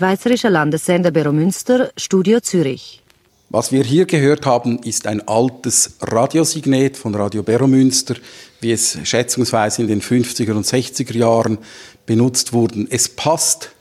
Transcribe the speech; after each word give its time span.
Schweizerischer 0.00 0.48
Landessender 0.48 1.10
Beromünster, 1.10 1.90
Studio 1.94 2.40
Zürich. 2.40 3.02
Was 3.50 3.70
wir 3.70 3.84
hier 3.84 4.06
gehört 4.06 4.46
haben, 4.46 4.78
ist 4.82 5.06
ein 5.06 5.28
altes 5.28 5.98
Radiosignet 6.00 6.96
von 6.96 7.14
Radio 7.14 7.42
Beromünster, 7.42 8.14
wie 8.62 8.72
es 8.72 8.96
schätzungsweise 9.04 9.82
in 9.82 9.88
den 9.88 10.00
50er 10.00 10.52
und 10.52 10.64
60er 10.64 11.14
Jahren 11.14 11.58
benutzt 12.06 12.54
wurde. 12.54 12.86
Es 12.88 13.10
passt 13.10 13.72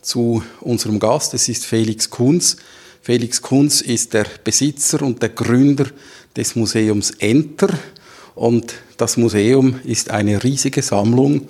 zu 0.00 0.42
unserem 0.62 0.98
Gast, 0.98 1.34
es 1.34 1.46
ist 1.46 1.66
Felix 1.66 2.08
Kunz. 2.08 2.56
Felix 3.02 3.42
Kunz 3.42 3.82
ist 3.82 4.14
der 4.14 4.24
Besitzer 4.44 5.02
und 5.02 5.20
der 5.20 5.28
Gründer 5.28 5.88
des 6.34 6.56
Museums 6.56 7.10
Enter 7.18 7.68
und 8.34 8.72
das 8.96 9.18
Museum 9.18 9.78
ist 9.84 10.10
eine 10.10 10.42
riesige 10.42 10.80
Sammlung 10.80 11.48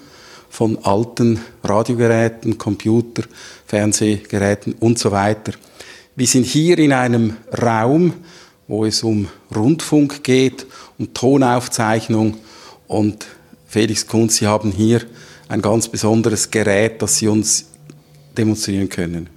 von 0.56 0.78
alten 0.84 1.38
Radiogeräten, 1.62 2.56
Computer, 2.56 3.24
Fernsehgeräten 3.66 4.72
und 4.80 4.98
so 4.98 5.10
weiter. 5.10 5.52
Wir 6.14 6.26
sind 6.26 6.46
hier 6.46 6.78
in 6.78 6.94
einem 6.94 7.36
Raum, 7.62 8.14
wo 8.66 8.86
es 8.86 9.02
um 9.02 9.28
Rundfunk 9.54 10.24
geht, 10.24 10.64
um 10.96 11.12
Tonaufzeichnung 11.12 12.38
und 12.86 13.26
Felix 13.66 14.06
Kunz, 14.06 14.36
Sie 14.36 14.46
haben 14.46 14.72
hier 14.72 15.02
ein 15.46 15.60
ganz 15.60 15.88
besonderes 15.88 16.50
Gerät, 16.50 17.02
das 17.02 17.18
Sie 17.18 17.28
uns 17.28 17.66
demonstrieren 18.38 18.88
können. 18.88 19.28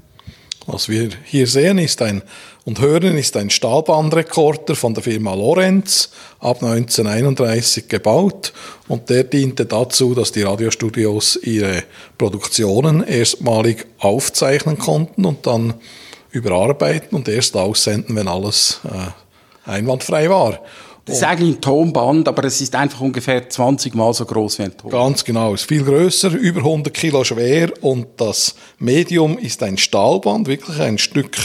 Was 0.68 0.88
wir 0.88 1.10
hier 1.26 1.48
sehen 1.48 1.80
ist 1.80 2.02
ein 2.02 2.22
und 2.70 2.82
hören 2.82 3.18
ist 3.18 3.36
ein 3.36 3.50
Stahlbandrekorder 3.50 4.76
von 4.76 4.94
der 4.94 5.02
Firma 5.02 5.34
Lorenz 5.34 6.12
ab 6.40 6.62
1931 6.62 7.88
gebaut 7.88 8.54
und 8.88 9.10
der 9.10 9.24
diente 9.24 9.66
dazu, 9.66 10.14
dass 10.14 10.32
die 10.32 10.44
Radiostudios 10.44 11.40
ihre 11.42 11.82
Produktionen 12.20 13.02
erstmalig 13.02 13.88
aufzeichnen 13.98 14.78
konnten 14.78 15.26
und 15.26 15.48
dann 15.48 15.74
überarbeiten 16.30 17.18
und 17.18 17.28
erst 17.28 17.58
aussenden, 17.58 18.16
wenn 18.16 18.28
alles 18.28 18.82
äh, 18.84 19.68
einwandfrei 19.68 20.30
war. 20.30 20.60
Das 21.06 21.18
ist 21.18 21.24
eigentlich 21.24 21.56
ein 21.56 21.62
Tonband, 21.62 22.28
aber 22.28 22.44
es 22.44 22.62
ist 22.62 22.76
einfach 22.76 23.02
ungefähr 23.02 23.50
20 23.50 23.96
Mal 23.96 24.14
so 24.14 24.26
groß 24.26 24.60
wie 24.60 24.64
ein 24.64 24.78
Ton. 24.78 24.92
Ganz 24.92 25.26
genau, 25.26 25.56
es 25.56 25.62
ist 25.62 25.68
viel 25.68 25.84
größer, 25.84 26.30
über 26.34 26.60
100 26.60 26.94
Kilo 26.94 27.24
schwer 27.24 27.72
und 27.82 28.06
das 28.18 28.54
Medium 28.78 29.40
ist 29.40 29.64
ein 29.64 29.80
Stahlband, 29.80 30.48
wirklich 30.48 30.80
ein 30.80 31.00
Stück 31.00 31.36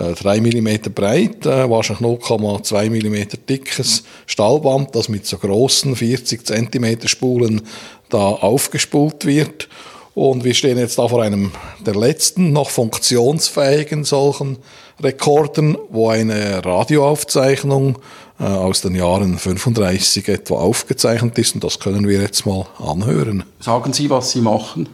3 0.00 0.40
mm 0.40 0.92
breit, 0.94 1.46
äh, 1.46 1.68
wahrscheinlich 1.68 2.04
0,2 2.04 2.90
mm 2.90 3.46
dickes 3.48 4.04
Stahlband, 4.26 4.94
das 4.94 5.08
mit 5.08 5.26
so 5.26 5.38
großen 5.38 5.94
40 5.94 6.46
cm 6.46 7.08
Spulen 7.08 7.62
da 8.08 8.18
aufgespult 8.18 9.24
wird. 9.24 9.68
Und 10.14 10.44
wir 10.44 10.54
stehen 10.54 10.78
jetzt 10.78 10.98
da 10.98 11.08
vor 11.08 11.22
einem 11.22 11.52
der 11.86 11.94
letzten 11.94 12.52
noch 12.52 12.70
funktionsfähigen 12.70 14.04
solchen 14.04 14.58
Rekorden, 15.02 15.78
wo 15.88 16.08
eine 16.08 16.64
Radioaufzeichnung 16.64 17.98
äh, 18.38 18.44
aus 18.44 18.80
den 18.80 18.94
Jahren 18.94 19.38
35 19.38 20.28
etwa 20.28 20.54
aufgezeichnet 20.54 21.38
ist. 21.38 21.54
Und 21.54 21.64
das 21.64 21.78
können 21.78 22.08
wir 22.08 22.20
jetzt 22.20 22.44
mal 22.44 22.66
anhören. 22.78 23.44
Sagen 23.60 23.92
Sie, 23.92 24.10
was 24.10 24.32
Sie 24.32 24.40
machen? 24.40 24.88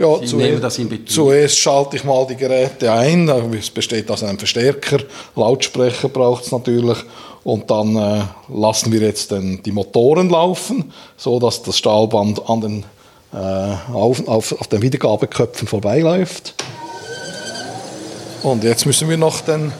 Ja, 0.00 0.16
Sie 0.20 0.26
zuerst, 0.28 1.08
zuerst 1.08 1.58
schalte 1.58 1.96
ich 1.96 2.04
mal 2.04 2.24
die 2.24 2.36
Geräte 2.36 2.92
ein. 2.92 3.28
Es 3.58 3.68
besteht 3.68 4.08
aus 4.12 4.22
einem 4.22 4.38
Verstärker, 4.38 4.98
Lautsprecher 5.34 6.08
braucht 6.08 6.44
es 6.44 6.52
natürlich. 6.52 6.98
Und 7.42 7.68
dann 7.68 7.96
äh, 7.96 8.22
lassen 8.54 8.92
wir 8.92 9.00
jetzt 9.00 9.32
den, 9.32 9.60
die 9.62 9.72
Motoren 9.72 10.30
laufen, 10.30 10.92
so 11.16 11.40
dass 11.40 11.62
das 11.62 11.78
Stahlband 11.78 12.48
an 12.48 12.60
den 12.60 12.84
äh, 13.32 13.92
auf, 13.92 14.26
auf, 14.28 14.60
auf 14.60 14.68
den 14.68 14.82
Wiedergabeköpfen 14.82 15.66
vorbeiläuft. 15.66 16.54
Und 18.44 18.62
jetzt 18.62 18.86
müssen 18.86 19.08
wir 19.08 19.16
noch 19.16 19.40
den 19.40 19.72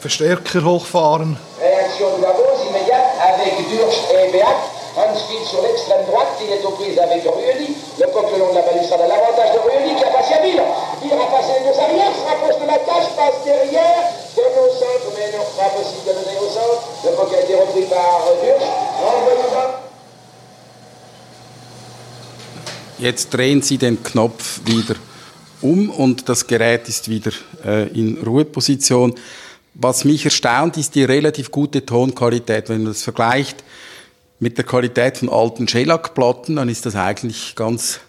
Verstärker 0.00 0.64
hochfahren. 0.64 1.38
Reaktion 1.58 2.20
d'avance 2.20 2.68
immédiate 2.68 3.08
avec 3.22 3.54
Durst 3.70 4.04
et 4.12 4.32
Beat. 4.32 4.46
Hansfield 4.96 5.46
sur 5.46 5.62
l'extrême 5.62 6.04
droite, 6.10 6.28
il 6.44 6.52
est 6.52 6.66
aux 6.66 6.72
prises 6.72 6.98
avec 6.98 7.22
Rueli. 7.22 7.71
Le 8.02 8.08
coq 8.08 8.32
le 8.32 8.38
long 8.40 8.50
de 8.50 8.56
la 8.56 8.62
balustrade 8.62 9.00
à 9.00 9.06
l'avantage 9.06 9.54
de 9.54 9.58
Rueli 9.62 9.94
qui 9.94 10.02
a 10.02 10.10
passé 10.10 10.34
à. 10.34 10.42
Ville 10.42 10.58
a 10.58 11.30
passé 11.30 11.52
les 11.60 11.70
deux 11.70 11.78
arrières, 11.78 12.10
se 12.10 12.26
rapproche 12.26 12.60
de 12.60 12.66
la 12.66 12.78
cage, 12.78 13.14
passe 13.14 13.44
derrière, 13.44 14.02
donne 14.34 14.58
au 14.58 14.70
centre, 14.74 15.06
mais 15.14 15.30
non, 15.30 15.44
pas 15.56 15.70
possible 15.70 16.02
de 16.08 16.12
donner 16.12 16.36
au 16.36 16.50
centre. 16.50 16.82
Le 17.04 17.10
coq 17.14 17.32
a 17.32 17.40
été 17.40 17.54
repris 17.54 17.82
par. 17.82 18.26
Renvoie 18.26 19.82
Jetzt 22.98 23.32
drehen 23.32 23.62
Sie 23.62 23.78
den 23.78 24.02
Knopf 24.02 24.60
wieder 24.64 24.96
um 25.60 25.90
und 25.90 26.28
das 26.28 26.48
Gerät 26.48 26.88
ist 26.88 27.08
wieder 27.08 27.30
äh, 27.64 27.86
in 27.96 28.18
Ruheposition. 28.26 29.14
Was 29.74 30.04
mich 30.04 30.24
erstaunt, 30.24 30.76
ist 30.76 30.96
die 30.96 31.04
relativ 31.04 31.52
gute 31.52 31.86
Tonqualität. 31.86 32.68
Wenn 32.68 32.82
man 32.82 32.92
das 32.92 33.02
vergleicht 33.02 33.62
mit 34.42 34.58
der 34.58 34.64
Qualität 34.64 35.18
von 35.18 35.28
alten 35.28 35.68
Shellac-Platten, 35.68 36.56
dann 36.56 36.68
ist 36.68 36.84
das 36.84 36.96
eigentlich 36.96 37.54
ganz 37.54 38.00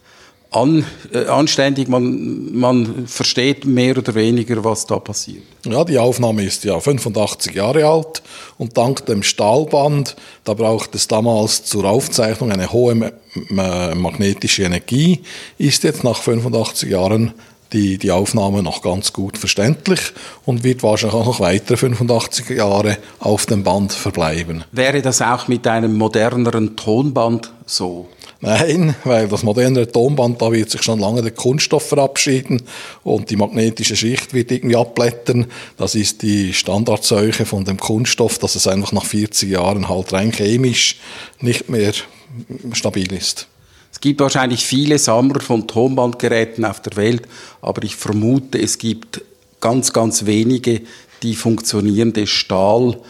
an, 0.50 0.84
äh, 1.14 1.26
anständig. 1.28 1.88
Man, 1.88 2.56
man 2.56 3.06
versteht 3.06 3.66
mehr 3.66 3.96
oder 4.00 4.16
weniger, 4.16 4.64
was 4.64 4.88
da 4.88 4.98
passiert. 4.98 5.44
Ja, 5.64 5.84
die 5.84 6.00
Aufnahme 6.00 6.44
ist 6.44 6.64
ja 6.64 6.80
85 6.80 7.54
Jahre 7.54 7.86
alt 7.86 8.24
und 8.58 8.76
dank 8.76 9.06
dem 9.06 9.22
Stahlband, 9.22 10.16
da 10.44 10.56
braucht 10.56 10.96
es 10.96 11.08
damals 11.08 11.66
zur 11.66 11.86
Aufzeichnung 11.86 12.52
eine 12.52 12.72
hohe 12.72 13.14
magnetische 13.50 14.64
Energie, 14.64 15.22
ist 15.60 15.84
jetzt 15.84 16.04
nach 16.04 16.18
85 16.18 16.90
Jahren 16.90 17.34
die, 17.74 17.98
die 17.98 18.12
Aufnahme 18.12 18.64
noch 18.64 18.82
ganz 18.82 19.14
gut 19.14 19.38
verständlich 19.38 20.00
und 20.46 20.64
wird 20.64 20.84
wahrscheinlich 20.84 21.20
auch 21.20 21.26
noch 21.26 21.40
weitere 21.40 21.78
85 21.78 22.50
Jahre 22.52 22.98
auf 23.20 23.46
dem 23.46 23.64
Band 23.64 23.92
verbleiben. 23.92 24.64
Wäre 24.72 25.02
das 25.02 25.22
auch 25.22 25.48
mit 25.48 25.68
einem 25.68 25.96
moderneren 25.98 26.76
Tonband 26.76 27.52
so? 27.66 28.08
Nein, 28.42 28.94
weil 29.06 29.30
das 29.30 29.44
moderne 29.44 29.90
Tonband, 29.90 30.42
da 30.42 30.52
wird 30.52 30.70
sich 30.70 30.84
schon 30.84 31.00
lange 31.00 31.22
der 31.22 31.32
Kunststoff 31.32 31.88
verabschieden 31.88 32.62
und 33.04 33.30
die 33.30 33.38
magnetische 33.38 33.96
Schicht 33.96 34.34
wird 34.34 34.52
irgendwie 34.52 34.76
abblättern. 34.76 35.48
Das 35.78 35.96
ist 35.96 36.22
die 36.22 36.54
Standardseuche 36.54 37.46
von 37.46 37.64
dem 37.64 37.78
Kunststoff, 37.78 38.40
dass 38.40 38.56
es 38.56 38.68
einfach 38.68 38.92
nach 38.92 39.06
40 39.06 39.50
Jahren 39.50 39.88
halt 39.88 40.12
rein 40.12 40.34
chemisch 40.34 41.00
nicht 41.40 41.70
mehr 41.70 41.94
stabil 42.74 43.14
ist. 43.14 43.48
Es 44.04 44.06
gibt 44.06 44.20
wahrscheinlich 44.20 44.66
viele 44.66 45.00
Sammler 45.00 45.40
von 45.40 45.66
Tonbandgeräten 45.66 46.66
auf 46.66 46.82
der 46.82 46.98
Welt, 46.98 47.22
aber 47.62 47.84
ich 47.84 47.96
vermute, 47.96 48.62
es 48.62 48.78
gibt 48.78 49.22
ganz, 49.62 49.94
ganz 49.94 50.26
wenige, 50.26 50.82
die 51.22 51.36
funktionierende 51.36 52.28
Stahlgeräte 52.28 53.04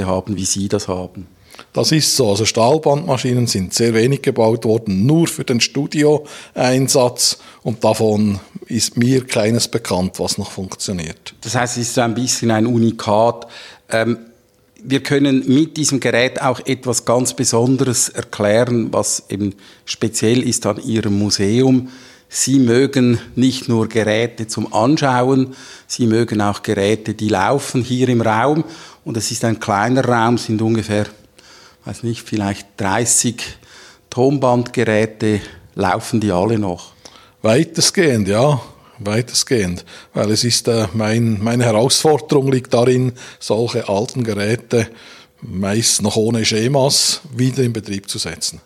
äh, 0.00 0.04
haben, 0.04 0.38
wie 0.38 0.46
Sie 0.46 0.70
das 0.70 0.88
haben. 0.88 1.26
Das 1.74 1.92
ist 1.92 2.16
so. 2.16 2.30
Also 2.30 2.46
Stahlbandmaschinen 2.46 3.46
sind 3.46 3.74
sehr 3.74 3.92
wenig 3.92 4.22
gebaut 4.22 4.64
worden, 4.64 5.04
nur 5.04 5.28
für 5.28 5.44
den 5.44 5.60
Studioeinsatz 5.60 7.40
und 7.62 7.84
davon 7.84 8.40
ist 8.68 8.96
mir 8.96 9.26
keines 9.26 9.68
bekannt, 9.68 10.18
was 10.18 10.38
noch 10.38 10.50
funktioniert. 10.50 11.34
Das 11.42 11.54
heißt, 11.54 11.76
es 11.76 11.88
ist 11.88 11.94
so 11.94 12.00
ein 12.00 12.14
bisschen 12.14 12.50
ein 12.50 12.64
Unikat. 12.64 13.48
Ähm, 13.90 14.29
wir 14.84 15.02
können 15.02 15.44
mit 15.46 15.76
diesem 15.76 16.00
Gerät 16.00 16.40
auch 16.40 16.60
etwas 16.66 17.04
ganz 17.04 17.34
Besonderes 17.34 18.08
erklären, 18.08 18.92
was 18.92 19.24
eben 19.28 19.54
speziell 19.84 20.42
ist 20.42 20.66
an 20.66 20.82
Ihrem 20.82 21.18
Museum. 21.18 21.88
Sie 22.28 22.58
mögen 22.58 23.18
nicht 23.34 23.68
nur 23.68 23.88
Geräte 23.88 24.46
zum 24.46 24.72
Anschauen, 24.72 25.54
Sie 25.86 26.06
mögen 26.06 26.40
auch 26.40 26.62
Geräte, 26.62 27.14
die 27.14 27.28
laufen 27.28 27.82
hier 27.82 28.08
im 28.08 28.20
Raum. 28.20 28.64
Und 29.04 29.16
es 29.16 29.30
ist 29.30 29.44
ein 29.44 29.58
kleiner 29.58 30.04
Raum, 30.04 30.38
sind 30.38 30.62
ungefähr 30.62 31.06
weiß 31.84 32.02
nicht, 32.02 32.28
vielleicht 32.28 32.68
30 32.76 33.42
Tonbandgeräte, 34.10 35.40
laufen 35.74 36.20
die 36.20 36.32
alle 36.32 36.58
noch? 36.58 36.92
Weitestgehend, 37.42 38.28
ja. 38.28 38.60
Weitestgehend. 39.00 39.84
Weil 40.14 40.30
es 40.30 40.44
ist, 40.44 40.68
äh, 40.68 40.86
mein, 40.92 41.42
meine 41.42 41.64
Herausforderung 41.64 42.52
liegt 42.52 42.72
darin, 42.74 43.12
solche 43.38 43.88
alten 43.88 44.24
Geräte 44.24 44.88
meist 45.42 46.02
noch 46.02 46.16
ohne 46.16 46.44
Schemas 46.44 47.20
wieder 47.34 47.62
in 47.62 47.72
Betrieb 47.72 48.08
zu 48.08 48.18
setzen. 48.18 48.60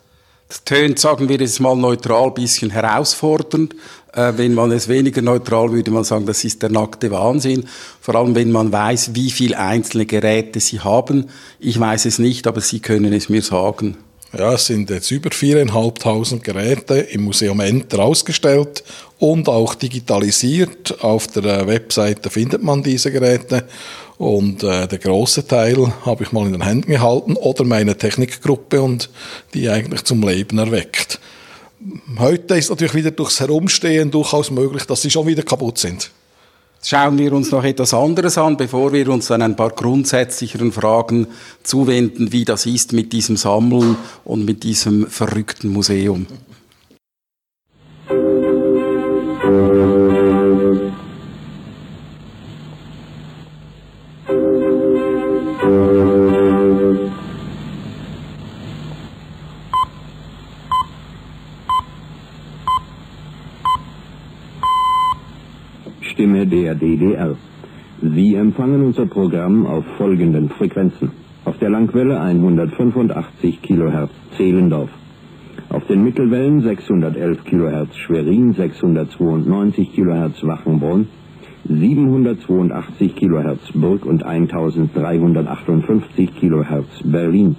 Das 0.47 0.63
tönt, 0.63 0.99
sagen 0.99 1.27
wir 1.27 1.41
es 1.41 1.59
mal 1.59 1.75
neutral, 1.75 2.27
ein 2.27 2.33
bisschen 2.35 2.69
herausfordernd. 2.69 3.73
Äh, 4.13 4.33
wenn 4.37 4.53
man 4.53 4.71
es 4.71 4.87
weniger 4.87 5.21
neutral 5.21 5.71
würde 5.71 5.91
man 5.91 6.03
sagen, 6.03 6.25
das 6.25 6.43
ist 6.43 6.61
der 6.61 6.69
nackte 6.69 7.11
Wahnsinn. 7.11 7.65
Vor 7.99 8.15
allem, 8.15 8.35
wenn 8.35 8.51
man 8.51 8.71
weiß, 8.71 9.15
wie 9.15 9.31
viele 9.31 9.57
einzelne 9.57 10.05
Geräte 10.05 10.59
Sie 10.59 10.79
haben. 10.79 11.29
Ich 11.59 11.79
weiß 11.79 12.05
es 12.05 12.19
nicht, 12.19 12.45
aber 12.47 12.61
Sie 12.61 12.79
können 12.79 13.11
es 13.11 13.27
mir 13.27 13.41
sagen. 13.41 13.97
Ja, 14.37 14.53
es 14.53 14.65
sind 14.65 14.89
jetzt 14.89 15.11
über 15.11 15.29
4.500 15.29 16.39
Geräte 16.41 16.95
im 16.95 17.23
Museum 17.23 17.61
Enter 17.61 17.99
ausgestellt 17.99 18.83
und 19.17 19.47
auch 19.47 19.75
digitalisiert. 19.75 21.01
Auf 21.01 21.27
der 21.27 21.45
äh, 21.45 21.67
Webseite 21.67 22.29
findet 22.29 22.61
man 22.61 22.83
diese 22.83 23.11
Geräte. 23.11 23.65
Und 24.17 24.61
äh, 24.63 24.87
der 24.87 24.99
große 24.99 25.47
Teil 25.47 25.93
habe 26.05 26.23
ich 26.23 26.33
mal 26.33 26.45
in 26.45 26.51
den 26.51 26.63
Händen 26.63 26.91
gehalten 26.91 27.37
oder 27.37 27.63
meine 27.63 27.97
Technikgruppe 27.97 28.81
und 28.81 29.09
die 29.53 29.69
eigentlich 29.69 30.03
zum 30.03 30.21
Leben 30.27 30.57
erweckt. 30.57 31.19
heute 32.19 32.55
ist 32.55 32.69
natürlich 32.69 32.95
wieder 32.95 33.11
durchs 33.11 33.39
Herumstehen 33.39 34.11
durchaus 34.11 34.51
möglich, 34.51 34.83
dass 34.83 35.01
sie 35.01 35.11
schon 35.11 35.27
wieder 35.27 35.43
kaputt 35.43 35.77
sind. 35.77 36.11
Schauen 36.87 37.17
wir 37.17 37.33
uns 37.33 37.49
noch 37.49 37.63
etwas 37.63 37.95
anderes 37.95 38.37
an, 38.37 38.57
bevor 38.57 38.93
wir 38.93 39.09
uns 39.09 39.25
dann 39.25 39.41
ein 39.41 39.55
paar 39.55 39.71
grundsätzlicheren 39.71 40.71
Fragen 40.71 41.25
zuwenden, 41.63 42.31
wie 42.31 42.45
das 42.45 42.67
ist 42.67 42.93
mit 42.93 43.11
diesem 43.11 43.37
Sammeln 43.37 43.97
und 44.23 44.45
mit 44.45 44.61
diesem 44.61 45.07
verrückten 45.07 45.69
Museum. 45.69 46.27
Stimme 66.35 66.47
der 66.47 66.75
DDR. 66.75 67.37
Sie 68.01 68.35
empfangen 68.35 68.83
unser 68.83 69.05
Programm 69.05 69.65
auf 69.65 69.85
folgenden 69.97 70.49
Frequenzen. 70.49 71.11
Auf 71.45 71.57
der 71.59 71.69
Langwelle 71.69 72.19
185 72.19 73.61
kHz 73.61 74.09
Zehlendorf. 74.35 74.89
Auf 75.69 75.87
den 75.87 76.03
Mittelwellen 76.03 76.59
611 76.59 77.45
kHz 77.45 77.95
Schwerin, 77.95 78.51
692 78.51 79.95
kHz 79.95 80.43
Wachenbrunn, 80.43 81.07
782 81.69 83.15
kHz 83.15 83.71
Burg 83.73 84.05
und 84.05 84.23
1358 84.23 86.35
kHz 86.35 87.03
Berlin. 87.05 87.55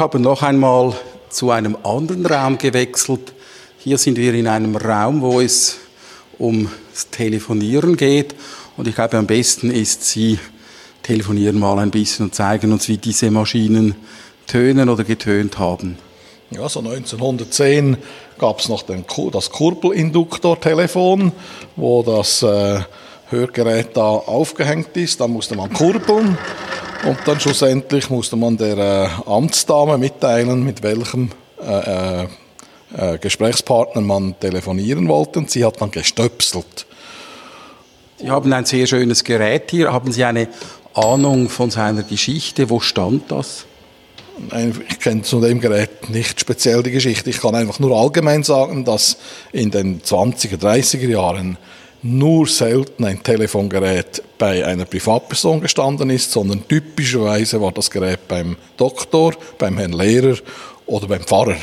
Haben 0.00 0.22
noch 0.22 0.42
einmal 0.42 0.94
zu 1.28 1.50
einem 1.50 1.76
anderen 1.84 2.24
Raum 2.24 2.56
gewechselt. 2.56 3.34
Hier 3.78 3.98
sind 3.98 4.16
wir 4.16 4.32
in 4.32 4.46
einem 4.46 4.74
Raum, 4.74 5.20
wo 5.20 5.42
es 5.42 5.76
ums 6.38 6.70
Telefonieren 7.10 7.98
geht. 7.98 8.34
Und 8.78 8.88
ich 8.88 8.94
glaube, 8.94 9.18
am 9.18 9.26
besten 9.26 9.70
ist, 9.70 10.06
Sie 10.06 10.38
telefonieren 11.02 11.58
mal 11.58 11.78
ein 11.78 11.90
bisschen 11.90 12.24
und 12.24 12.34
zeigen 12.34 12.72
uns, 12.72 12.88
wie 12.88 12.96
diese 12.96 13.30
Maschinen 13.30 13.94
tönen 14.46 14.88
oder 14.88 15.04
getönt 15.04 15.58
haben. 15.58 15.98
Ja, 16.50 16.66
so 16.66 16.80
1910 16.80 17.98
gab 18.38 18.60
es 18.60 18.70
noch 18.70 18.82
den, 18.82 19.04
das 19.32 19.50
Kurbelinduktortelefon, 19.50 21.32
wo 21.76 22.02
das 22.02 22.42
äh, 22.42 22.80
Hörgerät 23.28 23.98
da 23.98 24.08
aufgehängt 24.08 24.96
ist. 24.96 25.20
Da 25.20 25.28
musste 25.28 25.56
man 25.56 25.70
kurbeln 25.70 26.38
und 27.04 27.18
dann 27.24 27.40
schlussendlich 27.40 28.10
musste 28.10 28.36
man 28.36 28.56
der 28.56 28.76
äh, 28.76 29.08
Amtsdame 29.30 29.98
mitteilen, 29.98 30.62
mit 30.64 30.82
welchem 30.82 31.30
äh, 31.62 32.22
äh, 32.22 32.26
äh, 32.96 33.18
Gesprächspartner 33.18 34.02
man 34.02 34.38
telefonieren 34.38 35.08
wollte. 35.08 35.38
Und 35.38 35.50
sie 35.50 35.64
hat 35.64 35.80
dann 35.80 35.90
gestöpselt. 35.90 36.86
Sie 38.18 38.30
haben 38.30 38.52
ein 38.52 38.64
sehr 38.64 38.86
schönes 38.86 39.24
Gerät 39.24 39.70
hier. 39.70 39.92
Haben 39.92 40.12
Sie 40.12 40.24
eine 40.24 40.48
Ahnung 40.94 41.48
von 41.48 41.70
seiner 41.70 42.02
Geschichte? 42.02 42.68
Wo 42.68 42.80
stand 42.80 43.30
das? 43.30 43.64
Ich 44.88 45.00
kenne 45.00 45.22
zu 45.22 45.40
dem 45.40 45.60
Gerät 45.60 46.08
nicht 46.10 46.40
speziell 46.40 46.82
die 46.82 46.90
Geschichte. 46.90 47.30
Ich 47.30 47.40
kann 47.40 47.54
einfach 47.54 47.78
nur 47.78 47.98
allgemein 47.98 48.42
sagen, 48.42 48.84
dass 48.84 49.18
in 49.52 49.70
den 49.70 50.02
20er, 50.02 50.56
30er 50.56 51.08
Jahren 51.08 51.58
nur 52.02 52.46
selten 52.46 53.04
ein 53.04 53.22
Telefongerät 53.22 54.22
bei 54.38 54.64
einer 54.64 54.84
Privatperson 54.84 55.60
gestanden 55.60 56.10
ist, 56.10 56.32
sondern 56.32 56.66
typischerweise 56.66 57.60
war 57.60 57.72
das 57.72 57.90
Gerät 57.90 58.26
beim 58.26 58.56
Doktor, 58.76 59.34
beim 59.58 59.76
Herrn 59.78 59.92
Lehrer 59.92 60.36
oder 60.86 61.06
beim 61.06 61.20
Pfarrer. 61.20 61.56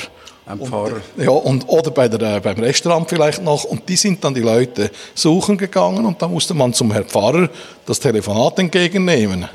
Beim 0.45 0.59
Pfarrer. 0.59 1.01
Und, 1.15 1.23
ja, 1.23 1.31
und, 1.31 1.67
oder 1.67 1.91
bei 1.91 2.07
der, 2.07 2.37
äh, 2.37 2.39
beim 2.39 2.57
Restaurant 2.59 3.09
vielleicht 3.09 3.43
noch. 3.43 3.63
Und 3.63 3.89
die 3.89 3.95
sind 3.95 4.23
dann 4.23 4.33
die 4.33 4.41
Leute 4.41 4.91
suchen 5.13 5.57
gegangen 5.57 6.05
und 6.05 6.21
da 6.21 6.27
musste 6.27 6.53
man 6.53 6.73
zum 6.73 6.91
Herrn 6.91 7.05
Pfarrer 7.05 7.49
das 7.85 7.99
Telefonat 7.99 8.59
entgegennehmen. 8.59 9.47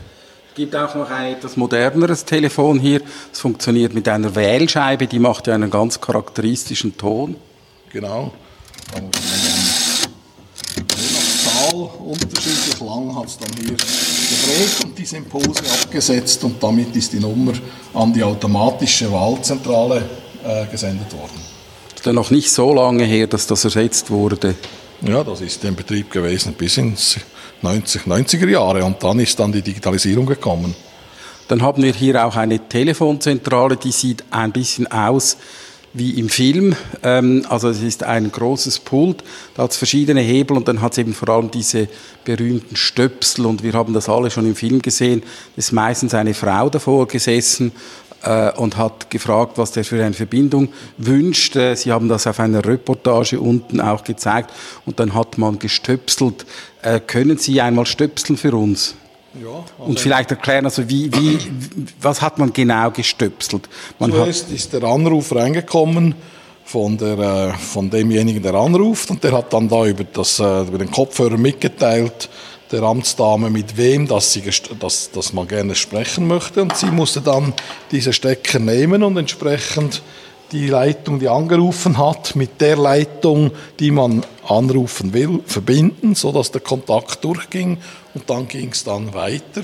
Es 0.51 0.57
gibt 0.57 0.77
auch 0.77 0.95
noch 0.95 1.11
ein 1.11 1.33
etwas 1.33 1.57
moderneres 1.57 2.27
Telefon 2.27 2.79
hier. 2.79 3.01
Es 3.33 3.41
funktioniert 3.41 3.95
mit 3.95 4.07
einer 4.07 4.35
Wählscheibe, 4.35 5.07
die 5.07 5.19
macht 5.19 5.47
ja 5.47 5.55
einen 5.55 5.71
ganz 5.71 5.99
charakteristischen 5.99 6.95
Ton. 6.99 7.37
Genau. 7.91 8.33
Unterschiedlich 12.05 12.81
lang 12.81 13.15
hat 13.17 13.27
es 13.27 13.39
dann 13.39 13.51
hier 13.57 13.77
gedreht 13.77 14.85
und 14.85 14.99
diese 14.99 15.17
Impulse 15.17 15.63
abgesetzt 15.83 16.43
und 16.45 16.63
damit 16.63 16.95
ist 16.97 17.13
die 17.13 17.21
Nummer 17.21 17.53
an 17.95 18.13
die 18.13 18.23
automatische 18.23 19.11
Wahlzentrale 19.11 20.03
äh, 20.45 20.67
gesendet 20.67 21.13
worden. 21.13 21.41
Das 21.91 22.01
ist 22.01 22.07
ja 22.07 22.13
noch 22.13 22.31
nicht 22.31 22.51
so 22.51 22.73
lange 22.75 23.05
her, 23.05 23.27
dass 23.27 23.47
das 23.47 23.65
ersetzt 23.65 24.11
wurde. 24.11 24.55
Ja, 25.03 25.25
das 25.25 25.41
ist 25.41 25.65
in 25.65 25.75
Betrieb 25.75 26.11
gewesen 26.11 26.55
bis 26.55 26.77
ins 26.77 27.19
90, 27.63 28.03
90er 28.03 28.49
Jahre 28.49 28.85
und 28.85 29.03
dann 29.03 29.19
ist 29.21 29.39
dann 29.39 29.53
die 29.53 29.63
Digitalisierung 29.63 30.27
gekommen. 30.27 30.75
Dann 31.49 31.63
haben 31.63 31.83
wir 31.83 31.93
hier 31.93 32.25
auch 32.25 32.37
eine 32.37 32.59
Telefonzentrale, 32.69 33.77
die 33.77 33.93
sieht 33.93 34.25
ein 34.31 34.53
bisschen 34.53 34.87
aus 34.91 35.37
wie 35.95 36.19
im 36.19 36.29
Film. 36.29 36.75
Ähm, 37.03 37.45
also 37.49 37.69
es 37.69 37.83
ist 37.83 38.03
ein 38.03 38.31
großes 38.33 38.81
Pult, 38.81 39.23
da 39.55 39.65
hat 39.65 39.73
es 39.73 39.77
verschiedene 39.77 40.21
Hebel 40.21 40.57
und 40.57 40.69
dann 40.69 40.81
hat 40.81 40.93
es 40.93 40.99
eben 40.99 41.15
vor 41.15 41.29
allem 41.29 41.51
diese 41.51 41.89
berühmten 42.25 42.77
Stöpsel 42.77 43.47
und 43.47 43.63
wir 43.63 43.73
haben 43.75 43.93
das 43.93 44.09
alle 44.09 44.31
schon 44.31 44.47
im 44.47 44.55
Film 44.55 44.81
gesehen. 44.81 45.23
Es 45.57 45.67
ist 45.67 45.73
meistens 45.73 46.15
eine 46.15 46.35
Frau 46.35 46.71
davor 46.71 47.07
gesessen 47.09 47.73
äh, 48.23 48.53
und 48.53 48.77
hat 48.77 49.11
gefragt, 49.11 49.59
was 49.59 49.73
der 49.73 49.85
für 49.85 50.03
eine 50.03 50.15
Verbindung 50.15 50.69
wünscht. 50.97 51.57
Äh, 51.57 51.75
Sie 51.75 51.93
haben 51.93 52.09
das 52.09 52.27
auf 52.27 52.41
einer 52.41 52.65
Reportage 52.65 53.41
unten 53.41 53.81
auch 53.81 54.05
gezeigt 54.05 54.51
und 54.87 54.99
dann 55.01 55.15
hat 55.15 55.39
man 55.39 55.59
gestöpselt. 55.59 56.47
Äh, 56.83 57.01
können 57.01 57.39
Sie 57.39 57.61
einmal 57.61 57.87
stöpseln 57.87 58.37
für 58.37 58.55
uns? 58.55 58.95
Ja, 59.41 59.49
also 59.49 59.65
und 59.79 59.99
vielleicht 59.99 60.31
erklären, 60.31 60.67
also 60.67 60.89
wie, 60.89 61.11
wie, 61.15 61.39
was 62.01 62.21
hat 62.21 62.39
man 62.39 62.53
genau 62.53 62.91
gestöpselt? 62.91 63.69
Man 63.99 64.11
Zuerst 64.11 64.47
hat 64.47 64.53
ist 64.53 64.73
der 64.73 64.83
Anruf 64.85 65.35
reingekommen 65.35 66.15
von, 66.65 66.99
der, 66.99 67.19
äh, 67.19 67.53
von 67.55 67.89
demjenigen, 67.89 68.43
der 68.43 68.55
anruft 68.55 69.11
und 69.11 69.25
der 69.25 69.33
hat 69.33 69.53
dann 69.53 69.69
da 69.69 69.87
über, 69.87 70.05
das, 70.05 70.39
äh, 70.39 70.63
über 70.63 70.79
den 70.79 70.91
Kopfhörer 70.91 71.39
mitgeteilt, 71.39 72.29
der 72.71 72.83
Amtsdame, 72.83 73.51
mit 73.51 73.77
wem 73.77 74.07
dass, 74.07 74.33
sie, 74.33 74.43
dass, 74.81 75.11
dass 75.11 75.33
man 75.33 75.47
gerne 75.47 75.75
sprechen 75.75 76.27
möchte 76.27 76.63
und 76.63 76.77
sie 76.77 76.91
musste 76.91 77.21
dann 77.21 77.53
diese 77.91 78.13
Stecker 78.13 78.59
nehmen 78.59 79.03
und 79.03 79.17
entsprechend 79.17 80.03
die 80.53 80.69
Leitung, 80.69 81.19
die 81.19 81.29
angerufen 81.29 81.99
hat, 81.99 82.37
mit 82.37 82.61
der 82.61 82.77
Leitung, 82.77 83.51
die 83.81 83.91
man 83.91 84.23
anrufen 84.47 85.13
will, 85.13 85.41
verbinden, 85.47 86.15
so 86.15 86.31
dass 86.31 86.51
der 86.51 86.61
Kontakt 86.61 87.25
durchging 87.25 87.79
und 88.15 88.29
dann 88.29 88.47
ging 88.49 88.69
es 88.71 88.85
dann 88.85 89.15
weiter. 89.15 89.63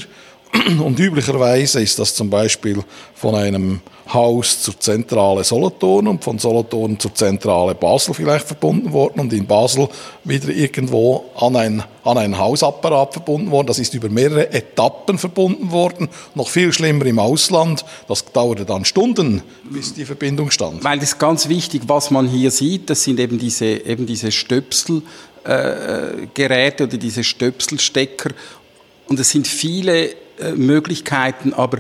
Und 0.85 0.99
üblicherweise 0.99 1.81
ist 1.81 1.99
das 1.99 2.15
zum 2.15 2.31
Beispiel 2.31 2.83
von 3.15 3.35
einem 3.35 3.81
Haus 4.13 4.63
zur 4.63 4.79
Zentrale 4.81 5.45
Solothurn 5.45 6.09
und 6.09 6.25
von 6.25 6.39
Solothurn 6.39 6.99
zur 6.99 7.15
Zentrale 7.15 7.75
Basel 7.75 8.15
vielleicht 8.15 8.47
verbunden 8.47 8.91
worden 8.93 9.21
und 9.21 9.33
in 9.35 9.47
Basel 9.47 9.87
wieder 10.25 10.49
irgendwo 10.49 11.27
an 11.37 11.55
ein, 11.57 11.83
an 12.05 12.17
ein 12.17 12.39
Hausapparat 12.39 13.13
verbunden 13.13 13.51
worden. 13.51 13.67
Das 13.67 13.79
ist 13.79 13.93
über 13.93 14.09
mehrere 14.09 14.51
Etappen 14.51 15.19
verbunden 15.19 15.73
worden. 15.73 16.09
Noch 16.35 16.49
viel 16.49 16.73
schlimmer 16.73 17.05
im 17.05 17.19
Ausland. 17.19 17.85
Das 18.09 18.25
dauerte 18.25 18.65
dann 18.65 18.87
Stunden, 18.87 19.43
bis 19.65 19.93
die 19.93 20.07
Verbindung 20.07 20.51
stand. 20.51 20.83
Weil 20.85 20.99
das 20.99 21.11
ist 21.11 21.19
ganz 21.19 21.51
wichtig, 21.51 21.83
was 21.87 22.11
man 22.11 22.29
hier 22.29 22.51
sieht, 22.51 22.89
das 22.89 23.05
sind 23.05 23.21
eben 23.21 23.39
diese, 23.39 23.67
eben 23.67 24.07
diese 24.07 24.33
Stöpselgeräte 24.33 26.85
äh, 26.85 26.87
oder 26.87 26.97
diese 26.97 27.25
Stöpselstecker. 27.25 28.31
Und 29.07 29.21
es 29.21 29.29
sind 29.31 29.47
viele 29.47 30.09
äh, 30.09 30.15
Möglichkeiten, 30.55 31.53
aber 31.53 31.79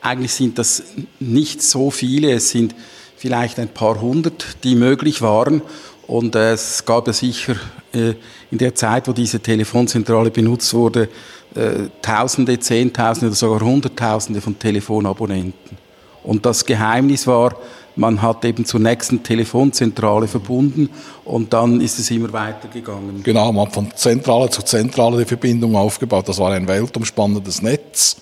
eigentlich 0.00 0.32
sind 0.32 0.58
das 0.58 0.82
nicht 1.18 1.62
so 1.62 1.90
viele. 1.90 2.32
Es 2.32 2.50
sind 2.50 2.74
vielleicht 3.16 3.58
ein 3.58 3.68
paar 3.68 4.00
hundert, 4.00 4.64
die 4.64 4.74
möglich 4.74 5.22
waren. 5.22 5.62
Und 6.06 6.34
äh, 6.34 6.52
es 6.52 6.84
gab 6.86 7.06
ja 7.06 7.12
sicher 7.12 7.56
äh, 7.92 8.14
in 8.50 8.58
der 8.58 8.74
Zeit, 8.74 9.08
wo 9.08 9.12
diese 9.12 9.40
Telefonzentrale 9.40 10.30
benutzt 10.30 10.72
wurde, 10.72 11.08
äh, 11.54 11.88
Tausende, 12.00 12.58
Zehntausende 12.58 13.26
oder 13.26 13.36
sogar 13.36 13.60
Hunderttausende 13.60 14.40
von 14.40 14.58
Telefonabonnenten. 14.58 15.76
Und 16.22 16.46
das 16.46 16.64
Geheimnis 16.64 17.26
war, 17.26 17.56
man 17.98 18.22
hat 18.22 18.44
eben 18.44 18.64
zur 18.64 18.80
nächsten 18.80 19.22
Telefonzentrale 19.22 20.28
verbunden 20.28 20.88
und 21.24 21.52
dann 21.52 21.80
ist 21.80 21.98
es 21.98 22.10
immer 22.10 22.32
weitergegangen. 22.32 23.22
Genau, 23.22 23.52
man 23.52 23.66
hat 23.66 23.74
von 23.74 23.90
Zentrale 23.94 24.48
zu 24.50 24.62
Zentrale 24.62 25.18
die 25.18 25.24
Verbindung 25.24 25.76
aufgebaut. 25.76 26.28
Das 26.28 26.38
war 26.38 26.52
ein 26.52 26.68
weltumspannendes 26.68 27.60
Netz. 27.60 28.16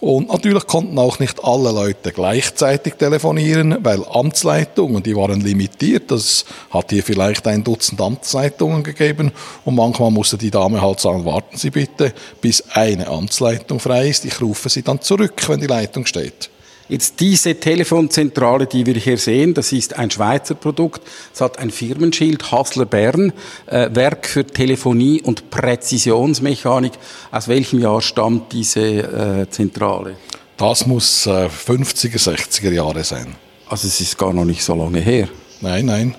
Und 0.00 0.28
natürlich 0.28 0.64
konnten 0.68 0.96
auch 0.96 1.18
nicht 1.18 1.42
alle 1.42 1.72
Leute 1.72 2.12
gleichzeitig 2.12 2.94
telefonieren, 2.94 3.78
weil 3.82 4.04
Amtsleitungen, 4.04 5.02
die 5.02 5.16
waren 5.16 5.40
limitiert. 5.40 6.12
Das 6.12 6.44
hat 6.70 6.90
hier 6.90 7.02
vielleicht 7.02 7.48
ein 7.48 7.64
Dutzend 7.64 8.00
Amtsleitungen 8.00 8.84
gegeben. 8.84 9.32
Und 9.64 9.74
manchmal 9.74 10.12
musste 10.12 10.38
die 10.38 10.52
Dame 10.52 10.80
halt 10.80 11.00
sagen, 11.00 11.24
warten 11.24 11.56
Sie 11.56 11.70
bitte, 11.70 12.14
bis 12.40 12.62
eine 12.70 13.08
Amtsleitung 13.08 13.80
frei 13.80 14.08
ist. 14.10 14.24
Ich 14.24 14.40
rufe 14.40 14.68
Sie 14.68 14.82
dann 14.82 15.00
zurück, 15.00 15.42
wenn 15.48 15.58
die 15.58 15.66
Leitung 15.66 16.06
steht. 16.06 16.48
Jetzt 16.88 17.20
diese 17.20 17.54
Telefonzentrale, 17.54 18.66
die 18.66 18.86
wir 18.86 18.94
hier 18.94 19.18
sehen, 19.18 19.52
das 19.52 19.72
ist 19.72 19.98
ein 19.98 20.10
Schweizer 20.10 20.54
Produkt. 20.54 21.02
Es 21.34 21.42
hat 21.42 21.58
ein 21.58 21.70
Firmenschild, 21.70 22.50
Hassler 22.50 22.86
Bern, 22.86 23.34
äh, 23.66 23.90
Werk 23.92 24.26
für 24.26 24.46
Telefonie 24.46 25.20
und 25.20 25.50
Präzisionsmechanik. 25.50 26.92
Aus 27.30 27.46
welchem 27.46 27.80
Jahr 27.80 28.00
stammt 28.00 28.52
diese 28.54 28.80
äh, 28.80 29.50
Zentrale? 29.50 30.16
Das 30.56 30.86
muss 30.86 31.26
äh, 31.26 31.48
50er, 31.48 32.18
60er 32.18 32.72
Jahre 32.72 33.04
sein. 33.04 33.36
Also 33.68 33.86
es 33.86 34.00
ist 34.00 34.16
gar 34.16 34.32
noch 34.32 34.46
nicht 34.46 34.64
so 34.64 34.74
lange 34.74 35.00
her. 35.00 35.28
Nein, 35.60 35.84
nein. 35.86 36.14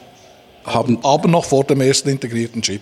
Haben, 0.65 0.99
aber 1.03 1.27
noch 1.27 1.45
vor 1.45 1.63
dem 1.63 1.81
ersten 1.81 2.09
integrierten 2.09 2.61
Chip. 2.61 2.81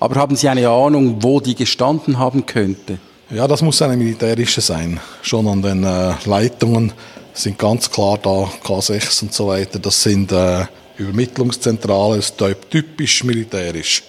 Aber 0.00 0.14
haben 0.14 0.36
Sie 0.36 0.48
eine 0.48 0.70
Ahnung, 0.70 1.16
wo 1.20 1.38
die 1.38 1.54
gestanden 1.54 2.18
haben 2.18 2.46
könnte? 2.46 2.98
Ja, 3.32 3.46
das 3.46 3.62
muss 3.62 3.80
eine 3.80 3.96
militärische 3.96 4.60
sein. 4.60 4.98
Schon 5.22 5.46
an 5.46 5.62
den 5.62 5.84
äh, 5.84 6.14
Leitungen 6.24 6.92
sind 7.32 7.56
ganz 7.56 7.88
klar 7.88 8.18
da 8.18 8.50
K6 8.64 9.22
und 9.22 9.32
so 9.32 9.46
weiter. 9.46 9.78
Das 9.78 10.02
sind 10.02 10.32
äh, 10.32 10.64
Übermittlungszentralen, 10.96 12.22
typisch 12.68 13.22
militärisch. 13.22 14.02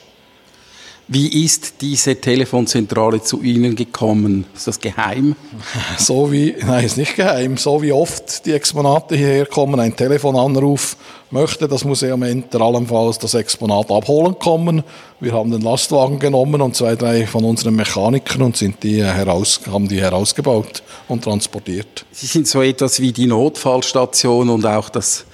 Wie 1.14 1.44
ist 1.44 1.82
diese 1.82 2.16
Telefonzentrale 2.16 3.22
zu 3.22 3.42
Ihnen 3.42 3.76
gekommen? 3.76 4.46
Ist 4.56 4.68
das 4.68 4.80
geheim? 4.80 5.36
So 5.98 6.32
wie, 6.32 6.56
nein, 6.66 6.86
ist 6.86 6.96
nicht 6.96 7.18
geheim. 7.18 7.58
So 7.58 7.82
wie 7.82 7.92
oft 7.92 8.46
die 8.46 8.54
Exponate 8.54 9.18
hierher 9.18 9.46
kommen, 9.46 9.78
ein 9.82 9.94
Telefonanruf, 9.94 10.96
möchte 11.30 11.68
das 11.68 11.84
Museum 11.84 12.24
Enter 12.24 12.62
allenfalls 12.62 13.20
das 13.20 13.34
Exponat 13.34 13.92
abholen 13.92 14.40
kommen. 14.40 14.84
Wir 15.20 15.34
haben 15.34 15.52
den 15.52 15.60
Lastwagen 15.60 16.18
genommen 16.18 16.62
und 16.62 16.78
zwei, 16.78 16.96
drei 16.96 17.28
von 17.28 17.44
unseren 17.44 17.76
Mechanikern 17.76 18.44
und 18.44 18.56
sind 18.56 18.82
die 18.82 19.04
heraus, 19.04 19.60
haben 19.70 19.90
die 19.90 20.00
herausgebaut 20.00 20.82
und 21.10 21.26
transportiert. 21.26 22.06
Sie 22.12 22.28
sind 22.28 22.48
so 22.48 22.62
etwas 22.62 23.02
wie 23.02 23.12
die 23.12 23.28
Notfallstation 23.28 24.48
und 24.48 24.66
auch 24.66 24.88
das 24.88 25.26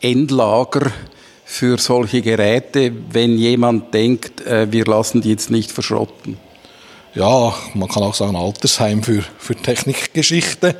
Endlager 0.00 0.92
für 1.48 1.78
solche 1.78 2.22
Geräte, 2.22 2.92
wenn 3.12 3.38
jemand 3.38 3.94
denkt, 3.94 4.44
äh, 4.44 4.70
wir 4.70 4.84
lassen 4.84 5.20
die 5.20 5.30
jetzt 5.30 5.48
nicht 5.48 5.70
verschrotten? 5.70 6.38
Ja, 7.14 7.54
man 7.72 7.88
kann 7.88 8.02
auch 8.02 8.14
sagen 8.14 8.34
Altersheim 8.34 9.04
für, 9.04 9.22
für 9.38 9.54
Technikgeschichte. 9.54 10.74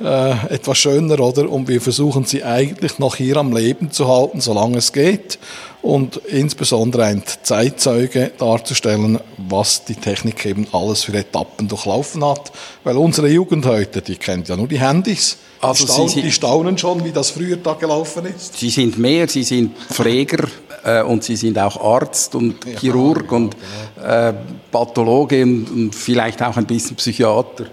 Äh, 0.00 0.54
etwas 0.54 0.78
schöner, 0.78 1.20
oder? 1.20 1.48
Und 1.48 1.68
wir 1.68 1.80
versuchen 1.80 2.24
sie 2.24 2.42
eigentlich 2.42 2.98
noch 2.98 3.14
hier 3.14 3.36
am 3.36 3.56
Leben 3.56 3.92
zu 3.92 4.08
halten, 4.08 4.40
solange 4.40 4.78
es 4.78 4.92
geht. 4.92 5.38
Und 5.80 6.16
insbesondere 6.16 7.04
ein 7.04 7.22
Zeitzeuge 7.42 8.32
darzustellen, 8.36 9.20
was 9.36 9.84
die 9.84 9.94
Technik 9.94 10.44
eben 10.44 10.66
alles 10.72 11.04
für 11.04 11.14
Etappen 11.14 11.68
durchlaufen 11.68 12.24
hat. 12.24 12.50
Weil 12.82 12.96
unsere 12.96 13.28
Jugend 13.28 13.64
heute, 13.64 14.02
die 14.02 14.16
kennt 14.16 14.48
ja 14.48 14.56
nur 14.56 14.66
die 14.66 14.80
Handys 14.80 15.38
also 15.60 15.84
die, 15.84 15.92
staunen, 15.92 16.14
die 16.14 16.32
staunen 16.32 16.78
schon, 16.78 17.04
wie 17.04 17.12
das 17.12 17.30
früher 17.30 17.56
da 17.56 17.74
gelaufen 17.74 18.26
ist. 18.26 18.58
Sie 18.58 18.70
sind 18.70 18.98
mehr, 18.98 19.28
Sie 19.28 19.42
sind 19.42 19.76
Pfleger 19.76 20.48
äh, 20.84 21.02
und 21.02 21.24
Sie 21.24 21.36
sind 21.36 21.58
auch 21.58 21.80
Arzt 21.80 22.34
und 22.34 22.64
ja, 22.64 22.78
Chirurg 22.78 23.30
ja, 23.30 23.36
und 23.36 23.56
äh, 24.02 24.32
Pathologe 24.70 25.42
und, 25.42 25.70
und 25.70 25.94
vielleicht 25.94 26.42
auch 26.42 26.56
ein 26.56 26.66
bisschen 26.66 26.96
Psychiater. 26.96 27.66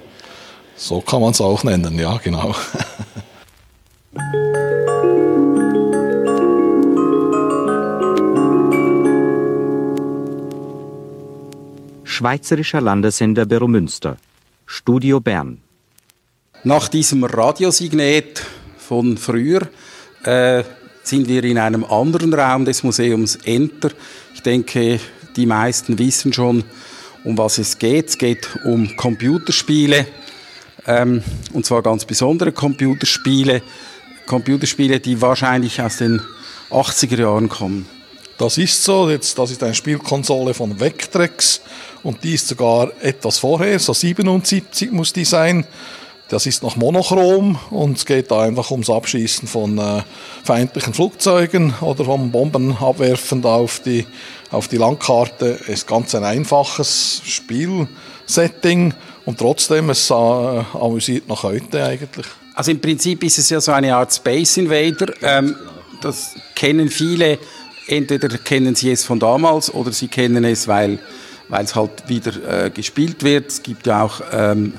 So 0.76 1.02
kann 1.02 1.22
man 1.22 1.32
es 1.32 1.42
auch 1.42 1.64
nennen, 1.64 1.98
ja, 1.98 2.18
genau. 2.18 2.56
Schweizerischer 12.16 12.80
Landessender 12.80 13.46
Beromünster. 13.46 14.16
Studio 14.66 15.20
Bern. 15.20 15.58
Nach 16.64 16.88
diesem 16.88 17.26
Radiosignet 17.26 18.42
von 18.78 19.18
früher 19.18 19.68
äh, 20.24 20.64
sind 21.04 21.28
wir 21.28 21.44
in 21.44 21.58
einem 21.58 21.84
anderen 21.84 22.34
Raum 22.34 22.64
des 22.64 22.84
Museums 22.84 23.36
Enter. 23.44 23.90
Ich 24.34 24.42
denke, 24.42 25.02
die 25.36 25.46
meisten 25.46 26.00
wissen 26.00 26.32
schon, 26.32 26.64
um 27.26 27.38
was 27.38 27.58
es 27.58 27.80
geht. 27.80 28.08
Es 28.08 28.18
geht 28.18 28.48
um 28.64 28.96
Computerspiele, 28.96 30.08
ähm, 30.88 31.22
und 31.52 31.66
zwar 31.66 31.82
ganz 31.82 32.06
besondere 32.06 32.54
Computerspiele. 32.54 33.62
Computerspiele, 34.26 35.02
die 35.02 35.22
wahrscheinlich 35.22 35.82
aus 35.82 35.98
den 35.98 36.22
80er 36.72 37.20
Jahren 37.20 37.50
kommen. 37.50 37.86
Das 38.38 38.58
ist 38.58 38.84
so. 38.84 39.10
Jetzt, 39.10 39.40
das 39.40 39.52
ist 39.52 39.64
eine 39.64 39.74
Spielkonsole 39.74 40.54
von 40.54 40.80
Vectrex 40.80 41.62
und 42.04 42.24
die 42.24 42.34
ist 42.34 42.48
sogar 42.48 42.92
etwas 43.02 43.40
vorher, 43.40 43.80
so 43.80 43.94
77 43.94 44.92
muss 44.92 45.14
die 45.14 45.26
sein. 45.26 45.66
Das 46.28 46.48
ist 46.48 46.64
noch 46.64 46.76
monochrom 46.76 47.58
und 47.70 47.98
es 47.98 48.06
geht 48.06 48.32
da 48.32 48.42
einfach 48.42 48.72
ums 48.72 48.90
Abschießen 48.90 49.48
von 49.48 49.78
äh, 49.78 50.02
feindlichen 50.44 50.94
Flugzeugen 50.94 51.76
oder 51.82 52.04
vom 52.04 52.32
Bomben 52.32 52.76
abwerfen 52.78 53.46
auf 53.46 53.80
die, 53.80 54.08
auf 54.50 54.68
die 54.68 54.78
Landkarte. 54.78 55.60
Es 55.64 55.70
ist 55.70 55.88
ganz 55.88 56.16
ein 56.16 56.24
einfaches 56.24 57.22
Spielsetting 57.26 58.96
und 59.26 59.38
trotzdem, 59.38 59.92
es 59.92 60.10
äh, 60.10 60.14
amüsiert 60.14 61.28
noch 61.28 61.44
heute 61.44 61.86
eigentlich. 61.86 62.26
Also 62.56 62.72
im 62.72 62.82
Prinzip 62.82 63.24
ist 63.24 63.38
es 63.38 63.52
ja 63.52 63.62
so 63.62 63.72
eine 63.72 63.96
Art 63.96 64.12
Space 64.12 64.58
Invader. 64.58 65.14
Ähm, 65.22 65.56
das 66.02 66.36
kennen 66.56 66.90
viele, 66.90 67.38
entweder 67.88 68.30
kennen 68.38 68.76
sie 68.76 68.92
es 68.92 69.04
von 69.04 69.20
damals 69.20 69.74
oder 69.74 69.92
sie 69.92 70.08
kennen 70.08 70.44
es, 70.44 70.68
weil 70.68 71.00
weil 71.50 71.66
es 71.66 71.76
halt 71.76 72.08
wieder 72.08 72.66
äh, 72.66 72.70
gespielt 72.70 73.24
wird. 73.24 73.52
Es 73.52 73.64
gibt 73.64 73.88
ja 73.88 74.04
auch 74.04 74.22
ähm, 74.32 74.74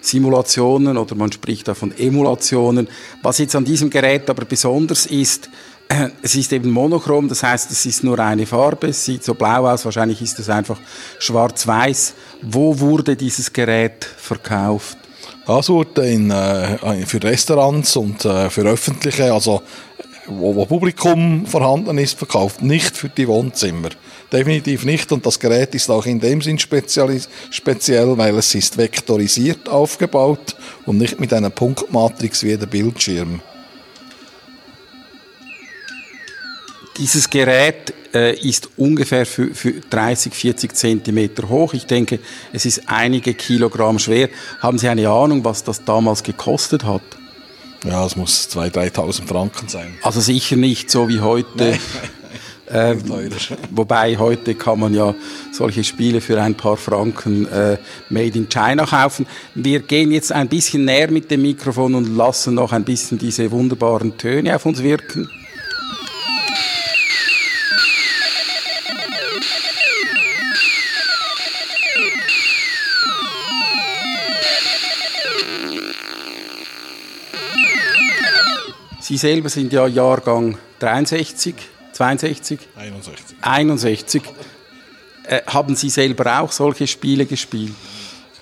Simulationen 0.00 0.96
oder 0.96 1.14
man 1.14 1.30
spricht 1.32 1.68
auch 1.70 1.76
von 1.76 1.96
Emulationen. 1.96 2.88
Was 3.22 3.38
jetzt 3.38 3.54
an 3.54 3.64
diesem 3.64 3.88
Gerät 3.88 4.28
aber 4.28 4.44
besonders 4.44 5.06
ist, 5.06 5.48
es 6.22 6.34
ist 6.34 6.52
eben 6.52 6.70
monochrom, 6.70 7.28
das 7.28 7.42
heißt, 7.42 7.70
es 7.70 7.86
ist 7.86 8.04
nur 8.04 8.18
eine 8.18 8.46
Farbe, 8.46 8.88
es 8.88 9.04
sieht 9.04 9.24
so 9.24 9.34
blau 9.34 9.66
aus, 9.66 9.84
wahrscheinlich 9.84 10.20
ist 10.22 10.38
es 10.38 10.48
einfach 10.48 10.78
schwarz-weiß. 11.18 12.14
Wo 12.42 12.78
wurde 12.78 13.16
dieses 13.16 13.52
Gerät 13.52 14.04
verkauft? 14.04 14.98
Das 15.46 15.68
wurde 15.68 16.08
in, 16.08 16.30
äh, 16.30 17.04
für 17.04 17.22
Restaurants 17.22 17.96
und 17.96 18.24
äh, 18.24 18.48
für 18.48 18.62
öffentliche, 18.62 19.32
also 19.32 19.62
wo, 20.38 20.54
wo 20.54 20.66
Publikum 20.66 21.46
vorhanden 21.46 21.98
ist, 21.98 22.18
verkauft, 22.18 22.62
nicht 22.62 22.96
für 22.96 23.08
die 23.08 23.28
Wohnzimmer 23.28 23.90
definitiv 24.32 24.84
nicht. 24.84 25.12
Und 25.12 25.26
das 25.26 25.38
Gerät 25.38 25.74
ist 25.74 25.90
auch 25.90 26.06
in 26.06 26.18
dem 26.18 26.40
Sinn 26.40 26.58
speziell, 26.58 27.18
weil 28.18 28.36
es 28.36 28.54
ist 28.54 28.78
vektorisiert 28.78 29.68
aufgebaut 29.68 30.56
und 30.86 30.98
nicht 30.98 31.20
mit 31.20 31.32
einer 31.32 31.50
Punktmatrix 31.50 32.42
wie 32.42 32.56
der 32.56 32.66
Bildschirm. 32.66 33.40
Dieses 36.98 37.30
Gerät 37.30 37.94
äh, 38.14 38.36
ist 38.36 38.68
ungefähr 38.76 39.24
für, 39.24 39.54
für 39.54 39.72
30, 39.72 40.34
40 40.34 40.74
Zentimeter 40.74 41.48
hoch. 41.48 41.72
Ich 41.72 41.86
denke, 41.86 42.18
es 42.52 42.66
ist 42.66 42.82
einige 42.86 43.32
Kilogramm 43.32 43.98
schwer. 43.98 44.28
Haben 44.60 44.78
Sie 44.78 44.88
eine 44.88 45.08
Ahnung, 45.08 45.42
was 45.42 45.64
das 45.64 45.84
damals 45.84 46.22
gekostet 46.22 46.84
hat? 46.84 47.02
Ja, 47.84 48.06
es 48.06 48.16
muss 48.16 48.48
2.000, 48.50 48.92
3.000 48.92 49.26
Franken 49.26 49.68
sein. 49.68 49.94
Also 50.02 50.20
sicher 50.20 50.56
nicht 50.56 50.90
so 50.90 51.08
wie 51.08 51.20
heute. 51.20 51.78
Äh, 52.72 52.96
wobei 53.70 54.16
heute 54.16 54.54
kann 54.54 54.80
man 54.80 54.94
ja 54.94 55.14
solche 55.52 55.84
Spiele 55.84 56.22
für 56.22 56.40
ein 56.40 56.54
paar 56.54 56.78
Franken 56.78 57.46
äh, 57.46 57.76
made 58.08 58.38
in 58.38 58.48
China 58.48 58.86
kaufen. 58.86 59.26
Wir 59.54 59.80
gehen 59.80 60.10
jetzt 60.10 60.32
ein 60.32 60.48
bisschen 60.48 60.86
näher 60.86 61.10
mit 61.10 61.30
dem 61.30 61.42
Mikrofon 61.42 61.94
und 61.94 62.16
lassen 62.16 62.54
noch 62.54 62.72
ein 62.72 62.84
bisschen 62.84 63.18
diese 63.18 63.50
wunderbaren 63.50 64.16
Töne 64.16 64.56
auf 64.56 64.64
uns 64.64 64.82
wirken. 64.82 65.28
Sie 79.12 79.18
selber 79.18 79.50
sind 79.50 79.70
ja 79.74 79.86
Jahrgang 79.86 80.56
63, 80.78 81.54
62? 81.92 82.58
61. 82.74 83.36
61. 83.42 84.22
Äh, 85.24 85.42
haben 85.48 85.76
Sie 85.76 85.90
selber 85.90 86.40
auch 86.40 86.50
solche 86.50 86.86
Spiele 86.86 87.26
gespielt? 87.26 87.74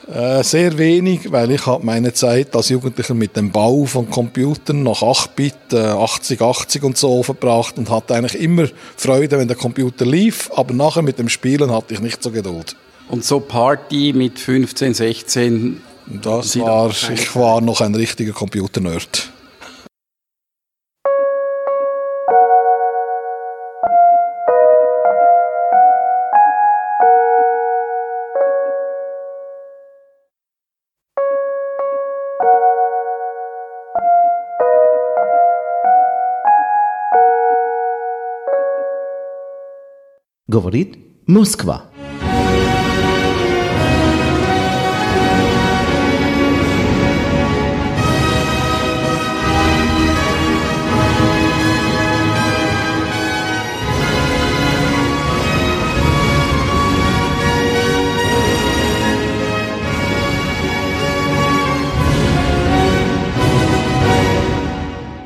Äh, 0.06 0.44
sehr 0.44 0.78
wenig, 0.78 1.32
weil 1.32 1.50
ich 1.50 1.66
habe 1.66 1.84
meine 1.84 2.12
Zeit 2.12 2.54
als 2.54 2.68
Jugendlicher 2.68 3.14
mit 3.14 3.36
dem 3.36 3.50
Bau 3.50 3.84
von 3.84 4.08
Computern 4.08 4.84
nach 4.84 5.02
8-Bit, 5.02 5.72
äh, 5.72 5.78
80, 5.78 6.40
80 6.40 6.84
und 6.84 6.96
so 6.96 7.24
verbracht 7.24 7.76
und 7.76 7.90
hatte 7.90 8.14
eigentlich 8.14 8.40
immer 8.40 8.68
Freude, 8.96 9.38
wenn 9.38 9.48
der 9.48 9.56
Computer 9.56 10.06
lief, 10.06 10.52
aber 10.54 10.72
nachher 10.72 11.02
mit 11.02 11.18
dem 11.18 11.28
Spielen 11.28 11.72
hatte 11.72 11.94
ich 11.94 12.00
nicht 12.00 12.22
so 12.22 12.30
Geduld. 12.30 12.76
Und 13.08 13.24
so 13.24 13.40
Party 13.40 14.12
mit 14.14 14.38
15, 14.38 14.94
16? 14.94 15.82
Das 16.22 16.56
war, 16.60 16.90
ich 17.12 17.34
war 17.34 17.60
noch 17.60 17.80
ein 17.80 17.96
richtiger 17.96 18.32
Computer-Nerd. 18.32 19.32
Говорит 40.49 41.27
Москва. 41.27 41.89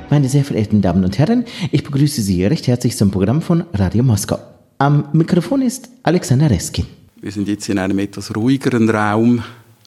Meine 0.10 0.30
sehr 0.30 0.46
verehrten 0.46 0.82
Damen 0.82 1.04
und 1.04 1.20
Herren, 1.20 1.44
ich 1.72 1.84
begrüße 1.84 2.22
Sie 2.22 2.46
recht 2.46 2.68
herzlich 2.68 2.96
zum 2.96 3.12
Programm 3.12 3.42
von 3.42 3.66
Radio 3.74 4.04
Moskau. 4.04 4.40
Am 4.85 5.09
Mikrofon 5.15 5.63
ist 5.63 5.89
Alexander 6.03 6.51
Reskin. 6.51 6.85
Wir 7.17 7.33
sind 7.33 7.49
jetzt 7.49 7.67
in 7.71 7.79
einem 7.79 7.99
etwas 8.01 8.37
ruhigeren 8.37 8.91
Raum 8.91 9.43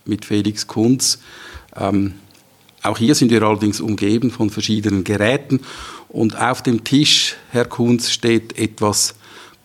mit 0.06 0.26
Felix 0.26 0.66
Kunz. 0.66 1.20
Ähm, 1.80 2.16
auch 2.82 2.98
hier 2.98 3.14
sind 3.14 3.30
wir 3.30 3.44
allerdings 3.44 3.80
umgeben 3.80 4.32
von 4.32 4.50
verschiedenen 4.50 5.04
Geräten 5.04 5.60
und 6.10 6.42
auf 6.42 6.64
dem 6.64 6.84
Tisch, 6.84 7.36
Herr 7.52 7.66
Kunz, 7.66 8.10
steht 8.10 8.58
etwas 8.58 9.14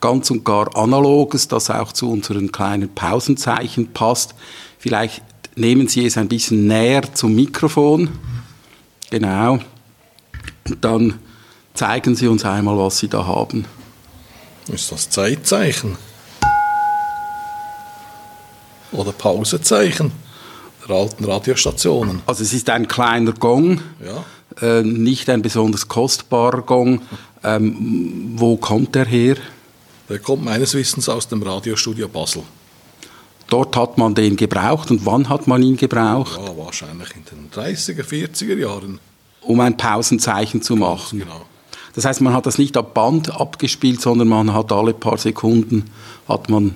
ganz 0.03 0.31
und 0.31 0.45
gar 0.45 0.77
Analoges, 0.77 1.49
das 1.49 1.71
auch 1.71 1.93
zu 1.93 2.11
unseren 2.11 2.53
kleinen 2.53 2.91
Pausenzeichen 2.91 3.95
passt. 3.95 4.35
Vielleicht 4.79 5.23
nehmen 5.57 5.89
Sie 5.89 6.05
es 6.05 6.19
ein 6.19 6.29
bisschen 6.29 6.67
näher 6.67 7.05
zum 7.15 7.35
Mikrofon. 7.35 8.11
Genau. 9.11 9.61
Und 10.69 10.85
dann 10.85 11.15
zeigen 11.73 12.17
Sie 12.17 12.29
uns 12.29 12.45
einmal, 12.45 12.77
was 12.77 12.99
Sie 12.99 13.09
da 13.09 13.27
haben. 13.27 13.65
Ist 14.69 14.91
das 14.93 15.11
Zeitzeichen? 15.11 15.97
Oder 18.93 19.13
Pausezeichen 19.13 20.13
der 20.87 20.97
alten 20.97 21.25
Radiostationen? 21.25 22.23
Also 22.27 22.43
es 22.43 22.53
ist 22.53 22.69
ein 22.71 22.87
kleiner 22.89 23.33
Gong, 23.33 23.81
Ja. 24.05 24.25
äh, 24.67 24.83
nicht 24.83 25.29
ein 25.31 25.43
besonders 25.43 25.89
kostbarer 25.89 26.63
Gong. 26.63 27.01
Ähm, 27.43 28.35
wo 28.37 28.57
kommt 28.57 28.95
der 28.95 29.07
her? 29.07 29.37
Der 30.09 30.19
kommt 30.19 30.45
meines 30.45 30.75
Wissens 30.75 31.09
aus 31.09 31.27
dem 31.27 31.43
Radiostudio 31.43 32.09
Basel. 32.09 32.43
Dort 33.49 33.77
hat 33.77 33.99
man 33.99 34.15
den 34.15 34.37
gebraucht 34.37 34.91
und 34.91 35.05
wann 35.05 35.29
hat 35.29 35.47
man 35.47 35.63
ihn 35.63 35.77
gebraucht? 35.77 36.39
Ja, 36.41 36.57
wahrscheinlich 36.57 37.09
in 37.17 37.25
den 37.25 37.51
30er, 37.51 38.03
40er 38.05 38.57
Jahren. 38.59 38.99
Um 39.43 39.59
ein 39.61 39.77
Pausenzeichen 39.77 40.63
zu 40.63 40.77
machen. 40.77 41.19
Genau. 41.21 41.43
Das 41.95 42.05
heißt, 42.05 42.21
man 42.21 42.33
hat 42.33 42.47
das 42.47 42.59
nicht 42.59 42.77
ab 42.77 42.95
Band 42.95 43.39
abgespielt, 43.39 44.01
sondern 44.01 44.29
man 44.29 44.55
hat 44.55 44.73
alle 44.73 44.95
paar 44.95 45.19
Sekunden 45.19 45.85
hat 46.29 46.49
man 46.49 46.75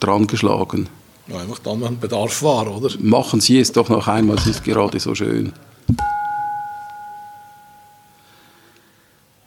dran 0.00 0.26
geschlagen. 0.26 0.88
Ja, 1.26 1.38
einfach 1.38 1.58
dann, 1.58 1.80
wenn 1.82 1.98
Bedarf 1.98 2.42
war, 2.42 2.74
oder? 2.74 2.94
Machen 3.00 3.40
Sie 3.40 3.58
es 3.58 3.72
doch 3.72 3.88
noch 3.88 4.08
einmal, 4.08 4.36
es 4.36 4.46
ist 4.46 4.64
gerade 4.64 5.00
so 5.00 5.14
schön. 5.14 5.52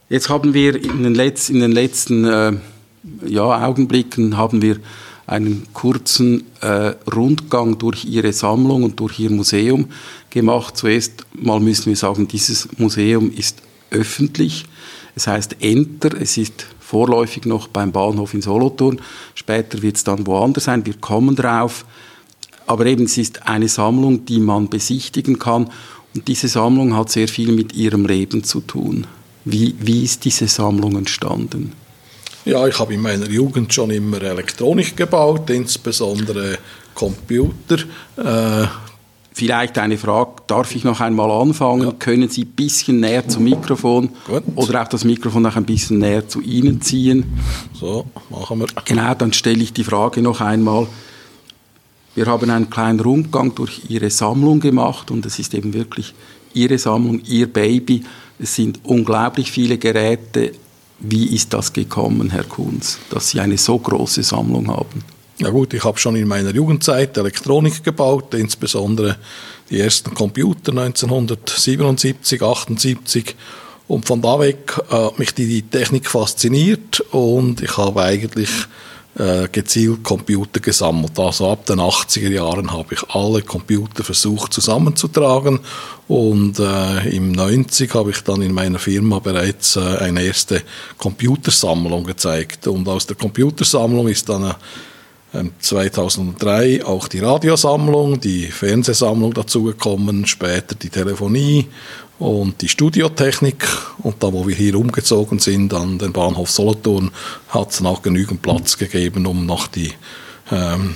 Jetzt 0.09 0.29
haben 0.29 0.53
wir 0.53 0.81
in 0.81 1.03
den, 1.03 1.15
Letz-, 1.15 1.49
in 1.49 1.59
den 1.59 1.71
letzten 1.71 2.25
äh, 2.25 2.53
ja, 3.25 3.67
Augenblicken 3.67 4.37
haben 4.37 4.61
wir 4.61 4.77
einen 5.25 5.67
kurzen 5.73 6.45
äh, 6.61 6.93
Rundgang 7.13 7.77
durch 7.77 8.05
Ihre 8.05 8.31
Sammlung 8.31 8.83
und 8.83 8.99
durch 8.99 9.19
Ihr 9.19 9.29
Museum 9.29 9.89
gemacht. 10.29 10.77
Zuerst 10.77 11.25
mal 11.33 11.59
müssen 11.59 11.87
wir 11.87 11.97
sagen, 11.97 12.27
dieses 12.27 12.69
Museum 12.77 13.31
ist 13.31 13.61
öffentlich. 13.91 14.65
Es 15.15 15.27
heißt 15.27 15.57
Enter, 15.61 16.19
es 16.19 16.37
ist 16.37 16.67
vorläufig 16.79 17.45
noch 17.45 17.67
beim 17.67 17.91
Bahnhof 17.91 18.33
in 18.33 18.41
Solothurn. 18.41 19.01
Später 19.35 19.81
wird 19.81 19.97
es 19.97 20.03
dann 20.03 20.25
woanders 20.27 20.65
sein, 20.65 20.85
wir 20.85 20.95
kommen 20.95 21.35
drauf. 21.35 21.85
Aber 22.65 22.85
eben, 22.85 23.05
es 23.05 23.17
ist 23.17 23.47
eine 23.47 23.67
Sammlung, 23.67 24.25
die 24.25 24.39
man 24.39 24.69
besichtigen 24.69 25.39
kann. 25.39 25.69
Und 26.13 26.27
diese 26.27 26.47
Sammlung 26.47 26.95
hat 26.95 27.09
sehr 27.09 27.27
viel 27.27 27.51
mit 27.51 27.73
Ihrem 27.73 28.05
Leben 28.05 28.43
zu 28.43 28.61
tun. 28.61 29.07
Wie, 29.45 29.75
wie 29.79 30.03
ist 30.03 30.25
diese 30.25 30.47
Sammlung 30.47 30.97
entstanden? 30.97 31.73
Ja, 32.43 32.65
ich 32.67 32.79
habe 32.79 32.93
in 32.93 33.01
meiner 33.01 33.29
Jugend 33.29 33.73
schon 33.73 33.91
immer 33.91 34.21
Elektronik 34.21 34.95
gebaut, 34.95 35.49
insbesondere 35.49 36.57
Computer. 36.93 37.77
Äh, 38.17 38.67
Vielleicht 39.37 39.77
eine 39.77 39.99
Frage, 39.99 40.31
darf 40.47 40.75
ich 40.75 40.83
noch 40.83 40.99
einmal 40.99 41.29
anfangen? 41.29 41.83
Ja. 41.83 41.91
Können 41.91 42.27
Sie 42.27 42.41
ein 42.41 42.53
bisschen 42.55 42.99
näher 43.01 43.27
zum 43.27 43.43
Mikrofon 43.43 44.09
Gut. 44.25 44.41
oder 44.55 44.81
auch 44.81 44.87
das 44.87 45.03
Mikrofon 45.03 45.43
noch 45.43 45.55
ein 45.55 45.63
bisschen 45.63 45.99
näher 45.99 46.27
zu 46.27 46.41
Ihnen 46.41 46.81
ziehen? 46.81 47.23
so, 47.71 48.07
machen 48.31 48.61
wir. 48.61 48.67
Genau, 48.83 49.13
dann 49.13 49.33
stelle 49.33 49.61
ich 49.61 49.73
die 49.73 49.83
Frage 49.83 50.23
noch 50.23 50.41
einmal. 50.41 50.87
Wir 52.15 52.25
haben 52.25 52.49
einen 52.49 52.71
kleinen 52.71 52.99
Rundgang 52.99 53.53
durch 53.53 53.83
Ihre 53.89 54.09
Sammlung 54.09 54.59
gemacht 54.59 55.11
und 55.11 55.23
es 55.23 55.37
ist 55.37 55.53
eben 55.53 55.71
wirklich 55.71 56.15
Ihre 56.55 56.79
Sammlung, 56.79 57.21
Ihr 57.27 57.45
Baby. 57.45 58.05
Es 58.39 58.55
sind 58.55 58.79
unglaublich 58.85 59.51
viele 59.51 59.77
Geräte. 59.77 60.53
Wie 60.97 61.27
ist 61.35 61.53
das 61.53 61.71
gekommen, 61.71 62.31
Herr 62.31 62.45
Kunz, 62.45 62.97
dass 63.11 63.29
Sie 63.29 63.39
eine 63.39 63.59
so 63.59 63.77
große 63.77 64.23
Sammlung 64.23 64.67
haben? 64.67 65.03
Ja 65.39 65.51
gut, 65.51 65.75
ich 65.75 65.83
habe 65.83 65.99
schon 65.99 66.15
in 66.15 66.27
meiner 66.27 66.49
Jugendzeit 66.49 67.15
Elektronik 67.15 67.83
gebaut, 67.83 68.33
insbesondere 68.33 69.17
die 69.69 69.79
ersten 69.79 70.15
Computer 70.15 70.71
1977, 70.71 72.41
78 72.41 73.35
und 73.87 74.07
von 74.07 74.19
da 74.19 74.39
weg 74.39 74.81
äh, 74.89 74.95
hat 74.95 75.19
mich 75.19 75.35
die, 75.35 75.61
Technik 75.61 76.09
fasziniert 76.09 77.01
und 77.11 77.61
ich 77.61 77.77
habe 77.77 78.01
eigentlich 78.01 78.49
äh, 79.13 79.47
gezielt 79.51 80.03
Computer 80.03 80.59
gesammelt. 80.59 81.19
Also 81.19 81.51
ab 81.51 81.67
den 81.67 81.81
80er 81.81 82.29
Jahren 82.29 82.71
habe 82.71 82.95
ich 82.95 83.07
alle 83.11 83.43
Computer 83.43 84.03
versucht 84.03 84.53
zusammenzutragen 84.53 85.59
und 86.07 86.57
äh, 86.57 87.15
im 87.15 87.31
90 87.31 87.93
habe 87.93 88.09
ich 88.09 88.21
dann 88.23 88.41
in 88.41 88.55
meiner 88.55 88.79
Firma 88.79 89.19
bereits 89.19 89.75
äh, 89.75 89.97
eine 89.99 90.23
erste 90.23 90.63
Computersammlung 90.97 92.05
gezeigt 92.05 92.65
und 92.65 92.87
aus 92.87 93.05
der 93.05 93.17
Computersammlung 93.17 94.07
ist 94.07 94.27
dann 94.29 94.43
eine 94.43 94.55
2003 95.59 96.67
ähm, 96.67 96.85
auch 96.85 97.07
die 97.07 97.19
Radiosammlung, 97.19 98.19
die 98.19 98.47
Fernsehsammlung 98.47 99.33
dazugekommen, 99.33 100.25
später 100.25 100.75
die 100.75 100.89
Telefonie 100.89 101.67
und 102.17 102.61
die 102.61 102.69
Studiotechnik. 102.69 103.67
Und 103.99 104.23
da, 104.23 104.31
wo 104.31 104.47
wir 104.47 104.55
hier 104.55 104.75
umgezogen 104.75 105.39
sind 105.39 105.73
an 105.73 105.99
den 105.99 106.13
Bahnhof 106.13 106.49
Solothurn, 106.49 107.11
hat 107.49 107.71
es 107.71 107.83
auch 107.83 108.01
genügend 108.01 108.41
Platz 108.41 108.77
gegeben, 108.77 109.25
um 109.25 109.45
noch 109.45 109.67
die 109.67 109.91
ähm, 110.51 110.95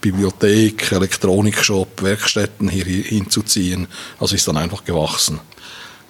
Bibliothek, 0.00 0.92
Elektronikshop, 0.92 2.02
Werkstätten 2.02 2.68
hier 2.68 2.84
hinzuziehen. 2.84 3.86
Also 4.18 4.36
ist 4.36 4.46
dann 4.46 4.56
einfach 4.56 4.84
gewachsen. 4.84 5.40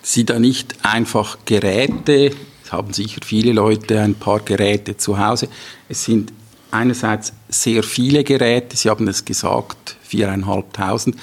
Sie 0.02 0.24
da 0.24 0.38
nicht 0.38 0.74
einfach 0.82 1.38
Geräte, 1.44 2.32
es 2.64 2.72
haben 2.72 2.92
sicher 2.92 3.20
viele 3.24 3.52
Leute 3.52 4.00
ein 4.00 4.14
paar 4.14 4.40
Geräte 4.40 4.96
zu 4.96 5.18
Hause. 5.18 5.48
Es 5.88 6.04
sind 6.04 6.32
einerseits 6.70 7.32
sehr 7.48 7.82
viele 7.82 8.24
Geräte, 8.24 8.76
Sie 8.76 8.88
haben 8.88 9.08
es 9.08 9.24
gesagt, 9.24 9.96
viereinhalbtausend. 10.02 11.16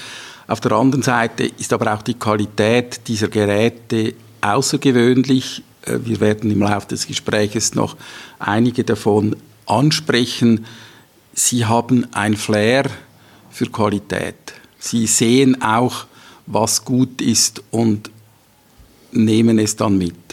Auf 0.48 0.62
der 0.62 0.72
anderen 0.74 1.04
Seite 1.04 1.46
ist 1.46 1.74
aber 1.74 1.94
auch 1.94 2.02
die 2.02 2.14
Qualität 2.14 3.02
dieser 3.08 3.28
Geräte 3.28 4.14
außergewöhnlich. 4.42 5.64
Äh, 5.84 6.00
wir 6.04 6.20
werden 6.20 6.52
im 6.52 6.62
Laufe 6.62 6.88
des 6.88 7.08
Gesprächs 7.08 7.76
noch 7.76 7.98
einige 8.40 8.84
davon 8.84 9.36
ansprechen. 9.66 10.66
Sie 11.34 11.66
haben 11.66 12.08
ein 12.14 12.36
Flair 12.36 12.90
für 13.50 13.66
Qualität. 13.68 14.36
Sie 14.80 15.08
sehen 15.08 15.62
auch, 15.62 16.06
was 16.46 16.86
gut 16.86 17.22
ist 17.22 17.62
und 17.72 18.10
nehmen 19.12 19.60
es 19.60 19.76
dann 19.76 19.98
mit. 19.98 20.27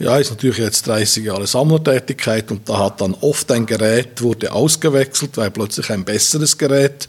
Ja, 0.00 0.16
ist 0.16 0.30
natürlich 0.30 0.56
jetzt 0.56 0.86
30 0.86 1.26
Jahre 1.26 1.46
Sammlertätigkeit 1.46 2.50
und 2.50 2.66
da 2.66 2.78
hat 2.78 3.02
dann 3.02 3.12
oft 3.20 3.52
ein 3.52 3.66
Gerät 3.66 4.22
wurde 4.22 4.50
ausgewechselt, 4.50 5.36
weil 5.36 5.50
plötzlich 5.50 5.90
ein 5.90 6.06
besseres 6.06 6.56
Gerät 6.56 7.06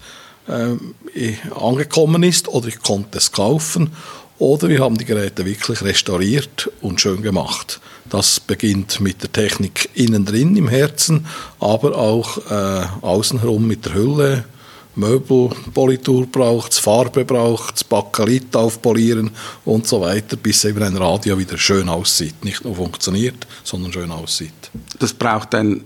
äh, 0.49 1.35
angekommen 1.55 2.21
ist 2.23 2.49
oder 2.49 2.67
ich 2.67 2.81
konnte 2.81 3.17
es 3.17 3.31
kaufen 3.31 3.93
oder 4.39 4.67
wir 4.67 4.81
haben 4.81 4.97
die 4.97 5.05
Geräte 5.05 5.45
wirklich 5.45 5.81
restauriert 5.81 6.69
und 6.81 6.99
schön 6.99 7.21
gemacht. 7.21 7.79
Das 8.09 8.41
beginnt 8.41 8.99
mit 8.99 9.23
der 9.23 9.31
Technik 9.31 9.89
innen 9.93 10.25
drin 10.25 10.57
im 10.57 10.67
Herzen, 10.67 11.27
aber 11.61 11.97
auch 11.97 12.39
äh, 12.51 12.85
außenherum 13.05 13.67
mit 13.67 13.85
der 13.85 13.93
Hülle, 13.93 14.43
Möbelpolitur 14.95 16.27
braucht 16.27 16.73
Farbe 16.79 17.23
braucht 17.25 17.75
es, 17.77 17.83
aufpolieren 18.55 19.31
und 19.65 19.87
so 19.87 20.01
weiter, 20.01 20.35
bis 20.35 20.65
eben 20.65 20.83
ein 20.83 20.97
Radio 20.97 21.37
wieder 21.37 21.57
schön 21.57 21.87
aussieht. 21.87 22.43
Nicht 22.43 22.63
nur 22.65 22.75
funktioniert, 22.75 23.47
sondern 23.63 23.93
schön 23.93 24.11
aussieht. 24.11 24.71
Das 24.99 25.13
braucht 25.13 25.55
ein 25.55 25.83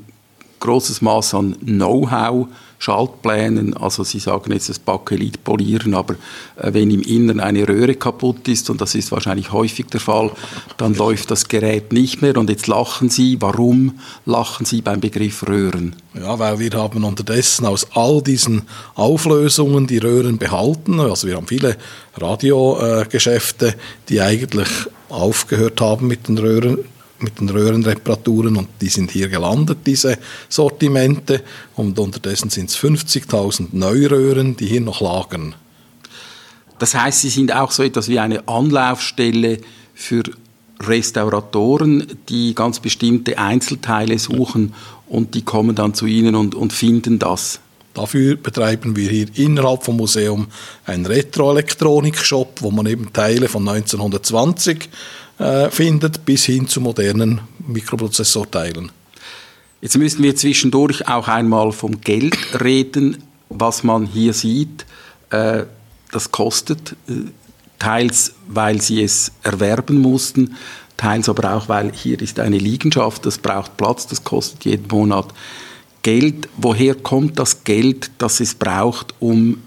großes 0.59 1.01
Maß 1.01 1.35
an 1.35 1.55
Know-how, 1.59 2.47
Schaltplänen. 2.79 3.75
Also 3.75 4.03
Sie 4.03 4.19
sagen 4.19 4.51
jetzt 4.51 4.69
das 4.69 4.79
Bakelit 4.79 5.43
polieren, 5.43 5.93
aber 5.93 6.15
äh, 6.57 6.73
wenn 6.73 6.91
im 6.91 7.01
Inneren 7.01 7.39
eine 7.39 7.67
Röhre 7.67 7.95
kaputt 7.95 8.47
ist, 8.47 8.69
und 8.69 8.81
das 8.81 8.95
ist 8.95 9.11
wahrscheinlich 9.11 9.51
häufig 9.51 9.87
der 9.87 9.99
Fall, 9.99 10.31
dann 10.77 10.93
läuft 10.93 11.31
das 11.31 11.47
Gerät 11.47 11.93
nicht 11.93 12.21
mehr. 12.21 12.37
Und 12.37 12.49
jetzt 12.49 12.67
lachen 12.67 13.09
Sie. 13.09 13.37
Warum 13.41 13.99
lachen 14.25 14.65
Sie 14.65 14.81
beim 14.81 14.99
Begriff 14.99 15.47
Röhren? 15.47 15.95
Ja, 16.13 16.39
weil 16.39 16.59
wir 16.59 16.71
haben 16.71 17.03
unterdessen 17.03 17.65
aus 17.65 17.87
all 17.93 18.21
diesen 18.21 18.63
Auflösungen 18.95 19.87
die 19.87 19.97
Röhren 19.97 20.37
behalten. 20.37 20.99
Also 20.99 21.27
wir 21.27 21.35
haben 21.35 21.47
viele 21.47 21.77
Radiogeschäfte, 22.17 23.69
äh, 23.69 23.73
die 24.09 24.21
eigentlich 24.21 24.69
aufgehört 25.09 25.81
haben 25.81 26.07
mit 26.07 26.27
den 26.27 26.37
Röhren 26.37 26.79
mit 27.19 27.39
den 27.39 27.49
Röhrenreparaturen 27.49 28.57
und 28.57 28.67
die 28.81 28.89
sind 28.89 29.11
hier 29.11 29.29
gelandet, 29.29 29.79
diese 29.85 30.17
Sortimente. 30.49 31.43
Und 31.75 31.97
unterdessen 31.97 32.49
sind 32.49 32.69
es 32.69 32.77
50.000 32.77 33.69
Neuröhren, 33.71 34.57
die 34.57 34.67
hier 34.67 34.81
noch 34.81 35.01
lagern. 35.01 35.55
Das 36.79 36.93
heißt, 36.93 37.21
Sie 37.21 37.29
sind 37.29 37.53
auch 37.53 37.71
so 37.71 37.83
etwas 37.83 38.09
wie 38.09 38.19
eine 38.19 38.47
Anlaufstelle 38.47 39.59
für 39.93 40.23
Restauratoren, 40.81 42.05
die 42.27 42.53
ganz 42.53 42.79
bestimmte 42.79 43.37
Einzelteile 43.37 44.19
suchen 44.19 44.73
und 45.07 45.35
die 45.35 45.43
kommen 45.43 45.75
dann 45.75 45.93
zu 45.93 46.05
Ihnen 46.05 46.35
und, 46.35 46.53
und 46.53 46.73
finden 46.73 47.17
das. 47.17 47.59
Dafür 47.93 48.35
betreiben 48.35 48.97
wir 48.97 49.09
hier 49.09 49.27
innerhalb 49.35 49.85
vom 49.85 49.95
Museum 49.95 50.47
einen 50.85 51.05
Retroelektronik-Shop, 51.05 52.57
wo 52.59 52.69
man 52.69 52.87
eben 52.87 53.13
Teile 53.13 53.47
von 53.47 53.65
1920 53.65 54.83
äh, 54.83 54.87
findet, 55.37 56.23
bis 56.23 56.45
hin 56.45 56.65
zu 56.67 56.79
modernen 56.79 57.41
Mikroprozessorteilen. 57.67 58.91
Jetzt 59.81 59.97
müssen 59.97 60.23
wir 60.23 60.35
zwischendurch 60.35 61.07
auch 61.07 61.27
einmal 61.27 61.71
vom 61.71 62.01
Geld 62.01 62.37
reden, 62.59 63.21
was 63.49 63.83
man 63.83 64.05
hier 64.05 64.33
sieht. 64.33 64.85
Äh, 65.29 65.63
das 66.11 66.31
kostet 66.31 66.95
äh, 67.07 67.13
teils, 67.77 68.33
weil 68.47 68.81
sie 68.81 69.03
es 69.03 69.31
erwerben 69.43 69.99
mussten, 69.99 70.55
teils 70.97 71.29
aber 71.29 71.53
auch, 71.53 71.69
weil 71.69 71.91
hier 71.93 72.19
ist 72.21 72.39
eine 72.39 72.57
Liegenschaft, 72.57 73.25
das 73.25 73.37
braucht 73.37 73.77
Platz, 73.77 74.07
das 74.07 74.23
kostet 74.23 74.65
jeden 74.65 74.87
Monat 74.87 75.27
Geld. 76.01 76.47
Woher 76.57 76.95
kommt 76.95 77.37
das 77.37 77.63
Geld, 77.63 78.11
das 78.17 78.39
es 78.39 78.55
braucht, 78.55 79.13
um 79.19 79.61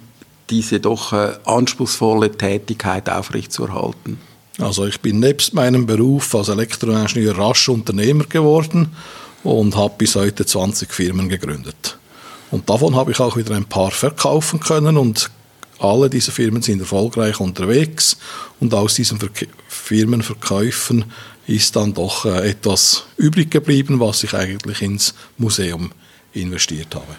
diese 0.51 0.81
doch 0.81 1.13
äh, 1.13 1.35
anspruchsvolle 1.45 2.33
Tätigkeit 2.33 3.11
aufrechtzuerhalten? 3.11 4.19
Also 4.59 4.87
ich 4.87 5.01
bin 5.01 5.21
nebst 5.21 5.55
meinem 5.55 5.87
Beruf 5.87 6.35
als 6.35 6.49
Elektroingenieur 6.49 7.39
rasch 7.39 7.69
Unternehmer 7.69 8.25
geworden 8.25 8.89
und 9.45 9.77
habe 9.77 9.95
bis 9.99 10.17
heute 10.17 10.45
20 10.45 10.93
Firmen 10.93 11.29
gegründet. 11.29 11.97
Und 12.51 12.69
davon 12.69 12.97
habe 12.97 13.13
ich 13.13 13.21
auch 13.21 13.37
wieder 13.37 13.55
ein 13.55 13.67
paar 13.67 13.93
verkaufen 13.93 14.59
können 14.59 14.97
und 14.97 15.31
alle 15.79 16.11
diese 16.11 16.33
Firmen 16.33 16.63
sind 16.63 16.81
erfolgreich 16.81 17.39
unterwegs 17.39 18.17
und 18.59 18.75
aus 18.75 18.95
diesen 18.95 19.21
Ver 19.21 19.31
Firmenverkäufen 19.69 21.05
ist 21.47 21.77
dann 21.77 21.95
doch 21.95 22.25
äh, 22.25 22.51
etwas 22.51 23.05
übrig 23.17 23.51
geblieben, 23.51 24.01
was 24.01 24.25
ich 24.25 24.35
eigentlich 24.35 24.83
ins 24.83 25.15
Museum 25.39 25.93
investiert 26.33 26.95
habe. 26.95 27.17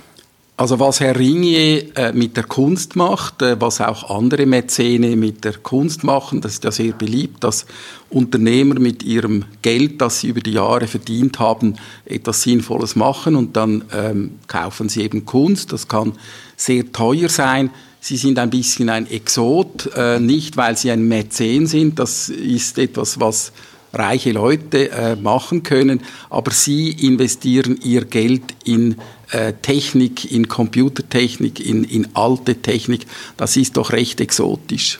Also 0.59 0.77
was 0.77 0.99
Herr 0.99 1.17
Ringier 1.17 1.95
äh, 1.95 2.11
mit 2.11 2.35
der 2.35 2.43
Kunst 2.43 2.97
macht, 2.97 3.41
äh, 3.41 3.55
was 3.61 3.79
auch 3.79 4.09
andere 4.09 4.45
Mäzene 4.45 5.15
mit 5.15 5.45
der 5.45 5.53
Kunst 5.53 6.03
machen, 6.03 6.41
das 6.41 6.55
ist 6.55 6.65
ja 6.65 6.71
sehr 6.71 6.91
beliebt, 6.91 7.45
dass 7.45 7.65
Unternehmer 8.09 8.77
mit 8.77 9.01
ihrem 9.01 9.45
Geld, 9.61 10.01
das 10.01 10.19
sie 10.19 10.27
über 10.27 10.41
die 10.41 10.51
Jahre 10.51 10.87
verdient 10.87 11.39
haben, 11.39 11.75
etwas 12.03 12.41
Sinnvolles 12.41 12.97
machen 12.97 13.37
und 13.37 13.55
dann 13.55 13.85
ähm, 13.93 14.31
kaufen 14.47 14.89
sie 14.89 15.03
eben 15.03 15.25
Kunst. 15.25 15.71
Das 15.71 15.87
kann 15.87 16.11
sehr 16.57 16.91
teuer 16.91 17.29
sein. 17.29 17.69
Sie 18.01 18.17
sind 18.17 18.37
ein 18.37 18.49
bisschen 18.49 18.89
ein 18.89 19.09
Exot, 19.09 19.89
äh, 19.95 20.19
nicht 20.19 20.57
weil 20.57 20.75
Sie 20.75 20.91
ein 20.91 21.07
Mäzen 21.07 21.67
sind, 21.67 21.99
das 21.99 22.27
ist 22.27 22.77
etwas, 22.77 23.17
was 23.21 23.53
reiche 23.93 24.31
Leute 24.31 24.91
äh, 24.91 25.15
machen 25.15 25.63
können, 25.63 26.01
aber 26.29 26.51
Sie 26.51 26.91
investieren 26.91 27.79
Ihr 27.83 28.05
Geld 28.05 28.43
in 28.63 28.95
äh, 29.31 29.53
Technik, 29.61 30.31
in 30.31 30.47
Computertechnik, 30.47 31.59
in, 31.59 31.83
in 31.83 32.07
alte 32.13 32.55
Technik, 32.55 33.05
das 33.37 33.57
ist 33.57 33.77
doch 33.77 33.91
recht 33.91 34.21
exotisch. 34.21 34.99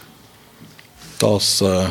Das 1.20 1.62
äh, 1.62 1.88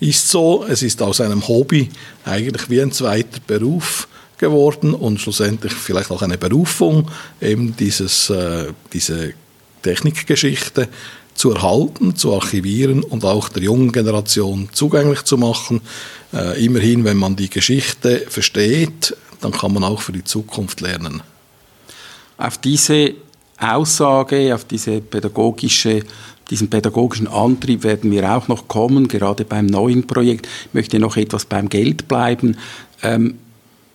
ist 0.00 0.28
so. 0.28 0.64
Es 0.68 0.82
ist 0.82 1.02
aus 1.02 1.20
einem 1.20 1.46
Hobby 1.48 1.88
eigentlich 2.24 2.68
wie 2.68 2.80
ein 2.80 2.92
zweiter 2.92 3.40
Beruf 3.46 4.08
geworden 4.38 4.94
und 4.94 5.20
schlussendlich 5.20 5.72
vielleicht 5.72 6.10
auch 6.10 6.22
eine 6.22 6.36
Berufung, 6.36 7.10
eben 7.40 7.74
dieses, 7.76 8.28
äh, 8.30 8.72
diese 8.92 9.32
Technikgeschichte 9.82 10.88
zu 11.36 11.52
erhalten, 11.52 12.16
zu 12.16 12.34
archivieren 12.34 13.02
und 13.02 13.24
auch 13.24 13.48
der 13.48 13.62
jungen 13.62 13.92
Generation 13.92 14.68
zugänglich 14.72 15.22
zu 15.22 15.36
machen. 15.36 15.80
Äh, 16.32 16.64
immerhin, 16.64 17.04
wenn 17.04 17.16
man 17.16 17.36
die 17.36 17.50
Geschichte 17.50 18.26
versteht, 18.28 19.16
dann 19.40 19.52
kann 19.52 19.72
man 19.72 19.84
auch 19.84 20.00
für 20.00 20.12
die 20.12 20.24
Zukunft 20.24 20.80
lernen. 20.80 21.22
Auf 22.38 22.58
diese 22.58 23.14
Aussage, 23.58 24.54
auf 24.54 24.64
diese 24.64 25.00
pädagogische, 25.00 26.02
diesen 26.50 26.68
pädagogischen 26.68 27.28
Antrieb 27.28 27.82
werden 27.82 28.10
wir 28.10 28.30
auch 28.36 28.48
noch 28.48 28.68
kommen, 28.68 29.08
gerade 29.08 29.44
beim 29.44 29.66
neuen 29.66 30.06
Projekt. 30.06 30.46
Ich 30.66 30.74
möchte 30.74 30.98
noch 30.98 31.16
etwas 31.16 31.44
beim 31.44 31.68
Geld 31.68 32.08
bleiben. 32.08 32.56
Ähm, 33.02 33.38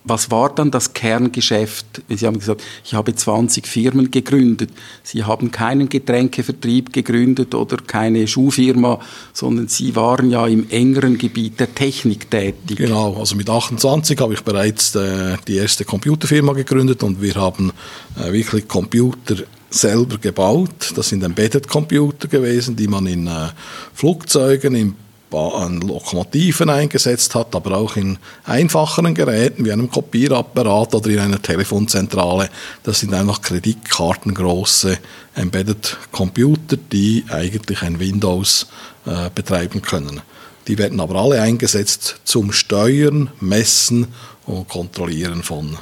was 0.04 0.30
war 0.30 0.52
dann 0.54 0.70
das 0.70 0.94
Kerngeschäft? 0.94 2.02
Sie 2.08 2.26
haben 2.26 2.38
gesagt, 2.38 2.62
ich 2.84 2.94
habe 2.94 3.14
20 3.14 3.66
Firmen 3.66 4.10
gegründet. 4.10 4.70
Sie 5.02 5.22
haben 5.22 5.50
keinen 5.50 5.88
Getränkevertrieb 5.88 6.92
gegründet 6.92 7.54
oder 7.54 7.76
keine 7.76 8.26
Schuhfirma, 8.26 8.98
sondern 9.32 9.68
Sie 9.68 9.94
waren 9.94 10.30
ja 10.30 10.46
im 10.46 10.68
engeren 10.70 11.18
Gebiet 11.18 11.60
der 11.60 11.74
Technik 11.74 12.30
tätig. 12.30 12.78
Genau, 12.78 13.16
also 13.16 13.36
mit 13.36 13.48
28 13.48 14.18
habe 14.20 14.34
ich 14.34 14.42
bereits 14.42 14.94
äh, 14.94 15.36
die 15.46 15.56
erste 15.56 15.84
Computerfirma 15.84 16.52
gegründet 16.52 17.02
und 17.02 17.22
wir 17.22 17.34
haben 17.34 17.72
äh, 18.18 18.32
wirklich 18.32 18.66
Computer 18.66 19.36
selber 19.70 20.18
gebaut. 20.18 20.92
Das 20.96 21.08
sind 21.08 21.22
Embedded 21.22 21.68
Computer 21.68 22.28
gewesen, 22.28 22.74
die 22.76 22.88
man 22.88 23.06
in 23.06 23.26
äh, 23.28 23.48
Flugzeugen, 23.94 24.74
in 24.74 24.94
an 25.34 25.80
Lokomotiven 25.80 26.70
eingesetzt 26.70 27.34
hat, 27.34 27.54
aber 27.54 27.76
auch 27.76 27.96
in 27.96 28.18
einfacheren 28.44 29.14
Geräten 29.14 29.64
wie 29.64 29.72
einem 29.72 29.90
Kopierapparat 29.90 30.94
oder 30.94 31.10
in 31.10 31.18
einer 31.18 31.40
Telefonzentrale. 31.40 32.50
Das 32.82 33.00
sind 33.00 33.14
einfach 33.14 33.42
kreditkartengroße 33.42 34.98
Embedded 35.34 35.96
Computer, 36.10 36.76
die 36.76 37.24
eigentlich 37.28 37.82
ein 37.82 37.98
Windows 37.98 38.66
äh, 39.06 39.30
betreiben 39.34 39.82
können. 39.82 40.20
Die 40.68 40.78
werden 40.78 41.00
aber 41.00 41.16
alle 41.16 41.40
eingesetzt 41.40 42.20
zum 42.24 42.52
Steuern, 42.52 43.30
Messen 43.40 44.08
und 44.46 44.68
Kontrollieren 44.68 45.42
von 45.42 45.76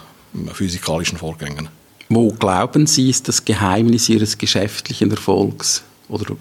physikalischen 0.52 1.18
Vorgängen. 1.18 1.68
Wo 2.08 2.32
glauben 2.32 2.86
Sie, 2.86 3.10
ist 3.10 3.28
das 3.28 3.44
Geheimnis 3.44 4.08
Ihres 4.08 4.38
geschäftlichen 4.38 5.10
Erfolgs? 5.10 5.82
Oder 6.08 6.34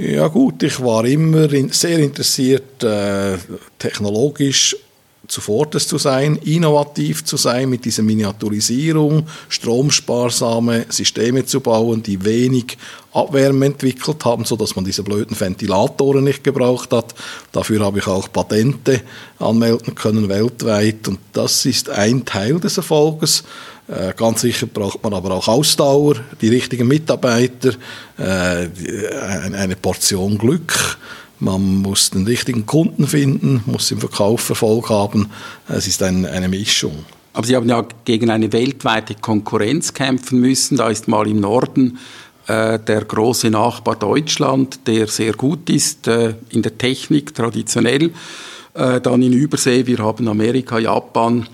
ja 0.00 0.28
gut, 0.28 0.62
ich 0.62 0.80
war 0.80 1.04
immer 1.04 1.48
sehr 1.70 1.98
interessiert, 1.98 2.82
äh, 2.82 3.36
technologisch 3.78 4.76
zuvorderst 5.28 5.88
zu 5.88 5.98
sein, 5.98 6.36
innovativ 6.36 7.24
zu 7.24 7.36
sein 7.36 7.68
mit 7.68 7.84
dieser 7.84 8.02
Miniaturisierung, 8.02 9.26
stromsparsame 9.48 10.86
Systeme 10.88 11.44
zu 11.44 11.60
bauen, 11.60 12.02
die 12.02 12.24
wenig 12.24 12.76
Abwärme 13.12 13.66
entwickelt 13.66 14.24
haben, 14.24 14.44
so 14.44 14.56
dass 14.56 14.74
man 14.74 14.84
diese 14.84 15.02
blöden 15.02 15.38
Ventilatoren 15.38 16.24
nicht 16.24 16.42
gebraucht 16.42 16.92
hat. 16.92 17.14
Dafür 17.52 17.84
habe 17.84 17.98
ich 17.98 18.06
auch 18.06 18.32
Patente 18.32 19.02
anmelden 19.38 19.94
können 19.94 20.28
weltweit 20.28 21.06
und 21.08 21.18
das 21.32 21.64
ist 21.66 21.90
ein 21.90 22.24
Teil 22.24 22.58
des 22.58 22.76
Erfolges. 22.76 23.44
Äh, 23.90 24.12
ganz 24.16 24.42
sicher 24.42 24.66
braucht 24.66 25.02
man 25.02 25.12
aber 25.14 25.32
auch 25.32 25.48
Ausdauer, 25.48 26.16
die 26.40 26.48
richtigen 26.48 26.86
Mitarbeiter, 26.86 27.70
äh, 28.18 28.68
eine 29.52 29.74
Portion 29.74 30.38
Glück. 30.38 30.98
Man 31.40 31.76
muss 31.76 32.10
den 32.10 32.26
richtigen 32.26 32.66
Kunden 32.66 33.06
finden, 33.06 33.62
muss 33.66 33.90
im 33.90 33.98
Verkauf 33.98 34.48
Erfolg 34.48 34.90
haben. 34.90 35.30
Es 35.68 35.88
ist 35.88 36.02
ein, 36.02 36.24
eine 36.24 36.48
Mischung. 36.48 37.04
Aber 37.32 37.46
Sie 37.46 37.56
haben 37.56 37.68
ja 37.68 37.84
gegen 38.04 38.30
eine 38.30 38.52
weltweite 38.52 39.14
Konkurrenz 39.14 39.94
kämpfen 39.94 40.40
müssen. 40.40 40.76
Da 40.76 40.88
ist 40.88 41.08
mal 41.08 41.26
im 41.26 41.40
Norden 41.40 41.98
äh, 42.46 42.78
der 42.78 43.04
große 43.04 43.50
Nachbar 43.50 43.96
Deutschland, 43.96 44.86
der 44.86 45.06
sehr 45.06 45.32
gut 45.32 45.70
ist 45.70 46.06
äh, 46.06 46.34
in 46.50 46.62
der 46.62 46.76
Technik 46.76 47.34
traditionell. 47.34 48.10
Äh, 48.74 49.00
dann 49.00 49.22
in 49.22 49.32
Übersee, 49.32 49.86
wir 49.86 49.98
haben 49.98 50.28
Amerika, 50.28 50.78
Japan, 50.78 51.46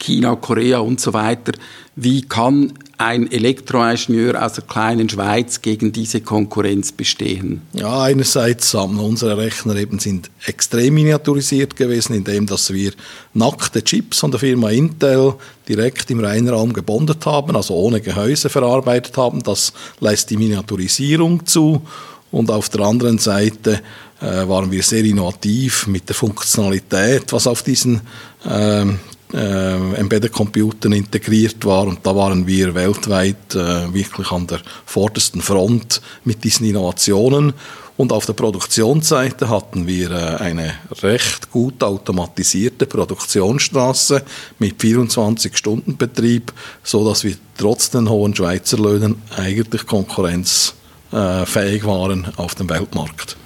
China, 0.00 0.34
Korea 0.34 0.78
und 0.80 1.00
so 1.00 1.12
weiter. 1.12 1.52
Wie 1.94 2.22
kann 2.22 2.72
ein 2.98 3.30
Elektroingenieur 3.30 4.44
aus 4.44 4.54
der 4.54 4.64
kleinen 4.64 5.08
Schweiz 5.08 5.62
gegen 5.62 5.92
diese 5.92 6.20
Konkurrenz 6.20 6.92
bestehen? 6.92 7.62
Ja, 7.72 8.02
einerseits 8.02 8.74
haben 8.74 8.98
unsere 8.98 9.38
Rechner 9.38 9.76
eben 9.76 9.98
sind 9.98 10.30
extrem 10.44 10.94
miniaturisiert 10.94 11.76
gewesen, 11.76 12.14
indem 12.14 12.46
dass 12.46 12.72
wir 12.72 12.92
nackte 13.32 13.82
Chips 13.82 14.18
von 14.18 14.30
der 14.30 14.40
Firma 14.40 14.70
Intel 14.70 15.34
direkt 15.68 16.10
im 16.10 16.20
Reinraum 16.20 16.72
gebondet 16.72 17.24
haben, 17.24 17.56
also 17.56 17.74
ohne 17.74 18.00
Gehäuse 18.00 18.48
verarbeitet 18.48 19.16
haben. 19.16 19.42
Das 19.42 19.72
lässt 20.00 20.28
die 20.30 20.36
Miniaturisierung 20.36 21.46
zu. 21.46 21.82
Und 22.30 22.50
auf 22.50 22.68
der 22.68 22.82
anderen 22.82 23.18
Seite 23.18 23.80
äh, 24.20 24.46
waren 24.46 24.70
wir 24.70 24.82
sehr 24.82 25.04
innovativ 25.04 25.86
mit 25.86 26.08
der 26.08 26.14
Funktionalität, 26.14 27.32
was 27.32 27.46
auf 27.46 27.62
diesen 27.62 28.02
ähm, 28.48 28.98
äh, 29.32 29.94
Embedded 29.94 30.32
Computern 30.32 30.92
integriert 30.92 31.64
war 31.64 31.86
und 31.86 32.00
da 32.04 32.14
waren 32.14 32.46
wir 32.46 32.74
weltweit 32.74 33.54
äh, 33.54 33.92
wirklich 33.92 34.30
an 34.30 34.46
der 34.46 34.60
vordersten 34.86 35.40
Front 35.40 36.00
mit 36.24 36.44
diesen 36.44 36.66
Innovationen 36.66 37.52
und 38.00 38.12
auf 38.12 38.24
der 38.24 38.32
Produktionsseite 38.32 39.50
hatten 39.50 39.86
wir 39.86 40.10
äh, 40.10 40.36
eine 40.36 40.72
recht 41.02 41.50
gut 41.50 41.82
automatisierte 41.82 42.86
Produktionsstraße 42.86 44.22
mit 44.58 44.80
24-Stunden-Betrieb, 44.80 46.50
so 46.82 47.06
dass 47.06 47.24
wir 47.24 47.34
trotz 47.58 47.90
den 47.90 48.08
hohen 48.08 48.34
Schweizer 48.34 48.78
Löhnen 48.78 49.20
eigentlich 49.36 49.86
konkurrenzfähig 49.86 51.84
waren 51.84 52.32
auf 52.36 52.54
dem 52.54 52.70
Weltmarkt. 52.70 53.36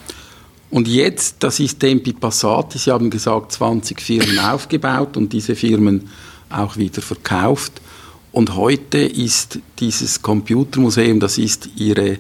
Und 0.75 0.89
jetzt, 0.89 1.37
das 1.39 1.61
ist 1.61 1.79
Tempi 1.79 2.13
Passati, 2.13 2.79
Sie 2.79 2.91
haben 2.91 3.09
gesagt, 3.09 3.53
20 3.53 4.01
Firmen 4.01 4.41
aufgebaut 4.41 5.17
und 5.17 5.33
diese 5.33 5.55
Firmen 5.55 6.09
auch 6.51 6.77
wieder 6.77 7.01
verkauft. 7.01 7.81
Und 8.33 8.57
heute 8.57 8.99
ist 8.99 9.61
dieses 9.79 10.21
Computermuseum, 10.21 11.21
das 11.21 11.39
ist 11.39 11.69
Ihre 11.77 12.19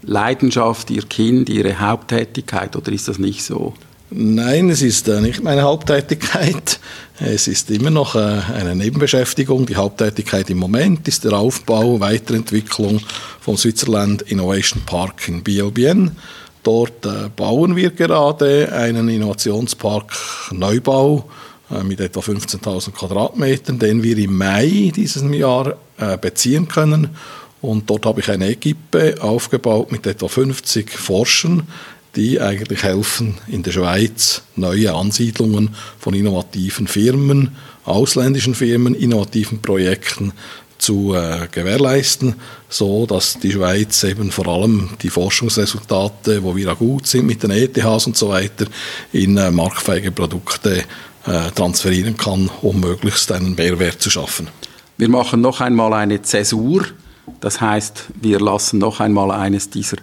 Leidenschaft, 0.00 0.90
Ihr 0.90 1.02
Kind, 1.02 1.50
Ihre 1.50 1.80
Haupttätigkeit 1.80 2.74
oder 2.76 2.90
ist 2.92 3.08
das 3.08 3.18
nicht 3.18 3.44
so? 3.44 3.74
Nein, 4.08 4.70
es 4.70 4.80
ist 4.80 5.08
äh, 5.08 5.20
nicht 5.20 5.42
meine 5.42 5.60
Haupttätigkeit. 5.60 6.80
Es 7.20 7.46
ist 7.46 7.70
immer 7.70 7.90
noch 7.90 8.14
äh, 8.14 8.40
eine 8.54 8.74
Nebenbeschäftigung. 8.74 9.66
Die 9.66 9.76
Haupttätigkeit 9.76 10.48
im 10.48 10.56
Moment 10.58 11.08
ist 11.08 11.24
der 11.24 11.34
Aufbau, 11.34 12.00
Weiterentwicklung 12.00 13.02
vom 13.40 13.58
Switzerland 13.58 14.22
Innovation 14.22 14.82
Park 14.86 15.28
in 15.28 15.42
BLBN. 15.42 16.12
Dort 16.62 17.04
äh, 17.06 17.28
bauen 17.34 17.74
wir 17.74 17.90
gerade 17.90 18.72
einen 18.72 19.08
Innovationspark 19.08 20.12
Neubau 20.52 21.28
äh, 21.70 21.82
mit 21.82 22.00
etwa 22.00 22.20
15.000 22.20 22.92
Quadratmetern, 22.92 23.78
den 23.78 24.02
wir 24.02 24.16
im 24.18 24.36
Mai 24.36 24.92
dieses 24.94 25.24
Jahr 25.36 25.74
äh, 25.98 26.16
beziehen 26.16 26.68
können. 26.68 27.10
Und 27.60 27.88
dort 27.90 28.06
habe 28.06 28.20
ich 28.20 28.30
eine 28.30 28.48
Equipe 28.48 29.16
aufgebaut 29.20 29.90
mit 29.92 30.06
etwa 30.06 30.28
50 30.28 30.90
Forschern, 30.90 31.66
die 32.14 32.40
eigentlich 32.40 32.82
helfen, 32.82 33.38
in 33.48 33.62
der 33.62 33.72
Schweiz 33.72 34.42
neue 34.54 34.94
Ansiedlungen 34.94 35.74
von 35.98 36.14
innovativen 36.14 36.86
Firmen, 36.86 37.56
ausländischen 37.84 38.54
Firmen, 38.54 38.94
innovativen 38.94 39.62
Projekten 39.62 40.32
zu 40.82 41.14
äh, 41.14 41.48
gewährleisten, 41.50 42.34
so 42.68 43.06
dass 43.06 43.38
die 43.38 43.52
Schweiz 43.52 44.02
eben 44.02 44.32
vor 44.32 44.48
allem 44.48 44.90
die 45.00 45.10
Forschungsresultate, 45.10 46.42
wo 46.42 46.56
wir 46.56 46.72
auch 46.72 46.78
gut 46.78 47.06
sind 47.06 47.26
mit 47.26 47.42
den 47.42 47.52
ETHs 47.52 48.06
und 48.06 48.16
so 48.16 48.30
weiter, 48.30 48.66
in 49.12 49.36
äh, 49.36 49.50
marktfähige 49.50 50.10
Produkte 50.10 50.82
äh, 51.26 51.50
transferieren 51.54 52.16
kann, 52.16 52.50
um 52.62 52.80
möglichst 52.80 53.30
einen 53.30 53.54
Mehrwert 53.54 54.02
zu 54.02 54.10
schaffen. 54.10 54.48
Wir 54.98 55.08
machen 55.08 55.40
noch 55.40 55.60
einmal 55.60 55.92
eine 55.94 56.20
Zäsur, 56.22 56.84
das 57.40 57.60
heißt, 57.60 58.06
wir 58.20 58.40
lassen 58.40 58.78
noch 58.78 58.98
einmal 58.98 59.30
eines 59.30 59.70
dieser 59.70 59.98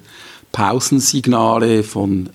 Pausensignale 0.52 1.84
von 1.84 2.30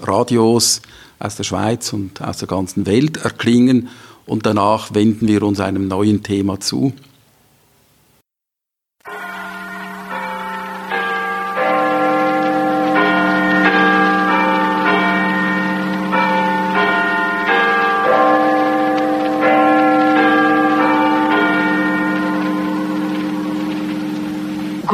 Radios 0.00 0.82
aus 1.20 1.36
der 1.36 1.44
Schweiz 1.44 1.92
und 1.92 2.20
aus 2.20 2.38
der 2.38 2.48
ganzen 2.48 2.84
Welt 2.86 3.18
erklingen 3.18 3.88
und 4.26 4.44
danach 4.44 4.92
wenden 4.94 5.28
wir 5.28 5.42
uns 5.44 5.60
einem 5.60 5.86
neuen 5.86 6.22
Thema 6.22 6.58
zu. 6.58 6.92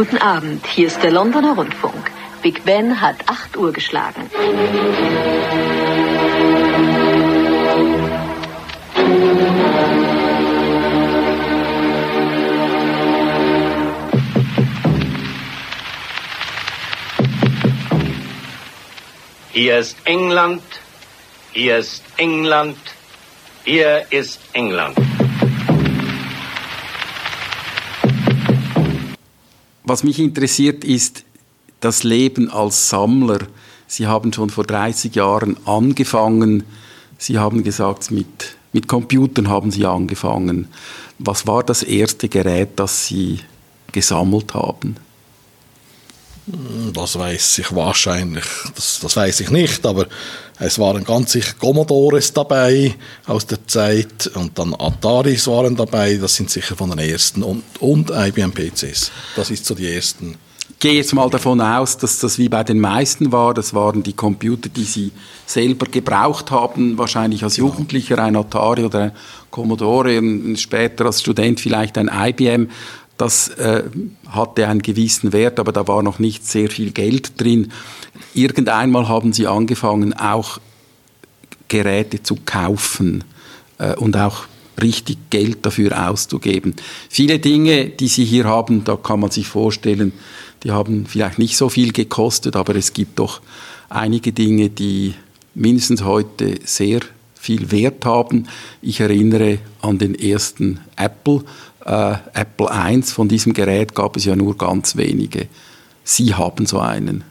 Guten 0.03 0.17
Abend, 0.17 0.67
hier 0.67 0.87
ist 0.87 1.03
der 1.03 1.11
Londoner 1.11 1.57
Rundfunk. 1.57 2.11
Big 2.41 2.65
Ben 2.65 3.03
hat 3.03 3.17
8 3.27 3.55
Uhr 3.59 3.71
geschlagen. 3.71 4.31
Hier 19.53 19.79
ist 19.81 19.99
England, 20.07 20.63
hier 21.53 21.77
ist 21.77 22.03
England, 22.17 22.79
hier 23.65 24.07
ist 24.09 24.41
England. 24.55 25.10
Was 29.91 30.05
mich 30.05 30.21
interessiert, 30.21 30.85
ist 30.85 31.25
das 31.81 32.05
Leben 32.05 32.49
als 32.49 32.91
Sammler. 32.91 33.41
Sie 33.89 34.07
haben 34.07 34.33
schon 34.33 34.49
vor 34.49 34.63
30 34.63 35.17
Jahren 35.17 35.57
angefangen. 35.67 36.63
Sie 37.19 37.39
haben 37.39 37.65
gesagt, 37.65 38.13
mit, 38.13 38.57
mit 38.73 38.87
Computern 38.87 39.49
haben 39.49 39.73
Sie 39.73 39.85
angefangen. 39.85 40.69
Was 41.19 41.49
war 41.49 41.65
das 41.65 41.83
erste 41.83 42.29
Gerät, 42.29 42.69
das 42.77 43.09
Sie 43.09 43.41
gesammelt 43.91 44.55
haben? 44.55 44.95
Das 46.95 47.19
weiß 47.19 47.59
ich 47.59 47.75
wahrscheinlich, 47.75 48.45
das, 48.75 49.01
das 49.01 49.17
weiß 49.17 49.41
ich 49.41 49.51
nicht, 49.51 49.85
aber 49.87 50.07
es 50.59 50.79
waren 50.79 51.05
ganz 51.05 51.33
sicher 51.33 51.55
Commodores 51.59 52.33
dabei 52.33 52.95
aus 53.27 53.47
der 53.47 53.67
Zeit 53.67 54.31
und 54.35 54.59
dann 54.59 54.75
Ataris 54.75 55.47
waren 55.47 55.75
dabei, 55.75 56.17
das 56.17 56.35
sind 56.35 56.51
sicher 56.51 56.77
von 56.77 56.91
den 56.91 56.99
ersten 56.99 57.43
und, 57.43 57.63
und 57.81 58.11
IBM 58.11 58.53
PCs. 58.53 59.11
Das 59.37 59.51
ist 59.51 59.65
so 59.65 59.75
die 59.75 59.93
ersten. 59.93 60.37
Ich 60.69 60.79
gehe 60.79 60.95
jetzt 60.95 61.15
mal 61.15 61.29
davon 61.29 61.61
aus, 61.61 61.99
dass 61.99 62.21
das 62.21 62.39
wie 62.39 62.49
bei 62.49 62.65
den 62.65 62.81
meisten 62.81 63.33
war. 63.33 63.53
Das 63.53 63.75
waren 63.75 64.03
die 64.03 64.15
Computer, 64.15 64.71
die 64.71 64.85
Sie 64.85 65.13
selber 65.45 65.87
gebraucht 65.87 66.51
haben, 66.51 66.97
wahrscheinlich 66.97 67.43
als 67.43 67.59
Jugendlicher 67.59 68.19
ein 68.19 68.35
Atari 68.35 68.85
oder 68.85 69.01
ein 69.01 69.13
Commodore 69.51 70.19
und 70.19 70.59
später 70.59 71.05
als 71.05 71.21
Student 71.21 71.61
vielleicht 71.61 71.99
ein 71.99 72.11
IBM. 72.13 72.71
Das 73.21 73.49
äh, 73.49 73.83
hatte 74.31 74.67
einen 74.67 74.81
gewissen 74.81 75.35
Wert, 75.35 75.61
aber 75.61 75.73
da 75.73 75.87
war 75.87 76.03
noch 76.03 76.19
nicht 76.19 76.47
sehr 76.47 76.71
viel 76.71 76.91
Geld 76.91 77.39
drin. 77.39 77.71
Irgendeinmal 78.33 79.09
haben 79.09 79.35
sie 79.35 79.47
angefangen, 79.47 80.15
auch 80.15 80.59
Geräte 81.69 82.23
zu 82.23 82.37
kaufen 82.47 83.25
äh, 83.77 83.95
und 83.97 84.17
auch 84.17 84.45
richtig 84.81 85.19
Geld 85.29 85.67
dafür 85.67 86.09
auszugeben. 86.09 86.77
Viele 87.11 87.39
Dinge, 87.41 87.91
die 87.91 88.09
Sie 88.09 88.25
hier 88.25 88.47
haben, 88.47 88.85
da 88.85 88.97
kann 88.97 89.21
man 89.21 89.31
sich 89.31 89.49
vorstellen, 89.49 90.13
die 90.63 90.71
haben 90.71 91.05
vielleicht 91.05 91.39
nicht 91.39 91.59
so 91.59 91.69
viel 91.69 91.93
gekostet, 91.93 92.57
aber 92.57 92.75
es 92.75 92.95
gibt 92.95 93.19
doch 93.19 93.43
einige 93.91 94.33
Dinge, 94.33 94.71
die 94.71 95.13
mindestens 95.55 96.05
heute 96.05 96.55
sehr 96.65 97.01
viel 97.35 97.71
Wert 97.71 98.07
haben. 98.07 98.47
Ich 98.81 99.01
erinnere 99.01 99.59
an 99.83 99.99
den 99.99 100.15
ersten 100.15 100.81
Apple, 100.97 101.43
äh, 101.91 102.41
Apple 102.41 102.69
I. 102.73 103.03
Von 103.03 103.29
diesem 103.29 103.53
Gerät 103.53 103.95
gab 103.95 104.17
es 104.17 104.25
ja 104.25 104.37
nur 104.37 104.57
ganz 104.57 104.97
wenige. 104.97 105.49
Sie 106.05 106.35
haben 106.35 106.67
so 106.67 106.79
einen. 106.79 107.25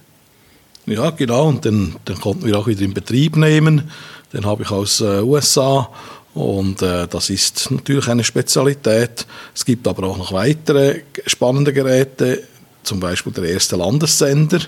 Ja, 0.86 1.12
genau. 1.12 1.48
Und 1.48 1.66
den, 1.66 1.96
den 2.08 2.20
konnten 2.20 2.46
wir 2.46 2.58
auch 2.58 2.68
wieder 2.68 2.82
in 2.82 2.94
Betrieb 2.94 3.38
nehmen. 3.38 3.90
Den 4.34 4.46
habe 4.46 4.64
ich 4.64 4.72
aus 4.72 5.02
äh, 5.02 5.22
USA. 5.22 5.90
Und 6.34 6.82
äh, 6.82 7.08
das 7.08 7.30
ist 7.30 7.72
natürlich 7.72 8.08
eine 8.08 8.24
Spezialität. 8.24 9.26
Es 9.56 9.66
gibt 9.66 9.88
aber 9.88 10.08
auch 10.08 10.18
noch 10.18 10.34
weitere 10.34 11.02
spannende 11.26 11.74
Geräte, 11.74 12.44
zum 12.84 13.00
Beispiel 13.00 13.34
der 13.34 13.46
erste 13.46 13.76
Landessender, 13.76 14.60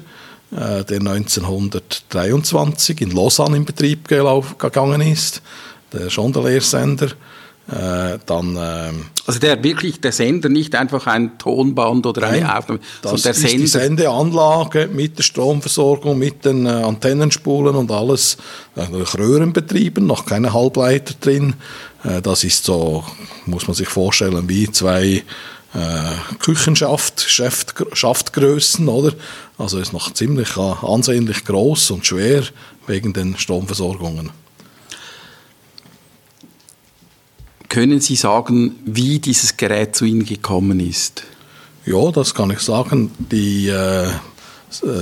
äh, 0.52 0.84
der 0.84 1.00
1923 1.00 3.02
in 3.02 3.12
Lausanne 3.12 3.58
in 3.58 3.66
Betrieb 3.66 4.08
gegangen 4.08 5.02
ist, 5.02 5.42
der 5.94 6.10
Chandelier-Sender. 6.10 7.10
Äh, 7.72 8.20
dann, 8.26 8.58
ähm, 8.60 9.06
also 9.26 9.40
der 9.40 9.64
wirklich 9.64 10.02
der 10.02 10.12
Sender, 10.12 10.50
nicht 10.50 10.76
einfach 10.76 11.08
ein 11.08 11.38
Tonband 11.38 12.06
oder 12.06 12.22
Nein, 12.22 12.44
eine 12.44 12.58
Aufnahme, 12.58 12.82
das 13.02 13.12
sondern 13.12 13.24
der 13.24 13.32
ist 13.32 13.42
Sender. 13.42 13.58
die 13.58 13.68
Sendeanlage 13.68 14.90
mit 14.92 15.18
der 15.18 15.24
Stromversorgung, 15.24 16.20
mit 16.20 16.44
den 16.44 16.66
äh, 16.66 16.70
Antennenspulen 16.70 17.76
und 17.76 17.90
alles 17.90 18.36
äh, 18.76 18.86
durch 18.88 19.18
Röhren 19.18 19.54
betrieben, 19.54 20.06
noch 20.06 20.26
keine 20.26 20.54
Halbleiter 20.54 21.14
drin. 21.22 21.54
Äh, 22.04 22.22
das 22.22 22.44
ist 22.44 22.66
so, 22.66 23.06
muss 23.46 23.68
man 23.68 23.76
sich 23.76 23.88
vorstellen, 23.88 24.50
wie 24.50 24.70
zwei 24.70 25.24
äh, 25.74 26.36
Küchenschaft, 26.40 27.22
Schaft, 27.22 27.74
Schaftgrößen, 27.94 28.90
oder? 28.90 29.14
Also 29.58 29.80
ist 29.80 29.94
noch 29.94 30.12
ziemlich 30.12 30.58
äh, 30.58 30.74
ansehnlich 30.86 31.46
groß 31.46 31.92
und 31.92 32.06
schwer 32.06 32.44
wegen 32.86 33.14
den 33.14 33.38
Stromversorgungen. 33.38 34.41
Können 37.72 38.02
Sie 38.02 38.18
sagen, 38.18 38.76
wie 38.84 39.20
dieses 39.20 39.56
Gerät 39.56 39.96
zu 39.96 40.04
Ihnen 40.04 40.26
gekommen 40.26 40.82
ist? 40.82 41.24
Ja, 41.86 42.12
das 42.12 42.36
kann 42.36 42.52
ich 42.52 42.60
sagen. 42.60 43.12
Die, 43.18 43.70
äh, 43.70 44.10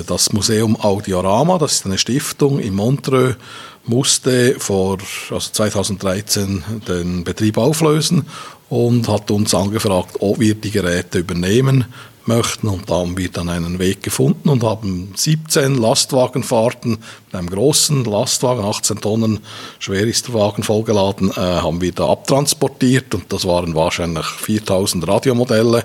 das 0.05 0.31
Museum 0.33 0.79
Audiorama, 0.79 1.57
das 1.57 1.73
ist 1.73 1.87
eine 1.87 1.97
Stiftung 1.97 2.59
in 2.59 2.75
Montreux, 2.75 3.37
musste 3.85 4.59
vor 4.59 4.99
also 5.31 5.49
2013 5.51 6.63
den 6.87 7.23
Betrieb 7.23 7.57
auflösen 7.57 8.27
und 8.69 9.07
hat 9.07 9.31
uns 9.31 9.55
angefragt, 9.55 10.17
ob 10.19 10.39
wir 10.39 10.53
die 10.53 10.69
Geräte 10.69 11.17
übernehmen 11.17 11.85
möchten. 12.29 12.69
Und 12.69 12.89
da 12.89 12.99
haben 12.99 13.17
wir 13.17 13.29
dann 13.29 13.49
einen 13.49 13.79
Weg 13.79 14.03
gefunden 14.03 14.47
und 14.47 14.63
haben 14.63 15.11
17 15.15 15.75
Lastwagenfahrten 15.75 16.91
mit 16.91 17.35
einem 17.35 17.49
großen 17.49 18.05
Lastwagen, 18.05 18.63
18 18.63 19.01
Tonnen 19.01 19.41
schwer 19.79 20.07
ist 20.07 20.29
der 20.29 20.35
Wagen 20.35 20.63
vollgeladen, 20.63 21.31
äh, 21.31 21.35
haben 21.35 21.81
wir 21.81 21.91
da 21.91 22.07
abtransportiert 22.07 23.13
und 23.13 23.33
das 23.33 23.43
waren 23.45 23.75
wahrscheinlich 23.75 24.25
4000 24.25 25.05
Radiomodelle 25.05 25.83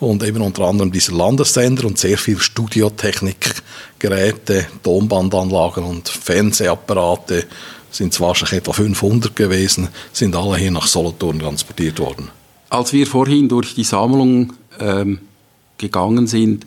und 0.00 0.24
eben 0.24 0.42
unter 0.42 0.64
anderem 0.64 0.90
dieser 0.90 1.12
Landessender 1.12 1.84
und 1.84 1.98
sehr 1.98 2.18
viel 2.18 2.40
Studiotechnikgeräte, 2.40 4.66
Tonbandanlagen 4.82 5.84
und 5.84 6.08
Fernsehapparate 6.08 7.46
sind 7.92 8.12
es 8.12 8.20
wahrscheinlich 8.20 8.58
etwa 8.58 8.72
500 8.72 9.36
gewesen, 9.36 9.88
sind 10.12 10.34
alle 10.34 10.56
hier 10.56 10.72
nach 10.72 10.86
Solothurn 10.86 11.38
transportiert 11.38 12.00
worden. 12.00 12.28
Als 12.70 12.92
wir 12.92 13.06
vorhin 13.06 13.48
durch 13.48 13.74
die 13.74 13.84
Sammlung 13.84 14.54
ähm, 14.80 15.20
gegangen 15.82 16.26
sind, 16.26 16.66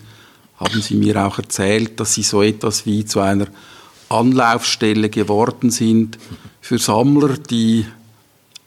haben 0.57 0.81
Sie 0.81 0.95
mir 0.95 1.25
auch 1.25 1.37
erzählt, 1.39 1.99
dass 1.99 2.13
Sie 2.13 2.23
so 2.23 2.41
etwas 2.41 2.85
wie 2.85 3.05
zu 3.05 3.19
einer 3.19 3.47
Anlaufstelle 4.09 5.09
geworden 5.09 5.71
sind 5.71 6.17
für 6.61 6.77
Sammler, 6.77 7.37
die 7.37 7.85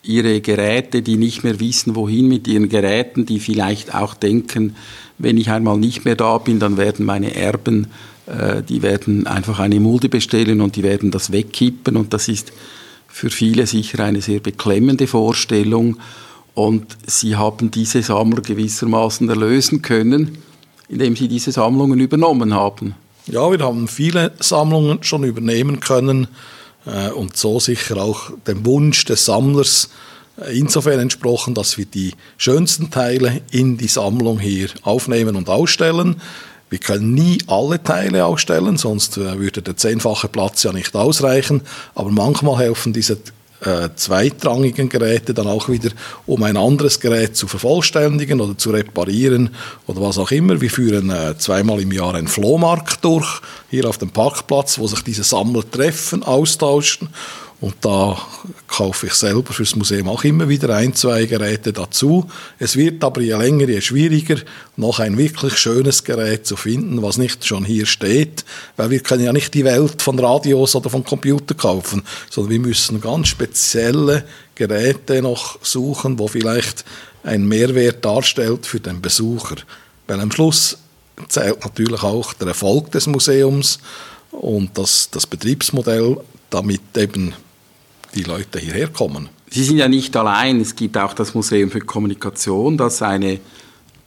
ihre 0.02 0.40
Geräte, 0.40 1.02
die 1.02 1.16
nicht 1.16 1.44
mehr 1.44 1.60
wissen, 1.60 1.94
wohin 1.94 2.28
mit 2.28 2.48
ihren 2.48 2.68
Geräten, 2.68 3.26
die 3.26 3.40
vielleicht 3.40 3.94
auch 3.94 4.14
denken, 4.14 4.74
wenn 5.18 5.36
ich 5.36 5.50
einmal 5.50 5.76
nicht 5.76 6.04
mehr 6.04 6.16
da 6.16 6.38
bin, 6.38 6.58
dann 6.58 6.76
werden 6.76 7.04
meine 7.04 7.34
Erben, 7.34 7.88
äh, 8.26 8.62
die 8.62 8.82
werden 8.82 9.26
einfach 9.26 9.58
eine 9.58 9.80
Mulde 9.80 10.08
bestellen 10.08 10.60
und 10.60 10.76
die 10.76 10.82
werden 10.82 11.10
das 11.10 11.32
wegkippen. 11.32 11.96
Und 11.96 12.12
das 12.14 12.28
ist 12.28 12.52
für 13.08 13.30
viele 13.30 13.66
sicher 13.66 14.04
eine 14.04 14.22
sehr 14.22 14.40
beklemmende 14.40 15.06
Vorstellung 15.06 15.98
und 16.58 16.98
sie 17.06 17.36
haben 17.36 17.70
diese 17.70 18.02
Sammler 18.02 18.42
gewissermaßen 18.42 19.28
erlösen 19.28 19.80
können, 19.80 20.38
indem 20.88 21.14
sie 21.14 21.28
diese 21.28 21.52
Sammlungen 21.52 22.00
übernommen 22.00 22.52
haben. 22.52 22.96
Ja, 23.26 23.48
wir 23.52 23.60
haben 23.60 23.86
viele 23.86 24.32
Sammlungen 24.40 25.04
schon 25.04 25.22
übernehmen 25.22 25.78
können 25.78 26.26
äh, 26.84 27.10
und 27.10 27.36
so 27.36 27.60
sicher 27.60 27.98
auch 27.98 28.32
dem 28.48 28.66
Wunsch 28.66 29.04
des 29.04 29.24
Sammlers 29.24 29.90
äh, 30.36 30.58
insofern 30.58 30.98
entsprochen, 30.98 31.54
dass 31.54 31.78
wir 31.78 31.86
die 31.86 32.14
schönsten 32.38 32.90
Teile 32.90 33.40
in 33.52 33.76
die 33.76 33.86
Sammlung 33.86 34.40
hier 34.40 34.70
aufnehmen 34.82 35.36
und 35.36 35.48
ausstellen. 35.48 36.20
Wir 36.70 36.80
können 36.80 37.14
nie 37.14 37.38
alle 37.46 37.80
Teile 37.80 38.26
ausstellen, 38.26 38.78
sonst 38.78 39.16
äh, 39.16 39.38
würde 39.38 39.62
der 39.62 39.76
zehnfache 39.76 40.26
Platz 40.26 40.64
ja 40.64 40.72
nicht 40.72 40.96
ausreichen. 40.96 41.60
Aber 41.94 42.10
manchmal 42.10 42.58
helfen 42.58 42.92
diese 42.92 43.18
äh, 43.64 43.88
zweitrangigen 43.94 44.88
Geräte 44.88 45.34
dann 45.34 45.46
auch 45.46 45.68
wieder, 45.68 45.90
um 46.26 46.42
ein 46.42 46.56
anderes 46.56 47.00
Gerät 47.00 47.36
zu 47.36 47.48
vervollständigen 47.48 48.40
oder 48.40 48.56
zu 48.56 48.70
reparieren 48.70 49.50
oder 49.86 50.00
was 50.00 50.18
auch 50.18 50.30
immer. 50.30 50.60
Wir 50.60 50.70
führen 50.70 51.10
äh, 51.10 51.36
zweimal 51.38 51.80
im 51.80 51.92
Jahr 51.92 52.14
einen 52.14 52.28
Flohmarkt 52.28 53.04
durch, 53.04 53.40
hier 53.70 53.88
auf 53.88 53.98
dem 53.98 54.10
Parkplatz, 54.10 54.78
wo 54.78 54.86
sich 54.86 55.02
diese 55.02 55.24
Sammler 55.24 55.68
treffen, 55.68 56.22
austauschen 56.22 57.08
und 57.60 57.74
da 57.80 58.16
kaufe 58.68 59.08
ich 59.08 59.14
selber 59.14 59.52
fürs 59.52 59.74
Museum 59.74 60.08
auch 60.08 60.22
immer 60.22 60.48
wieder 60.48 60.74
ein, 60.76 60.94
zwei 60.94 61.24
Geräte 61.24 61.72
dazu. 61.72 62.30
Es 62.60 62.76
wird 62.76 63.02
aber 63.02 63.20
je 63.20 63.34
länger, 63.34 63.68
je 63.68 63.80
schwieriger, 63.80 64.36
noch 64.76 65.00
ein 65.00 65.18
wirklich 65.18 65.58
schönes 65.58 66.04
Gerät 66.04 66.46
zu 66.46 66.54
finden, 66.54 67.02
was 67.02 67.18
nicht 67.18 67.44
schon 67.44 67.64
hier 67.64 67.86
steht, 67.86 68.44
weil 68.76 68.90
wir 68.90 69.00
können 69.00 69.24
ja 69.24 69.32
nicht 69.32 69.54
die 69.54 69.64
Welt 69.64 70.02
von 70.02 70.20
Radios 70.20 70.76
oder 70.76 70.88
von 70.88 71.02
Computern 71.02 71.56
kaufen, 71.56 72.04
sondern 72.30 72.52
wir 72.52 72.60
müssen 72.60 73.00
ganz 73.00 73.26
spezielle 73.28 74.24
Geräte 74.54 75.20
noch 75.20 75.58
suchen, 75.60 76.20
wo 76.20 76.28
vielleicht 76.28 76.84
ein 77.24 77.48
Mehrwert 77.48 78.04
darstellt 78.04 78.66
für 78.66 78.78
den 78.78 79.00
Besucher. 79.00 79.56
Weil 80.06 80.20
am 80.20 80.30
Schluss 80.30 80.78
zählt 81.28 81.64
natürlich 81.64 82.04
auch 82.04 82.34
der 82.34 82.48
Erfolg 82.48 82.92
des 82.92 83.08
Museums 83.08 83.80
und 84.30 84.78
das, 84.78 85.10
das 85.10 85.26
Betriebsmodell, 85.26 86.18
damit 86.50 86.96
eben 86.96 87.34
die 88.14 88.22
Leute 88.22 88.58
hierher 88.58 88.88
kommen. 88.88 89.28
Sie 89.50 89.64
sind 89.64 89.78
ja 89.78 89.88
nicht 89.88 90.16
allein. 90.16 90.60
Es 90.60 90.76
gibt 90.76 90.96
auch 90.98 91.14
das 91.14 91.34
Museum 91.34 91.70
für 91.70 91.80
Kommunikation, 91.80 92.76
das 92.76 93.02
eine 93.02 93.40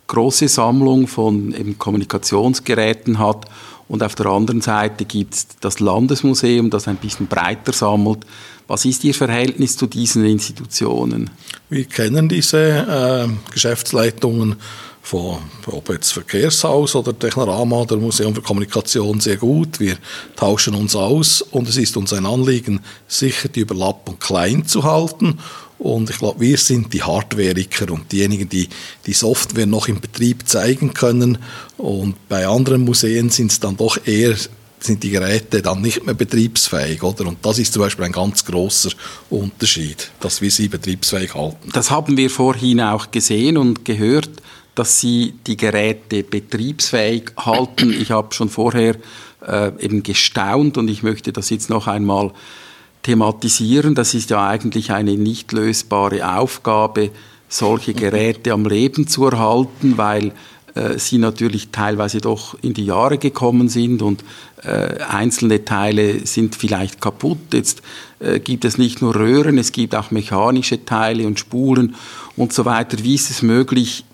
große 0.07 0.47
Sammlung 0.47 1.07
von 1.07 1.53
eben 1.53 1.77
Kommunikationsgeräten 1.77 3.17
hat. 3.19 3.45
Und 3.87 4.03
auf 4.03 4.15
der 4.15 4.27
anderen 4.27 4.61
Seite 4.61 5.05
gibt 5.05 5.33
es 5.33 5.47
das 5.59 5.79
Landesmuseum, 5.79 6.69
das 6.69 6.87
ein 6.87 6.97
bisschen 6.97 7.27
breiter 7.27 7.73
sammelt. 7.73 8.19
Was 8.67 8.85
ist 8.85 9.03
Ihr 9.03 9.13
Verhältnis 9.13 9.75
zu 9.75 9.87
diesen 9.87 10.23
Institutionen? 10.23 11.29
Wir 11.69 11.85
kennen 11.85 12.29
diese 12.29 12.57
äh, 12.57 13.51
Geschäftsleitungen 13.51 14.55
von, 15.01 15.39
ob 15.65 15.89
jetzt 15.89 16.11
Verkehrshaus 16.11 16.95
oder 16.95 17.17
Technorama 17.17 17.81
oder 17.81 17.97
Museum 17.97 18.35
für 18.35 18.41
Kommunikation 18.41 19.19
sehr 19.19 19.37
gut. 19.37 19.79
Wir 19.79 19.97
tauschen 20.35 20.75
uns 20.75 20.95
aus 20.95 21.41
und 21.41 21.67
es 21.67 21.77
ist 21.77 21.97
uns 21.97 22.13
ein 22.13 22.25
Anliegen, 22.25 22.81
sicher 23.07 23.49
die 23.49 23.61
Überlappung 23.61 24.19
klein 24.19 24.65
zu 24.65 24.83
halten. 24.83 25.39
Und 25.79 26.11
ich 26.11 26.19
glaube, 26.19 26.39
wir 26.39 26.57
sind 26.57 26.93
die 26.93 27.01
Hardwareiker 27.01 27.91
und 27.91 28.11
diejenigen, 28.11 28.47
die 28.47 28.69
die 29.07 29.13
Software 29.13 29.65
noch 29.65 29.87
im 29.87 29.99
Betrieb 29.99 30.47
zeigen 30.47 30.93
können. 30.93 31.39
Und 31.77 32.27
bei 32.29 32.45
anderen 32.45 32.85
Museen 32.85 33.31
sind 33.31 33.51
es 33.51 33.59
dann 33.59 33.77
doch 33.77 33.97
eher 34.05 34.35
sind 34.83 35.03
die 35.03 35.11
Geräte 35.11 35.61
dann 35.61 35.81
nicht 35.81 36.05
mehr 36.05 36.15
betriebsfähig, 36.15 37.03
oder? 37.03 37.27
Und 37.27 37.45
das 37.45 37.59
ist 37.59 37.73
zum 37.73 37.83
Beispiel 37.83 38.05
ein 38.05 38.11
ganz 38.11 38.43
großer 38.45 38.89
Unterschied, 39.29 40.11
dass 40.19 40.41
wir 40.41 40.49
sie 40.49 40.67
betriebsfähig 40.67 41.35
halten. 41.35 41.69
Das 41.73 41.91
haben 41.91 42.17
wir 42.17 42.29
vorhin 42.29 42.81
auch 42.81 43.11
gesehen 43.11 43.57
und 43.57 43.85
gehört, 43.85 44.29
dass 44.75 44.99
Sie 44.99 45.33
die 45.47 45.57
Geräte 45.57 46.23
betriebsfähig 46.23 47.31
halten. 47.37 47.93
Ich 47.93 48.11
habe 48.11 48.33
schon 48.33 48.49
vorher 48.49 48.95
äh, 49.45 49.71
eben 49.79 50.03
gestaunt 50.03 50.77
und 50.77 50.87
ich 50.87 51.03
möchte 51.03 51.33
das 51.33 51.49
jetzt 51.49 51.69
noch 51.69 51.87
einmal 51.87 52.31
thematisieren. 53.03 53.95
Das 53.95 54.13
ist 54.13 54.29
ja 54.29 54.47
eigentlich 54.47 54.91
eine 54.91 55.17
nicht 55.17 55.51
lösbare 55.51 56.37
Aufgabe, 56.37 57.11
solche 57.49 57.93
Geräte 57.93 58.53
am 58.53 58.65
Leben 58.65 59.07
zu 59.07 59.25
erhalten, 59.25 59.97
weil 59.97 60.31
äh, 60.75 60.97
sie 60.97 61.17
natürlich 61.17 61.69
teilweise 61.71 62.21
doch 62.21 62.55
in 62.61 62.73
die 62.73 62.85
Jahre 62.85 63.17
gekommen 63.17 63.67
sind 63.67 64.01
und 64.01 64.23
äh, 64.63 65.01
einzelne 65.03 65.65
Teile 65.65 66.25
sind 66.25 66.55
vielleicht 66.55 67.01
kaputt. 67.01 67.53
Jetzt 67.53 67.81
äh, 68.19 68.39
gibt 68.39 68.63
es 68.63 68.77
nicht 68.77 69.01
nur 69.01 69.15
Röhren, 69.15 69.57
es 69.57 69.71
gibt 69.71 69.95
auch 69.95 70.11
mechanische 70.11 70.85
Teile 70.85 71.27
und 71.27 71.39
Spulen 71.39 71.95
und 72.37 72.53
so 72.53 72.63
weiter. 72.63 72.97
Wie 73.03 73.15
ist 73.15 73.29
es 73.29 73.41
möglich, 73.41 74.05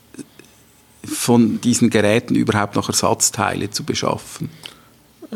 von 1.07 1.61
diesen 1.61 1.89
Geräten 1.89 2.35
überhaupt 2.35 2.75
noch 2.75 2.89
Ersatzteile 2.89 3.69
zu 3.69 3.83
beschaffen? 3.83 4.49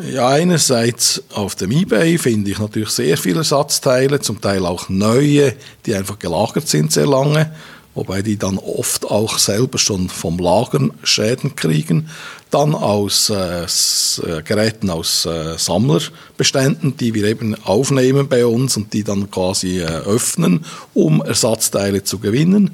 Ja, 0.10 0.30
einerseits 0.30 1.22
auf 1.34 1.56
dem 1.56 1.72
eBay 1.72 2.18
finde 2.18 2.52
ich 2.52 2.60
natürlich 2.60 2.90
sehr 2.90 3.18
viele 3.18 3.40
Ersatzteile, 3.40 4.22
zum 4.22 4.40
Teil 4.40 4.66
auch 4.66 4.88
neue, 4.88 5.54
die 5.86 5.96
einfach 5.96 6.18
gelagert 6.18 6.68
sind 6.68 6.94
sehr 6.94 7.08
lange 7.08 7.52
wobei 7.94 8.22
die 8.22 8.38
dann 8.38 8.58
oft 8.58 9.06
auch 9.06 9.38
selber 9.38 9.78
schon 9.78 10.10
vom 10.10 10.38
Lagern 10.40 10.92
Schäden 11.04 11.56
kriegen. 11.56 12.10
Dann 12.50 12.76
aus 12.76 13.30
äh, 13.30 13.64
äh, 13.64 14.42
Geräten 14.44 14.90
aus 14.90 15.26
äh, 15.26 15.58
Sammlerbeständen, 15.58 16.98
die 16.98 17.14
wir 17.14 17.26
eben 17.26 17.56
aufnehmen 17.64 18.28
bei 18.28 18.46
uns 18.46 18.78
und 18.78 18.94
die 18.94 19.04
dann 19.04 19.32
quasi 19.32 19.80
äh, 19.80 19.86
öffnen, 19.86 20.66
um 20.94 21.22
Ersatzteile 21.22 22.04
zu 22.04 22.20
gewinnen. 22.20 22.72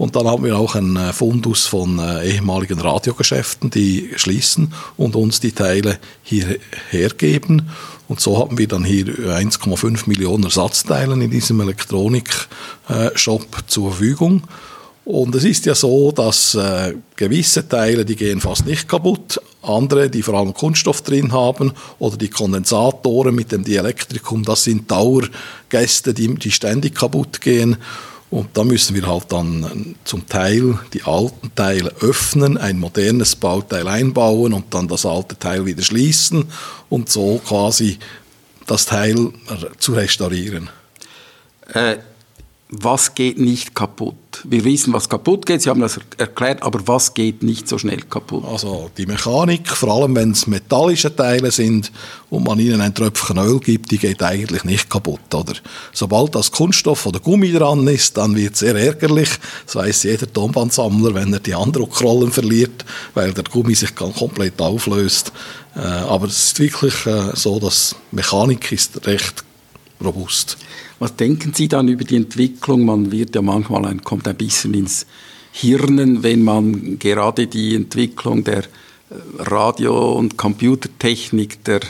Und 0.00 0.16
dann 0.16 0.26
haben 0.26 0.44
wir 0.44 0.56
auch 0.56 0.76
einen 0.76 0.96
äh, 0.96 1.12
Fundus 1.12 1.66
von 1.66 1.98
äh, 1.98 2.26
ehemaligen 2.26 2.80
Radiogeschäften, 2.80 3.68
die 3.68 4.10
schließen 4.16 4.72
und 4.96 5.14
uns 5.14 5.40
die 5.40 5.52
Teile 5.52 5.98
hierher 6.22 7.10
geben. 7.18 7.68
Und 8.10 8.20
so 8.20 8.38
haben 8.38 8.58
wir 8.58 8.66
dann 8.66 8.82
hier 8.82 9.04
1,5 9.06 10.08
Millionen 10.08 10.42
Ersatzteilen 10.42 11.20
in 11.22 11.30
diesem 11.30 11.60
Elektronik-Shop 11.60 13.46
zur 13.68 13.92
Verfügung. 13.92 14.42
Und 15.04 15.32
es 15.36 15.44
ist 15.44 15.64
ja 15.64 15.76
so, 15.76 16.10
dass 16.10 16.56
äh, 16.56 16.96
gewisse 17.14 17.68
Teile, 17.68 18.04
die 18.04 18.16
gehen 18.16 18.40
fast 18.40 18.66
nicht 18.66 18.88
kaputt, 18.88 19.40
andere, 19.62 20.10
die 20.10 20.22
vor 20.22 20.34
allem 20.34 20.54
Kunststoff 20.54 21.02
drin 21.02 21.30
haben, 21.30 21.70
oder 22.00 22.16
die 22.16 22.30
Kondensatoren 22.30 23.32
mit 23.32 23.52
dem 23.52 23.62
Dielektrikum, 23.62 24.42
das 24.42 24.64
sind 24.64 24.90
Dauergäste, 24.90 26.12
die, 26.12 26.34
die 26.34 26.50
ständig 26.50 26.96
kaputt 26.96 27.40
gehen. 27.40 27.76
Und 28.30 28.56
da 28.56 28.62
müssen 28.62 28.94
wir 28.94 29.06
halt 29.08 29.32
dann 29.32 29.96
zum 30.04 30.28
Teil 30.28 30.78
die 30.92 31.02
alten 31.02 31.52
Teile 31.54 31.92
öffnen, 32.00 32.56
ein 32.56 32.78
modernes 32.78 33.34
Bauteil 33.34 33.88
einbauen 33.88 34.52
und 34.52 34.72
dann 34.72 34.86
das 34.86 35.04
alte 35.04 35.36
Teil 35.36 35.66
wieder 35.66 35.82
schließen 35.82 36.44
und 36.88 37.10
so 37.10 37.40
quasi 37.44 37.98
das 38.66 38.86
Teil 38.86 39.32
zu 39.78 39.94
restaurieren. 39.94 40.70
Äh, 41.74 41.96
was 42.72 43.16
geht 43.16 43.36
nicht 43.36 43.74
kaputt? 43.74 44.14
Wir 44.44 44.64
wissen, 44.64 44.92
was 44.92 45.08
kaputt 45.08 45.44
geht, 45.44 45.60
Sie 45.60 45.68
haben 45.68 45.80
das 45.80 45.98
erklärt, 46.18 46.62
aber 46.62 46.86
was 46.86 47.14
geht 47.14 47.42
nicht 47.42 47.68
so 47.68 47.78
schnell 47.78 48.02
kaputt? 48.02 48.44
Also 48.44 48.92
die 48.96 49.06
Mechanik, 49.06 49.68
vor 49.68 49.88
allem 49.88 50.14
wenn 50.14 50.30
es 50.30 50.46
metallische 50.46 51.14
Teile 51.14 51.50
sind 51.50 51.90
und 52.30 52.44
man 52.44 52.60
ihnen 52.60 52.80
ein 52.80 52.94
Tröpfchen 52.94 53.38
Öl 53.38 53.58
gibt, 53.58 53.90
die 53.90 53.98
geht 53.98 54.22
eigentlich 54.22 54.62
nicht 54.62 54.88
kaputt. 54.88 55.34
Oder? 55.34 55.54
Sobald 55.92 56.36
das 56.36 56.52
Kunststoff 56.52 57.06
oder 57.06 57.18
Gummi 57.18 57.52
dran 57.52 57.88
ist, 57.88 58.16
dann 58.16 58.36
wird 58.36 58.54
es 58.54 58.60
sehr 58.60 58.76
ärgerlich. 58.76 59.30
Das 59.66 59.74
weiß 59.74 60.04
jeder 60.04 60.32
Tonbandsammler, 60.32 61.12
wenn 61.14 61.32
er 61.32 61.40
die 61.40 61.54
Andruckrollen 61.54 62.30
verliert, 62.30 62.84
weil 63.14 63.32
der 63.32 63.44
Gummi 63.44 63.74
sich 63.74 63.92
komplett 63.96 64.60
auflöst. 64.60 65.32
Äh, 65.74 65.80
aber 65.80 66.28
es 66.28 66.44
ist 66.44 66.58
wirklich 66.60 67.04
äh, 67.04 67.34
so, 67.34 67.58
dass 67.58 67.96
Mechanik 68.12 68.70
ist 68.70 69.04
recht 69.08 69.44
robust. 70.02 70.56
Was 71.00 71.16
denken 71.16 71.54
Sie 71.54 71.66
dann 71.66 71.88
über 71.88 72.04
die 72.04 72.16
Entwicklung? 72.16 72.84
Man 72.84 73.10
wird 73.10 73.34
ja 73.34 73.40
manchmal 73.40 73.86
ein, 73.86 74.04
kommt 74.04 74.28
ein 74.28 74.36
bisschen 74.36 74.74
ins 74.74 75.06
Hirnen, 75.50 76.22
wenn 76.22 76.44
man 76.44 76.98
gerade 76.98 77.46
die 77.46 77.74
Entwicklung 77.74 78.44
der 78.44 78.58
äh, 78.58 78.64
Radio- 79.38 80.12
und 80.12 80.36
Computertechnik 80.36 81.64
der, 81.64 81.80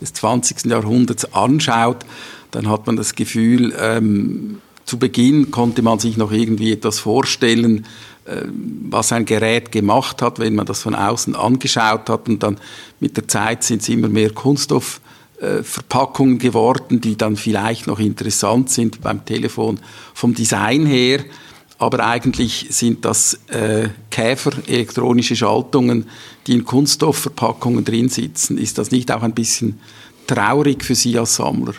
des 0.00 0.12
20. 0.12 0.66
Jahrhunderts 0.66 1.34
anschaut, 1.34 2.06
dann 2.52 2.68
hat 2.68 2.86
man 2.86 2.94
das 2.94 3.16
Gefühl, 3.16 3.74
ähm, 3.76 4.60
zu 4.84 5.00
Beginn 5.00 5.50
konnte 5.50 5.82
man 5.82 5.98
sich 5.98 6.16
noch 6.16 6.30
irgendwie 6.30 6.72
etwas 6.72 7.00
vorstellen, 7.00 7.86
äh, 8.24 8.42
was 8.88 9.10
ein 9.10 9.24
Gerät 9.24 9.72
gemacht 9.72 10.22
hat, 10.22 10.38
wenn 10.38 10.54
man 10.54 10.66
das 10.66 10.82
von 10.82 10.94
außen 10.94 11.34
angeschaut 11.34 12.08
hat. 12.08 12.28
Und 12.28 12.44
dann 12.44 12.56
mit 13.00 13.16
der 13.16 13.26
Zeit 13.26 13.64
sind 13.64 13.82
es 13.82 13.88
immer 13.88 14.08
mehr 14.08 14.30
Kunststoff 14.30 15.00
äh, 15.40 15.62
Verpackungen 15.62 16.38
geworden, 16.38 17.00
die 17.00 17.16
dann 17.16 17.36
vielleicht 17.36 17.86
noch 17.86 17.98
interessant 17.98 18.70
sind 18.70 19.00
beim 19.00 19.24
Telefon 19.24 19.80
vom 20.14 20.34
Design 20.34 20.86
her. 20.86 21.24
Aber 21.78 22.06
eigentlich 22.06 22.66
sind 22.68 23.06
das 23.06 23.38
äh, 23.48 23.88
Käfer, 24.10 24.52
elektronische 24.66 25.34
Schaltungen, 25.34 26.06
die 26.46 26.52
in 26.52 26.64
Kunststoffverpackungen 26.64 27.86
drin 27.86 28.10
sitzen. 28.10 28.58
Ist 28.58 28.76
das 28.76 28.90
nicht 28.90 29.10
auch 29.10 29.22
ein 29.22 29.32
bisschen 29.32 29.80
traurig 30.26 30.84
für 30.84 30.94
Sie 30.94 31.18
als 31.18 31.36
Sammler? 31.36 31.72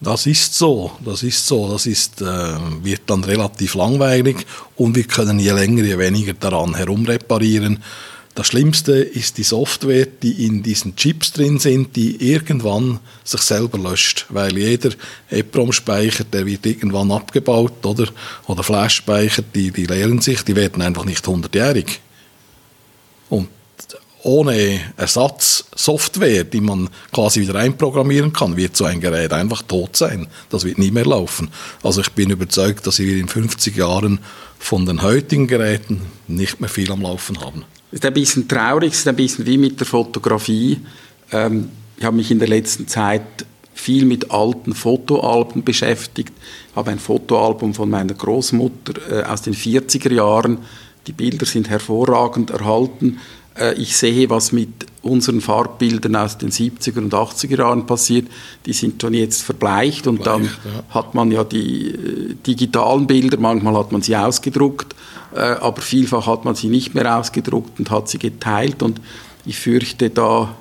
Das 0.00 0.26
ist 0.26 0.54
so, 0.54 0.92
das 1.04 1.22
ist 1.22 1.46
so, 1.46 1.70
das 1.70 1.86
ist, 1.86 2.20
äh, 2.20 2.24
wird 2.82 3.02
dann 3.06 3.24
relativ 3.24 3.74
langweilig 3.74 4.46
und 4.76 4.94
wir 4.94 5.04
können 5.04 5.38
je 5.38 5.52
länger, 5.52 5.84
je 5.84 5.98
weniger 5.98 6.34
daran 6.34 6.74
herumreparieren. 6.74 7.82
Das 8.36 8.48
Schlimmste 8.48 8.92
ist 8.92 9.38
die 9.38 9.44
Software, 9.44 10.04
die 10.04 10.44
in 10.46 10.62
diesen 10.62 10.94
Chips 10.94 11.32
drin 11.32 11.58
sind, 11.58 11.96
die 11.96 12.16
irgendwann 12.32 13.00
sich 13.24 13.40
selber 13.40 13.78
löscht, 13.78 14.26
weil 14.28 14.58
jeder 14.58 14.90
EPROM-Speicher, 15.30 16.24
der 16.24 16.44
wird 16.44 16.66
irgendwann 16.66 17.10
abgebaut, 17.12 17.86
oder? 17.86 18.08
Oder 18.46 18.62
Flash-Speicher, 18.62 19.42
die, 19.54 19.70
die 19.70 19.86
leeren 19.86 20.20
sich, 20.20 20.42
die 20.42 20.54
werden 20.54 20.82
einfach 20.82 21.06
nicht 21.06 21.24
100-jährig. 21.24 21.98
Und 23.30 23.48
ohne 24.22 24.80
Ersatzsoftware, 24.98 26.44
die 26.44 26.60
man 26.60 26.90
quasi 27.14 27.40
wieder 27.40 27.54
einprogrammieren 27.54 28.34
kann, 28.34 28.58
wird 28.58 28.76
so 28.76 28.84
ein 28.84 29.00
Gerät 29.00 29.32
einfach 29.32 29.62
tot 29.62 29.96
sein. 29.96 30.26
Das 30.50 30.64
wird 30.64 30.76
nie 30.76 30.90
mehr 30.90 31.06
laufen. 31.06 31.48
Also 31.82 32.02
ich 32.02 32.12
bin 32.12 32.28
überzeugt, 32.28 32.86
dass 32.86 32.98
wir 32.98 33.16
in 33.16 33.28
50 33.28 33.74
Jahren 33.74 34.18
von 34.58 34.84
den 34.84 35.00
heutigen 35.00 35.46
Geräten 35.46 36.02
nicht 36.28 36.60
mehr 36.60 36.68
viel 36.68 36.92
am 36.92 37.00
Laufen 37.00 37.40
haben. 37.40 37.64
Ist 37.96 38.04
ein 38.04 38.12
bisschen 38.12 38.46
traurig, 38.46 38.92
es 38.92 38.98
ist 38.98 39.08
ein 39.08 39.16
bisschen 39.16 39.46
wie 39.46 39.56
mit 39.56 39.80
der 39.80 39.86
Fotografie. 39.86 40.78
Ähm, 41.32 41.70
ich 41.96 42.04
habe 42.04 42.14
mich 42.14 42.30
in 42.30 42.38
der 42.38 42.46
letzten 42.46 42.86
Zeit 42.86 43.46
viel 43.72 44.04
mit 44.04 44.30
alten 44.30 44.74
Fotoalben 44.74 45.64
beschäftigt. 45.64 46.34
Ich 46.68 46.76
habe 46.76 46.90
ein 46.90 46.98
Fotoalbum 46.98 47.72
von 47.72 47.88
meiner 47.88 48.12
Großmutter 48.12 49.20
äh, 49.20 49.22
aus 49.22 49.40
den 49.40 49.54
40er 49.54 50.12
Jahren. 50.12 50.58
Die 51.06 51.12
Bilder 51.12 51.46
sind 51.46 51.70
hervorragend 51.70 52.50
erhalten. 52.50 53.18
Äh, 53.58 53.80
ich 53.80 53.96
sehe, 53.96 54.28
was 54.28 54.52
mit 54.52 54.84
unseren 55.00 55.40
Farbbildern 55.40 56.16
aus 56.16 56.36
den 56.36 56.50
70er 56.50 56.98
und 56.98 57.14
80er 57.14 57.56
Jahren 57.56 57.86
passiert. 57.86 58.26
Die 58.66 58.74
sind 58.74 59.00
schon 59.00 59.14
jetzt 59.14 59.42
verbleicht 59.42 60.06
und 60.06 60.22
Verbleicht, 60.22 60.58
dann 60.64 60.70
ja. 60.70 60.94
hat 60.94 61.14
man 61.14 61.32
ja 61.32 61.44
die 61.44 61.86
äh, 61.88 62.34
digitalen 62.46 63.06
Bilder, 63.06 63.38
manchmal 63.38 63.74
hat 63.78 63.90
man 63.90 64.02
sie 64.02 64.16
ausgedruckt, 64.16 64.94
aber 65.34 65.80
vielfach 65.80 66.26
hat 66.26 66.44
man 66.44 66.54
sie 66.54 66.68
nicht 66.68 66.94
mehr 66.94 67.18
ausgedruckt 67.18 67.78
und 67.78 67.90
hat 67.90 68.08
sie 68.08 68.18
geteilt 68.18 68.82
und 68.82 69.00
ich 69.44 69.58
fürchte, 69.58 70.10
da 70.10 70.54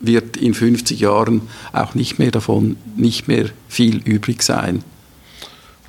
wird 0.00 0.36
in 0.36 0.54
50 0.54 0.98
Jahren 1.00 1.42
auch 1.72 1.94
nicht 1.94 2.18
mehr 2.18 2.30
davon 2.30 2.76
nicht 2.96 3.28
mehr 3.28 3.46
viel 3.68 3.98
übrig 3.98 4.42
sein. 4.42 4.84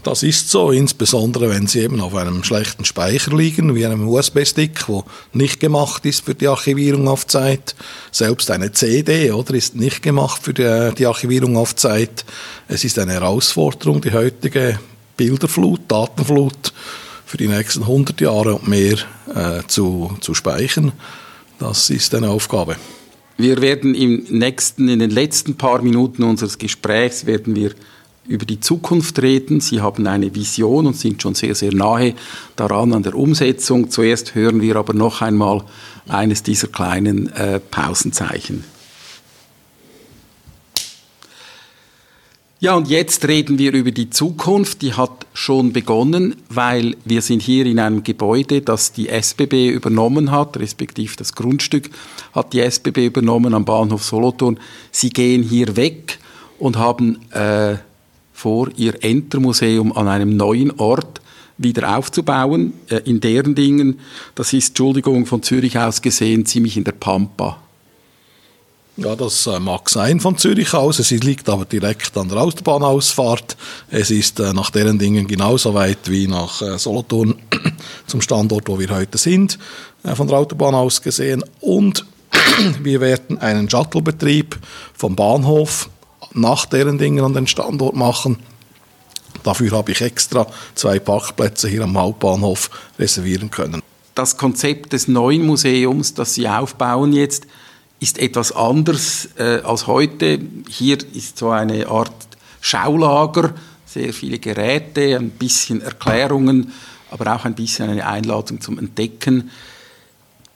Das 0.04 0.22
ist 0.22 0.50
so, 0.50 0.72
insbesondere 0.72 1.50
wenn 1.50 1.66
sie 1.66 1.80
eben 1.80 2.02
auf 2.02 2.14
einem 2.14 2.44
schlechten 2.44 2.84
Speicher 2.84 3.36
liegen, 3.36 3.74
wie 3.74 3.86
einem 3.86 4.08
USB-Stick, 4.10 4.90
wo 4.90 5.06
nicht 5.32 5.62
gemacht 5.62 6.06
ist 6.06 6.26
für 6.26 6.36
die 6.36 6.50
Archivierung 6.50 7.08
auf 7.08 7.26
Zeit. 7.26 7.74
Selbst 8.12 8.52
eine 8.52 8.74
CD, 8.74 9.32
oder, 9.32 9.54
ist 9.54 9.76
nicht 9.76 10.04
gemacht 10.04 10.44
für 10.44 10.54
die, 10.54 10.94
die 10.98 11.06
Archivierung 11.06 11.56
auf 11.56 11.78
Zeit. 11.78 12.26
Es 12.68 12.84
ist 12.84 13.00
eine 13.00 13.14
Herausforderung, 13.14 14.02
die 14.02 14.12
heutige 14.12 14.78
Bilderflut, 15.16 15.82
Datenflut 15.88 16.74
für 17.34 17.38
die 17.38 17.48
nächsten 17.48 17.82
100 17.82 18.22
Jahre 18.22 18.54
und 18.54 18.68
mehr 18.68 18.96
äh, 19.34 19.64
zu, 19.66 20.16
zu 20.22 20.36
speichern. 20.36 20.92
Das 21.58 21.90
ist 21.90 22.14
eine 22.14 22.30
Aufgabe. 22.30 22.76
Wir 23.38 23.60
werden 23.60 23.96
im 23.96 24.24
nächsten, 24.30 24.88
in 24.88 25.00
den 25.00 25.10
letzten 25.10 25.56
paar 25.56 25.82
Minuten 25.82 26.22
unseres 26.22 26.60
Gesprächs 26.60 27.26
werden 27.26 27.56
wir 27.56 27.72
über 28.28 28.46
die 28.46 28.60
Zukunft 28.60 29.20
reden. 29.24 29.62
Sie 29.62 29.82
haben 29.82 30.06
eine 30.06 30.36
Vision 30.36 30.86
und 30.86 30.96
sind 30.96 31.24
schon 31.24 31.34
sehr, 31.34 31.56
sehr 31.56 31.74
nahe 31.74 32.14
daran 32.56 32.94
an 32.94 33.02
der 33.02 33.16
Umsetzung. 33.16 33.90
Zuerst 33.90 34.36
hören 34.36 34.62
wir 34.62 34.76
aber 34.76 34.94
noch 34.94 35.24
einmal 35.24 35.64
eines 36.08 36.44
dieser 36.44 36.68
kleinen 36.68 37.34
äh, 37.34 37.60
Pausenzeichen. 37.60 38.64
Ja, 42.64 42.76
und 42.76 42.88
jetzt 42.88 43.28
reden 43.28 43.60
wir 43.60 43.74
über 43.74 43.92
die 43.92 44.10
Zukunft. 44.10 44.84
Die 44.84 44.94
hat 44.94 45.28
schon 45.34 45.74
begonnen, 45.74 46.38
weil 46.48 46.96
wir 47.04 47.22
sind 47.22 47.42
hier 47.42 47.66
in 47.66 47.78
einem 47.78 48.04
Gebäude, 48.04 48.62
das 48.62 48.94
die 48.94 49.10
SBB 49.10 49.68
übernommen 49.68 50.32
hat, 50.32 50.56
respektive 50.56 51.14
das 51.18 51.36
Grundstück 51.36 51.90
hat 52.32 52.54
die 52.54 52.62
SBB 52.62 53.08
übernommen 53.08 53.54
am 53.54 53.66
Bahnhof 53.66 54.06
Solothurn. 54.06 54.62
Sie 54.92 55.10
gehen 55.10 55.44
hier 55.44 55.76
weg 55.76 56.20
und 56.58 56.78
haben 56.78 57.30
äh, 57.32 57.76
vor, 58.32 58.70
ihr 58.78 59.04
Entermuseum 59.04 59.92
an 59.92 60.08
einem 60.08 60.38
neuen 60.38 60.72
Ort 60.80 61.20
wieder 61.58 61.98
aufzubauen, 61.98 62.72
äh, 62.88 63.02
in 63.04 63.20
deren 63.20 63.56
Dingen. 63.56 64.00
Das 64.36 64.54
ist, 64.54 64.70
Entschuldigung, 64.70 65.26
von 65.26 65.44
Zürich 65.44 65.78
aus 65.78 66.02
gesehen, 66.02 66.46
ziemlich 66.46 66.78
in 66.78 66.86
der 66.86 66.94
Pampa. 66.94 67.58
Ja, 68.96 69.16
das 69.16 69.48
äh, 69.48 69.60
mag 69.60 69.90
sein 69.90 70.20
von 70.20 70.38
Zürich 70.38 70.74
aus. 70.76 71.00
Es 71.00 71.10
liegt 71.10 71.50
aber 71.50 71.66
direkt 71.66 72.16
an 72.16 72.30
der 72.30 72.38
Autobahnausfahrt. 72.38 73.58
Es 73.90 74.12
ist 74.12 74.40
äh, 74.40 74.54
nach 74.54 74.70
deren 74.70 75.00
Dingen 75.00 75.26
genauso 75.26 75.74
weit 75.74 76.12
wie 76.12 76.28
nach 76.28 76.62
äh, 76.62 76.78
Solothurn 76.78 77.36
zum 78.08 78.22
Standort, 78.22 78.70
wo 78.70 78.78
wir 78.78 78.90
heute 78.90 79.18
sind, 79.18 79.58
von 80.04 80.28
der 80.28 80.38
Autobahn 80.38 80.76
aus 80.76 81.02
gesehen. 81.02 81.44
Und 81.60 82.06
wir 82.84 83.02
werden 83.02 83.40
einen 83.40 83.68
Shuttlebetrieb 83.68 84.60
vom 84.94 85.16
Bahnhof 85.16 85.90
nach 86.34 86.68
deren 86.68 87.00
Dingen 87.00 87.26
an 87.26 87.34
den 87.34 87.48
Standort 87.48 87.96
machen. 87.96 88.38
Dafür 89.44 89.72
habe 89.72 89.92
ich 89.92 90.02
extra 90.02 90.46
zwei 90.76 91.00
Parkplätze 91.00 91.68
hier 91.68 91.84
am 91.84 91.98
Hauptbahnhof 91.98 92.70
reservieren 93.00 93.50
können. 93.50 93.82
Das 94.14 94.38
Konzept 94.38 94.94
des 94.94 95.08
neuen 95.08 95.46
Museums, 95.48 96.14
das 96.14 96.36
Sie 96.36 96.48
aufbauen 96.48 97.12
jetzt, 97.14 97.48
ist 98.04 98.20
etwas 98.20 98.52
anders 98.52 99.30
äh, 99.38 99.62
als 99.64 99.88
heute. 99.88 100.38
Hier 100.68 100.98
ist 101.14 101.38
so 101.38 101.52
eine 101.52 101.88
Art 101.88 102.12
Schaulager, 102.60 103.56
sehr 103.86 104.14
viele 104.14 104.40
Geräte, 104.40 105.16
ein 105.18 105.30
bisschen 105.30 105.82
Erklärungen, 105.82 106.74
aber 107.12 107.34
auch 107.34 107.46
ein 107.46 107.56
bisschen 107.56 107.90
eine 107.90 108.06
Einladung 108.06 108.60
zum 108.60 108.78
Entdecken. 108.78 109.52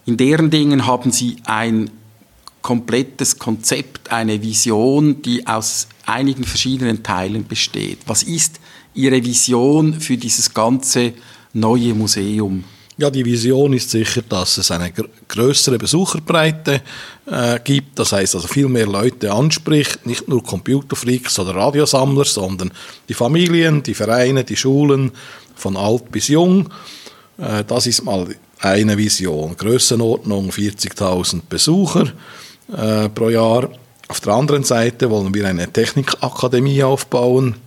In 0.06 0.18
deren 0.18 0.50
Dingen 0.50 0.86
haben 0.86 1.12
Sie 1.14 1.38
ein 1.46 1.90
komplettes 2.62 3.40
Konzept, 3.40 4.12
eine 4.12 4.42
Vision, 4.42 5.22
die 5.22 5.48
aus 5.48 5.88
einigen 6.06 6.44
verschiedenen 6.44 7.02
Teilen 7.02 7.48
besteht. 7.48 8.00
Was 8.08 8.24
ist 8.24 8.60
Ihre 8.94 9.24
Vision 9.24 10.02
für 10.02 10.18
dieses 10.18 10.54
ganze 10.54 11.14
neue 11.54 11.94
Museum? 11.94 12.66
Ja, 13.00 13.12
die 13.12 13.24
Vision 13.24 13.74
ist 13.74 13.92
sicher, 13.92 14.24
dass 14.28 14.58
es 14.58 14.72
eine 14.72 14.92
größere 15.28 15.78
Besucherbreite 15.78 16.82
äh, 17.28 17.60
gibt. 17.64 18.00
Das 18.00 18.12
heißt 18.12 18.34
also 18.34 18.48
viel 18.48 18.68
mehr 18.68 18.88
Leute 18.88 19.32
anspricht, 19.32 20.08
nicht 20.08 20.28
nur 20.28 20.44
Computerfreaks 20.44 21.38
oder 21.38 21.54
Radiosammler, 21.56 22.26
sondern 22.26 22.72
die 23.08 23.14
Familien, 23.14 23.84
die 23.84 23.94
Vereine, 23.94 24.44
die 24.44 24.56
Schulen, 24.56 25.12
von 25.56 25.78
alt 25.78 26.12
bis 26.12 26.30
jung. 26.30 26.70
Äh, 27.38 27.64
das 27.66 27.86
ist 27.86 28.04
mal 28.04 28.28
eine 28.62 28.98
Vision. 28.98 29.56
Größenordnung 29.56 30.50
40.000 30.50 31.42
Besucher 31.48 32.12
äh, 32.76 33.10
pro 33.10 33.30
Jahr. 33.30 33.70
Auf 34.08 34.22
der 34.22 34.34
anderen 34.34 34.64
Seite 34.64 35.12
wollen 35.12 35.36
wir 35.36 35.48
eine 35.48 35.72
Technikakademie 35.72 36.82
aufbauen 36.82 37.58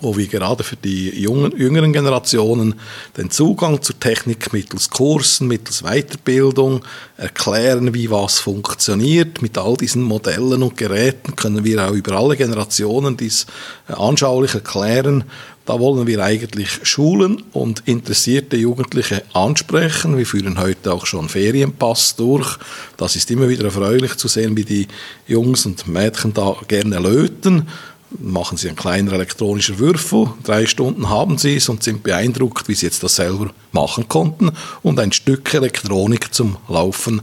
wo 0.00 0.16
wir 0.16 0.26
gerade 0.26 0.64
für 0.64 0.76
die 0.76 1.10
jungen, 1.20 1.56
jüngeren 1.56 1.92
Generationen 1.92 2.74
den 3.16 3.30
Zugang 3.30 3.82
zur 3.82 3.98
Technik 3.98 4.52
mittels 4.52 4.90
Kursen, 4.90 5.48
mittels 5.48 5.82
Weiterbildung 5.82 6.82
erklären, 7.16 7.94
wie 7.94 8.10
was 8.10 8.38
funktioniert. 8.40 9.42
Mit 9.42 9.58
all 9.58 9.76
diesen 9.76 10.02
Modellen 10.02 10.62
und 10.62 10.76
Geräten 10.76 11.36
können 11.36 11.64
wir 11.64 11.88
auch 11.88 11.92
über 11.92 12.16
alle 12.16 12.36
Generationen 12.36 13.16
dies 13.16 13.46
äh, 13.88 13.92
anschaulich 13.92 14.54
erklären. 14.54 15.24
Da 15.64 15.78
wollen 15.78 16.08
wir 16.08 16.24
eigentlich 16.24 16.80
Schulen 16.82 17.40
und 17.52 17.84
interessierte 17.86 18.56
Jugendliche 18.56 19.22
ansprechen. 19.32 20.18
Wir 20.18 20.26
führen 20.26 20.58
heute 20.58 20.92
auch 20.92 21.06
schon 21.06 21.28
Ferienpass 21.28 22.16
durch. 22.16 22.58
Das 22.96 23.14
ist 23.14 23.30
immer 23.30 23.48
wieder 23.48 23.66
erfreulich 23.66 24.16
zu 24.16 24.26
sehen, 24.26 24.56
wie 24.56 24.64
die 24.64 24.88
Jungs 25.28 25.64
und 25.64 25.86
Mädchen 25.86 26.34
da 26.34 26.56
gerne 26.66 26.98
löten 26.98 27.68
machen 28.20 28.56
Sie 28.56 28.68
einen 28.68 28.76
kleinen 28.76 29.08
elektronischen 29.08 29.78
Würfel, 29.78 30.28
drei 30.44 30.66
Stunden 30.66 31.08
haben 31.08 31.38
Sie 31.38 31.56
es 31.56 31.68
und 31.68 31.82
sind 31.82 32.02
beeindruckt, 32.02 32.68
wie 32.68 32.74
Sie 32.74 32.86
jetzt 32.86 33.02
das 33.02 33.16
selber 33.16 33.50
machen 33.72 34.08
konnten 34.08 34.52
und 34.82 34.98
ein 34.98 35.12
Stück 35.12 35.52
Elektronik 35.54 36.32
zum 36.34 36.56
Laufen 36.68 37.22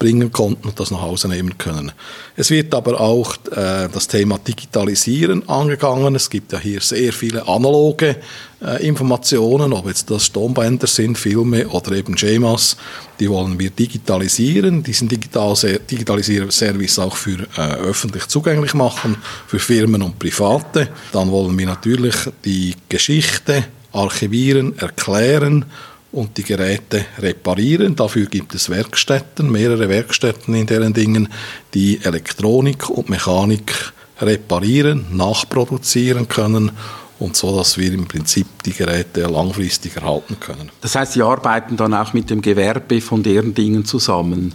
bringen 0.00 0.32
konnten 0.32 0.66
und 0.66 0.80
das 0.80 0.90
nach 0.90 1.02
Hause 1.02 1.28
nehmen 1.28 1.56
können. 1.58 1.92
Es 2.34 2.50
wird 2.50 2.74
aber 2.74 3.00
auch 3.00 3.36
äh, 3.52 3.88
das 3.92 4.08
Thema 4.08 4.38
Digitalisieren 4.38 5.48
angegangen. 5.48 6.16
Es 6.16 6.28
gibt 6.28 6.52
ja 6.52 6.58
hier 6.58 6.80
sehr 6.80 7.12
viele 7.12 7.46
analoge 7.46 8.16
äh, 8.64 8.84
Informationen, 8.84 9.72
ob 9.72 9.86
jetzt 9.86 10.10
das 10.10 10.32
Tonbänder 10.32 10.86
sind, 10.86 11.18
Filme 11.18 11.68
oder 11.68 11.92
eben 11.92 12.16
Schemas, 12.16 12.76
die 13.20 13.28
wollen 13.28 13.58
wir 13.58 13.70
digitalisieren, 13.70 14.82
diesen 14.82 15.08
Digital 15.08 15.54
Digitalisierservice 15.90 16.98
auch 16.98 17.14
für 17.14 17.46
äh, 17.56 17.74
öffentlich 17.74 18.26
zugänglich 18.26 18.74
machen, 18.74 19.16
für 19.46 19.58
Firmen 19.58 20.02
und 20.02 20.18
Private. 20.18 20.88
Dann 21.12 21.30
wollen 21.30 21.56
wir 21.58 21.66
natürlich 21.66 22.14
die 22.44 22.74
Geschichte 22.88 23.64
archivieren, 23.92 24.78
erklären 24.78 25.66
und 26.12 26.36
die 26.36 26.42
Geräte 26.42 27.04
reparieren. 27.18 27.94
Dafür 27.96 28.26
gibt 28.26 28.54
es 28.54 28.68
Werkstätten, 28.68 29.50
mehrere 29.50 29.88
Werkstätten 29.88 30.54
in 30.54 30.66
deren 30.66 30.92
Dingen, 30.92 31.28
die 31.74 32.00
Elektronik 32.02 32.90
und 32.90 33.08
Mechanik 33.08 33.92
reparieren, 34.20 35.06
nachproduzieren 35.12 36.28
können 36.28 36.72
und 37.18 37.36
so, 37.36 37.56
dass 37.56 37.78
wir 37.78 37.92
im 37.92 38.06
Prinzip 38.06 38.46
die 38.64 38.72
Geräte 38.72 39.22
langfristig 39.22 39.96
erhalten 39.96 40.38
können. 40.40 40.70
Das 40.80 40.94
heißt, 40.94 41.12
Sie 41.12 41.22
arbeiten 41.22 41.76
dann 41.76 41.94
auch 41.94 42.12
mit 42.12 42.30
dem 42.30 42.40
Gewerbe 42.42 43.00
von 43.00 43.22
deren 43.22 43.54
Dingen 43.54 43.84
zusammen? 43.84 44.54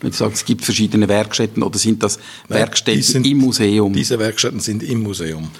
Wenn 0.00 0.12
Sie 0.12 0.18
sagen, 0.18 0.32
es 0.32 0.44
gibt 0.44 0.64
verschiedene 0.64 1.08
Werkstätten 1.08 1.62
oder 1.62 1.78
sind 1.78 2.02
das 2.02 2.18
Werkstätten 2.48 3.02
sind, 3.02 3.26
im 3.26 3.38
Museum? 3.38 3.92
Diese 3.92 4.18
Werkstätten 4.18 4.60
sind 4.60 4.82
im 4.82 5.02
Museum. 5.02 5.50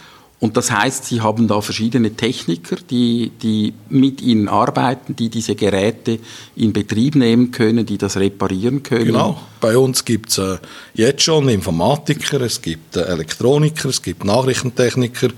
Und 0.45 0.59
das 0.59 0.71
heißt, 0.71 1.07
Sie 1.07 1.23
haben 1.23 1.49
da 1.49 1.63
verschiedene 1.63 2.17
Techniker, 2.17 2.77
die, 2.77 3.33
die 3.43 3.73
mit 3.89 4.21
Ihnen 4.21 4.47
arbeiten, 4.47 5.17
die 5.17 5.31
diese 5.31 5.55
Geräte 5.55 6.19
in 6.55 6.75
Betrieb 6.75 7.15
nehmen 7.15 7.51
können, 7.51 7.87
die 7.87 7.97
das 7.97 8.19
reparieren 8.19 8.83
können. 8.83 9.07
Genau. 9.07 9.41
Bei 9.63 9.79
uns 9.79 10.05
gibt 10.05 10.29
es 10.29 10.37
äh, 10.37 10.59
jetzt 10.93 11.23
schon 11.23 11.49
Informatiker, 11.49 12.43
es 12.43 12.61
gibt 12.61 12.95
äh, 12.95 13.05
Elektroniker, 13.05 13.89
es 13.89 14.03
gibt 14.03 14.23
Nachrichtentechniker, 14.27 15.29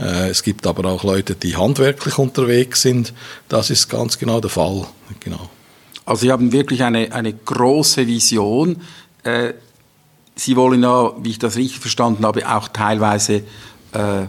äh, 0.00 0.30
es 0.30 0.42
gibt 0.42 0.66
aber 0.66 0.90
auch 0.90 1.04
Leute, 1.04 1.36
die 1.36 1.54
handwerklich 1.56 2.18
unterwegs 2.18 2.82
sind. 2.82 3.14
Das 3.48 3.70
ist 3.70 3.88
ganz 3.88 4.18
genau 4.18 4.40
der 4.40 4.50
Fall. 4.50 4.88
Genau. 5.20 5.50
Also 6.04 6.22
Sie 6.22 6.32
haben 6.32 6.50
wirklich 6.50 6.82
eine, 6.82 7.12
eine 7.12 7.32
große 7.32 8.08
Vision. 8.08 8.78
Äh, 9.22 9.52
Sie 10.34 10.56
wollen 10.56 10.82
ja, 10.82 11.12
wie 11.22 11.30
ich 11.30 11.38
das 11.38 11.54
richtig 11.54 11.78
verstanden 11.78 12.26
habe, 12.26 12.52
auch 12.52 12.66
teilweise 12.66 13.44
äh, 13.92 14.26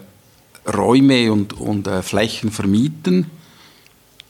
Räume 0.73 1.31
und, 1.31 1.53
und 1.53 1.87
äh, 1.87 2.01
Flächen 2.01 2.51
vermieten? 2.51 3.27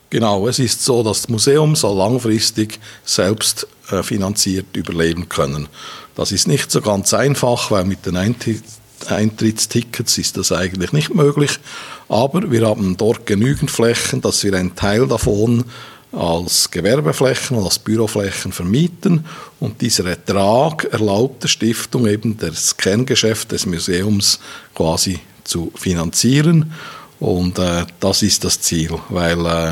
Genau, 0.09 0.47
es 0.47 0.57
ist 0.57 0.83
so, 0.83 1.03
dass 1.03 1.21
das 1.21 1.29
Museum 1.29 1.75
soll 1.75 1.97
langfristig 1.97 2.79
selbst 3.05 3.67
äh, 3.91 4.01
finanziert 4.01 4.75
überleben 4.75 5.29
können. 5.29 5.67
Das 6.15 6.31
ist 6.31 6.47
nicht 6.47 6.71
so 6.71 6.81
ganz 6.81 7.13
einfach, 7.13 7.69
weil 7.71 7.85
mit 7.85 8.05
den 8.05 8.17
Eintrittstickets 8.17 10.17
ist 10.17 10.37
das 10.37 10.51
eigentlich 10.51 10.93
nicht 10.93 11.13
möglich. 11.13 11.59
Aber 12.07 12.51
wir 12.51 12.67
haben 12.67 12.97
dort 12.97 13.27
genügend 13.27 13.69
Flächen, 13.69 14.21
dass 14.21 14.43
wir 14.43 14.55
einen 14.55 14.75
Teil 14.75 15.07
davon 15.07 15.65
als 16.11 16.71
Gewerbeflächen 16.71 17.57
und 17.57 17.65
als 17.65 17.77
Büroflächen 17.77 18.51
vermieten 18.51 19.25
und 19.59 19.79
dieser 19.81 20.07
Ertrag 20.07 20.85
erlaubt 20.85 21.43
der 21.43 21.49
Stiftung 21.49 22.07
eben 22.07 22.35
das 22.37 22.75
Kerngeschäft 22.77 23.51
des 23.51 23.67
Museums 23.67 24.39
quasi 24.73 25.19
zu 25.49 25.71
finanzieren. 25.75 26.71
Und 27.19 27.59
äh, 27.59 27.85
das 27.99 28.21
ist 28.21 28.45
das 28.45 28.61
Ziel, 28.61 28.91
weil 29.09 29.45
äh, 29.45 29.71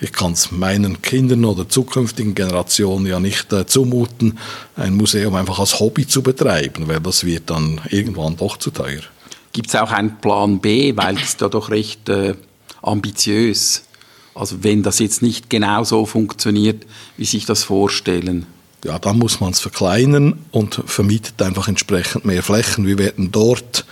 ich 0.00 0.12
kann 0.12 0.32
es 0.32 0.50
meinen 0.50 1.00
Kindern 1.00 1.44
oder 1.44 1.68
zukünftigen 1.68 2.34
Generationen 2.34 3.06
ja 3.06 3.20
nicht 3.20 3.52
äh, 3.52 3.66
zumuten, 3.66 4.38
ein 4.74 4.96
Museum 4.96 5.36
einfach 5.36 5.60
als 5.60 5.78
Hobby 5.78 6.08
zu 6.08 6.22
betreiben, 6.22 6.88
weil 6.88 6.98
das 6.98 7.24
wird 7.24 7.50
dann 7.50 7.80
irgendwann 7.88 8.36
doch 8.36 8.56
zu 8.56 8.70
teuer. 8.70 9.02
Gibt 9.52 9.68
es 9.68 9.76
auch 9.76 9.92
einen 9.92 10.18
Plan 10.18 10.58
B, 10.58 10.96
weil 10.96 11.16
es 11.18 11.36
da 11.36 11.48
doch 11.48 11.70
recht 11.70 12.08
äh, 12.08 12.34
ambitiös. 12.82 13.84
Also 14.34 14.64
wenn 14.64 14.82
das 14.82 14.98
jetzt 14.98 15.22
nicht 15.22 15.50
genau 15.50 15.84
so 15.84 16.04
funktioniert, 16.06 16.84
wie 17.16 17.24
sich 17.24 17.46
das 17.46 17.62
vorstellen. 17.62 18.46
Ja, 18.84 18.98
dann 18.98 19.18
muss 19.18 19.40
man 19.40 19.52
es 19.52 19.60
verkleinern 19.60 20.38
und 20.50 20.82
vermietet 20.86 21.40
einfach 21.40 21.68
entsprechend 21.68 22.24
mehr 22.24 22.42
Flächen. 22.42 22.86
Wir 22.86 22.98
werden 22.98 23.30
dort 23.30 23.84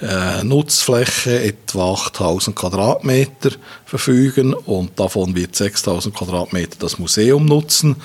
äh, 0.00 0.44
Nutzfläche 0.44 1.42
etwa 1.42 1.92
8000 1.94 2.54
Quadratmeter 2.54 3.50
verfügen 3.84 4.52
und 4.52 4.98
davon 4.98 5.34
wird 5.34 5.56
6000 5.56 6.14
Quadratmeter 6.14 6.76
das 6.78 6.98
Museum 6.98 7.46
nutzen. 7.46 7.96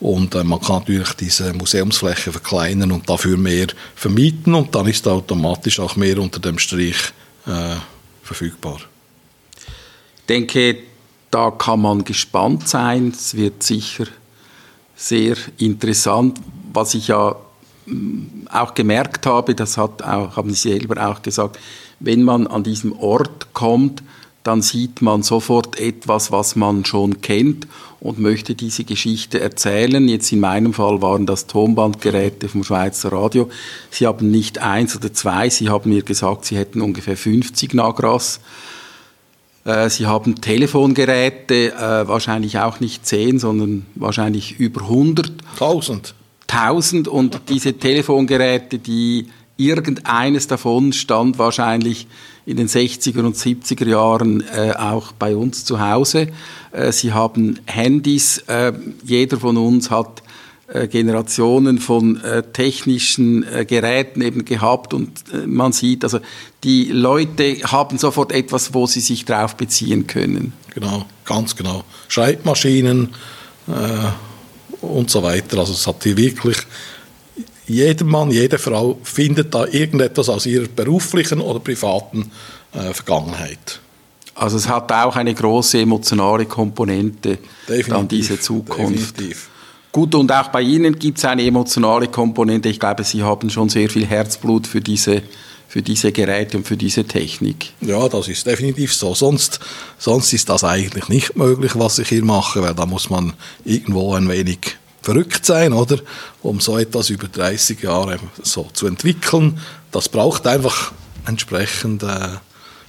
Und 0.00 0.34
äh, 0.34 0.44
man 0.44 0.60
kann 0.60 0.80
natürlich 0.80 1.12
diese 1.14 1.52
Museumsfläche 1.52 2.32
verkleinern 2.32 2.92
und 2.92 3.08
dafür 3.08 3.36
mehr 3.36 3.68
vermieten 3.94 4.54
und 4.54 4.74
dann 4.74 4.86
ist 4.86 5.06
automatisch 5.06 5.80
auch 5.80 5.96
mehr 5.96 6.18
unter 6.18 6.40
dem 6.40 6.58
Strich 6.58 6.96
äh, 7.46 7.76
verfügbar. 8.22 8.78
Ich 10.18 10.26
denke, 10.28 10.78
da 11.30 11.50
kann 11.50 11.80
man 11.80 12.04
gespannt 12.04 12.68
sein. 12.68 13.12
Es 13.14 13.34
wird 13.34 13.62
sicher 13.62 14.06
sehr 14.96 15.36
interessant. 15.58 16.38
Was 16.72 16.94
ich 16.94 17.08
ja 17.08 17.36
auch 18.50 18.74
gemerkt 18.74 19.26
habe, 19.26 19.54
das 19.54 19.76
hat 19.76 20.02
auch, 20.02 20.36
haben 20.36 20.50
Sie 20.50 20.70
selber 20.70 21.08
auch 21.08 21.22
gesagt, 21.22 21.58
wenn 22.00 22.22
man 22.22 22.46
an 22.46 22.62
diesem 22.62 22.92
Ort 22.92 23.52
kommt, 23.52 24.02
dann 24.42 24.60
sieht 24.60 25.00
man 25.00 25.22
sofort 25.22 25.80
etwas, 25.80 26.30
was 26.30 26.54
man 26.54 26.84
schon 26.84 27.22
kennt 27.22 27.66
und 28.00 28.18
möchte 28.18 28.54
diese 28.54 28.84
Geschichte 28.84 29.40
erzählen. 29.40 30.06
Jetzt 30.06 30.30
in 30.32 30.40
meinem 30.40 30.74
Fall 30.74 31.00
waren 31.00 31.24
das 31.24 31.46
Tonbandgeräte 31.46 32.48
vom 32.50 32.62
Schweizer 32.62 33.10
Radio. 33.10 33.48
Sie 33.90 34.06
haben 34.06 34.30
nicht 34.30 34.58
eins 34.58 34.94
oder 34.94 35.12
zwei, 35.14 35.48
Sie 35.48 35.70
haben 35.70 35.88
mir 35.90 36.02
gesagt, 36.02 36.44
Sie 36.44 36.58
hätten 36.58 36.82
ungefähr 36.82 37.16
50 37.16 37.72
Nagras. 37.72 38.40
Äh, 39.64 39.88
Sie 39.88 40.06
haben 40.06 40.42
Telefongeräte, 40.42 41.72
äh, 41.72 42.06
wahrscheinlich 42.06 42.58
auch 42.58 42.80
nicht 42.80 43.06
zehn, 43.06 43.38
sondern 43.38 43.86
wahrscheinlich 43.94 44.60
über 44.60 44.82
100. 44.82 45.32
1000. 45.54 46.14
1000 46.54 47.08
und 47.08 47.40
diese 47.48 47.74
Telefongeräte, 47.74 48.78
die 48.78 49.26
irgendeines 49.56 50.46
davon 50.46 50.92
stand 50.92 51.38
wahrscheinlich 51.38 52.06
in 52.46 52.56
den 52.56 52.68
60er 52.68 53.20
und 53.20 53.36
70er 53.36 53.88
Jahren 53.88 54.42
äh, 54.42 54.72
auch 54.72 55.12
bei 55.12 55.34
uns 55.36 55.64
zu 55.64 55.80
Hause. 55.80 56.28
Äh, 56.72 56.92
sie 56.92 57.12
haben 57.12 57.58
Handys, 57.66 58.38
äh, 58.48 58.72
jeder 59.04 59.38
von 59.38 59.56
uns 59.56 59.90
hat 59.90 60.22
äh, 60.66 60.88
Generationen 60.88 61.78
von 61.78 62.22
äh, 62.22 62.42
technischen 62.42 63.46
äh, 63.46 63.64
Geräten 63.64 64.22
eben 64.22 64.44
gehabt 64.44 64.94
und 64.94 65.22
man 65.46 65.72
sieht, 65.72 66.04
also 66.04 66.20
die 66.64 66.86
Leute 66.86 67.56
haben 67.64 67.98
sofort 67.98 68.32
etwas, 68.32 68.74
wo 68.74 68.86
sie 68.86 69.00
sich 69.00 69.24
drauf 69.24 69.56
beziehen 69.56 70.06
können. 70.06 70.52
Genau, 70.74 71.06
ganz 71.24 71.54
genau. 71.56 71.84
Schreibmaschinen 72.08 73.10
und 74.84 75.10
so 75.10 75.22
weiter. 75.22 75.58
Also 75.58 75.72
es 75.72 75.86
hat 75.86 76.02
hier 76.02 76.16
wirklich 76.16 76.58
jeder 77.66 78.04
Mann, 78.04 78.30
jede 78.30 78.58
Frau 78.58 78.98
findet 79.02 79.54
da 79.54 79.66
irgendetwas 79.66 80.28
aus 80.28 80.46
ihrer 80.46 80.68
beruflichen 80.68 81.40
oder 81.40 81.60
privaten 81.60 82.30
äh, 82.72 82.92
Vergangenheit. 82.92 83.80
Also 84.34 84.56
es 84.56 84.68
hat 84.68 84.90
auch 84.92 85.16
eine 85.16 85.32
große 85.32 85.78
emotionale 85.78 86.46
Komponente, 86.46 87.38
definitiv, 87.68 87.88
dann 87.88 88.08
diese 88.08 88.40
Zukunft. 88.40 89.18
Definitiv. 89.18 89.48
Gut, 89.92 90.14
und 90.16 90.32
auch 90.32 90.48
bei 90.48 90.60
Ihnen 90.60 90.98
gibt 90.98 91.18
es 91.18 91.24
eine 91.24 91.44
emotionale 91.44 92.08
Komponente. 92.08 92.68
Ich 92.68 92.80
glaube, 92.80 93.04
Sie 93.04 93.22
haben 93.22 93.48
schon 93.48 93.68
sehr 93.68 93.88
viel 93.88 94.04
Herzblut 94.04 94.66
für 94.66 94.80
diese, 94.80 95.22
für 95.68 95.82
diese 95.82 96.12
Geräte 96.12 96.56
und 96.56 96.66
für 96.66 96.76
diese 96.76 97.04
Technik. 97.04 97.72
Ja, 97.80 98.08
das 98.08 98.28
ist 98.28 98.46
definitiv 98.46 98.94
so. 98.94 99.14
Sonst, 99.14 99.60
sonst 99.98 100.32
ist 100.32 100.48
das 100.48 100.62
eigentlich 100.64 101.08
nicht 101.08 101.36
möglich, 101.36 101.72
was 101.74 101.98
ich 101.98 102.08
hier 102.08 102.24
mache, 102.24 102.62
weil 102.62 102.74
da 102.74 102.86
muss 102.86 103.10
man 103.10 103.32
irgendwo 103.64 104.14
ein 104.14 104.28
wenig 104.28 104.76
verrückt 105.02 105.44
sein, 105.44 105.72
oder? 105.72 105.98
Um 106.42 106.60
so 106.60 106.78
etwas 106.78 107.10
über 107.10 107.28
30 107.28 107.82
Jahre 107.82 108.18
so 108.42 108.68
zu 108.72 108.86
entwickeln. 108.86 109.60
Das 109.90 110.08
braucht 110.08 110.46
einfach 110.46 110.92
entsprechend, 111.26 112.02
äh, 112.02 112.38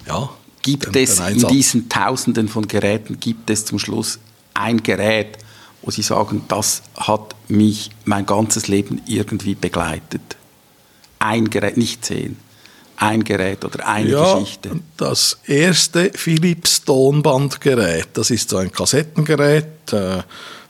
ja. 0.07 0.30
Gibt 0.61 0.95
den, 0.95 1.03
es 1.03 1.17
den 1.17 1.41
in 1.41 1.47
diesen 1.47 1.89
Tausenden 1.89 2.47
von 2.47 2.67
Geräten, 2.67 3.19
gibt 3.19 3.49
es 3.49 3.65
zum 3.65 3.78
Schluss 3.78 4.19
ein 4.53 4.82
Gerät, 4.82 5.38
wo 5.82 5.91
Sie 5.91 6.01
sagen, 6.01 6.43
das 6.47 6.82
hat 6.95 7.36
mich 7.47 7.91
mein 8.05 8.26
ganzes 8.26 8.67
Leben 8.67 9.01
irgendwie 9.05 9.53
begleitet? 9.53 10.38
Ein 11.19 11.49
Gerät, 11.49 11.78
nicht 11.78 12.03
zehn. 12.03 12.38
Ein 12.97 13.23
Gerät 13.23 13.65
oder 13.65 13.87
eine 13.87 14.09
ja, 14.09 14.33
Geschichte. 14.35 14.71
Das 14.97 15.37
erste 15.45 16.11
Philips 16.13 16.83
Tonbandgerät, 16.83 18.09
das 18.13 18.31
ist 18.31 18.49
so 18.49 18.57
ein 18.57 18.71
Kassettengerät. 18.71 19.91
Äh, 19.91 20.23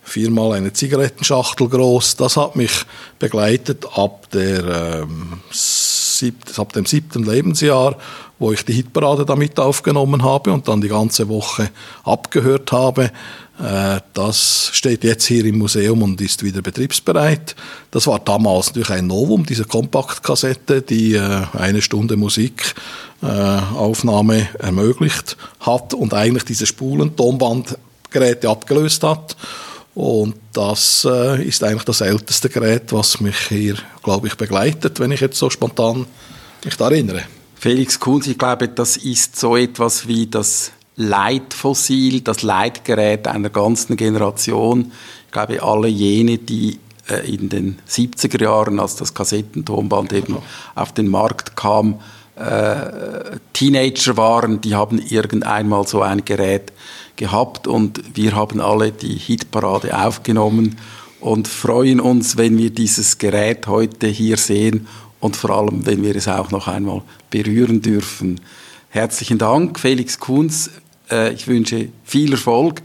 viermal 0.06 0.54
eine 0.54 0.72
Zigarettenschachtel 0.72 1.68
groß. 1.68 2.16
Das 2.16 2.38
hat 2.38 2.56
mich 2.56 2.86
begleitet 3.20 3.86
ab, 3.96 4.30
der, 4.32 5.04
ähm, 5.04 5.40
sieb, 5.52 6.36
ab 6.58 6.74
dem 6.74 6.86
siebten 6.86 7.24
Lebensjahr, 7.24 7.98
wo 8.40 8.52
ich 8.52 8.66
die 8.66 8.74
Hitparade 8.74 9.26
damit 9.26 9.60
aufgenommen 9.60 10.24
habe 10.24 10.52
und 10.52 10.68
dann 10.68 10.82
die 10.82 10.90
ganze 10.90 11.30
Woche 11.30 11.70
abgehört 12.04 12.72
habe. 12.72 13.12
Äh, 13.60 14.00
das 14.14 14.72
steht 14.74 15.04
jetzt 15.04 15.26
hier 15.26 15.46
im 15.46 15.60
Museum 15.60 16.02
und 16.04 16.20
ist 16.20 16.44
wieder 16.44 16.62
betriebsbereit. 16.62 17.56
Das 17.92 18.08
war 18.08 18.20
damals 18.20 18.68
natürlich 18.68 18.90
ein 18.90 19.08
Novum, 19.08 19.46
diese 19.46 19.64
Kompaktkassette, 19.64 20.82
die 20.82 21.14
äh, 21.14 21.44
eine 21.54 21.82
Stunde 21.82 22.18
Musikaufnahme 22.18 24.38
äh, 24.38 24.48
ermöglicht 24.60 25.38
hat 25.62 25.94
und 25.94 26.14
eigentlich 26.14 26.44
diese 26.44 26.66
Spulen-Tonbandgeräte 26.66 28.50
abgelöst 28.50 29.04
hat. 29.04 29.38
Und 29.94 30.36
das 30.52 31.06
ist 31.06 31.64
eigentlich 31.64 31.86
das 31.86 32.02
älteste 32.02 32.50
Gerät, 32.50 32.92
was 32.92 33.22
mich 33.22 33.38
hier, 33.48 33.76
glaube 34.04 34.28
ich, 34.28 34.36
begleitet, 34.36 35.00
wenn 35.00 35.14
ich 35.14 35.22
jetzt 35.22 35.40
so 35.40 35.50
spontan 35.50 36.06
mich 36.66 36.76
da 36.76 36.90
erinnere. 36.90 37.24
Felix 37.66 38.00
Kunz, 38.00 38.28
ich 38.28 38.38
glaube, 38.38 38.68
das 38.68 38.96
ist 38.96 39.40
so 39.40 39.58
etwas 39.58 40.08
wie 40.08 40.28
das 40.28 40.72
Leitfossil, 40.98 42.22
das 42.22 42.44
Leitgerät 42.44 43.28
einer 43.28 43.50
ganzen 43.50 43.98
Generation. 43.98 44.92
Ich 45.26 45.32
glaube, 45.32 45.64
alle 45.64 45.88
jene, 45.88 46.38
die 46.38 46.78
äh, 47.10 47.28
in 47.28 47.50
den 47.50 47.80
70er 47.90 48.44
Jahren, 48.44 48.80
als 48.80 48.98
das 48.98 49.16
Kassettentonband 49.16 50.14
eben 50.14 50.38
auf 50.76 50.92
den 50.92 51.08
Markt 51.08 51.56
kam, 51.56 52.02
äh, 52.36 53.36
Teenager 53.54 54.16
waren, 54.16 54.62
die 54.62 54.76
haben 54.76 55.00
irgendeinmal 55.00 55.88
so 55.88 56.04
ein 56.04 56.24
Gerät 56.24 56.72
gehabt 57.16 57.66
und 57.66 58.16
wir 58.16 58.36
haben 58.36 58.62
alle 58.62 58.92
die 58.92 59.18
Hitparade 59.18 59.98
aufgenommen 60.06 60.78
und 61.20 61.48
freuen 61.48 62.00
uns, 62.00 62.38
wenn 62.38 62.60
wir 62.60 62.70
dieses 62.70 63.18
Gerät 63.18 63.66
heute 63.66 64.06
hier 64.06 64.38
sehen 64.38 64.88
und 65.20 65.36
vor 65.36 65.50
allem, 65.52 65.86
wenn 65.86 66.04
wir 66.04 66.16
es 66.16 66.28
auch 66.28 66.52
noch 66.52 66.68
einmal 66.68 67.02
berühren 67.30 67.82
dürfen. 67.82 68.40
Herzlichen 68.90 69.38
Dank, 69.38 69.80
Felix 69.80 70.20
Kunz. 70.20 70.70
Äh, 71.10 71.34
ich 71.34 71.48
wünsche 71.48 71.90
viel 72.04 72.32
Erfolg. 72.32 72.82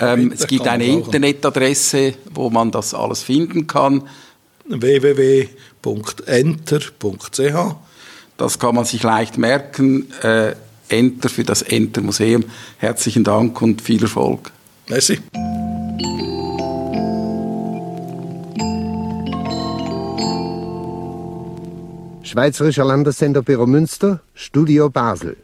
Ähm, 0.00 0.32
es 0.34 0.46
gibt 0.46 0.66
eine 0.66 0.86
Internetadresse, 0.86 2.14
wo 2.32 2.50
man 2.50 2.70
das 2.70 2.94
alles 2.94 3.22
finden 3.22 3.66
kann. 3.66 4.08
www.enter.ch 4.66 5.84
Das 8.36 8.58
kann 8.58 8.74
man 8.74 8.84
sich 8.84 9.02
leicht 9.02 9.38
merken. 9.38 10.12
Äh, 10.22 10.54
Enter 10.88 11.28
für 11.28 11.44
das 11.44 11.62
Enter 11.62 12.02
Museum. 12.02 12.44
Herzlichen 12.78 13.24
Dank 13.24 13.60
und 13.62 13.80
viel 13.80 14.02
Erfolg. 14.02 14.50
Merci. 14.88 15.20
Schweizerischer 22.30 22.84
Landessender 22.84 23.42
Büro 23.42 23.66
Münster, 23.66 24.20
Studio 24.34 24.88
Basel. 24.88 25.36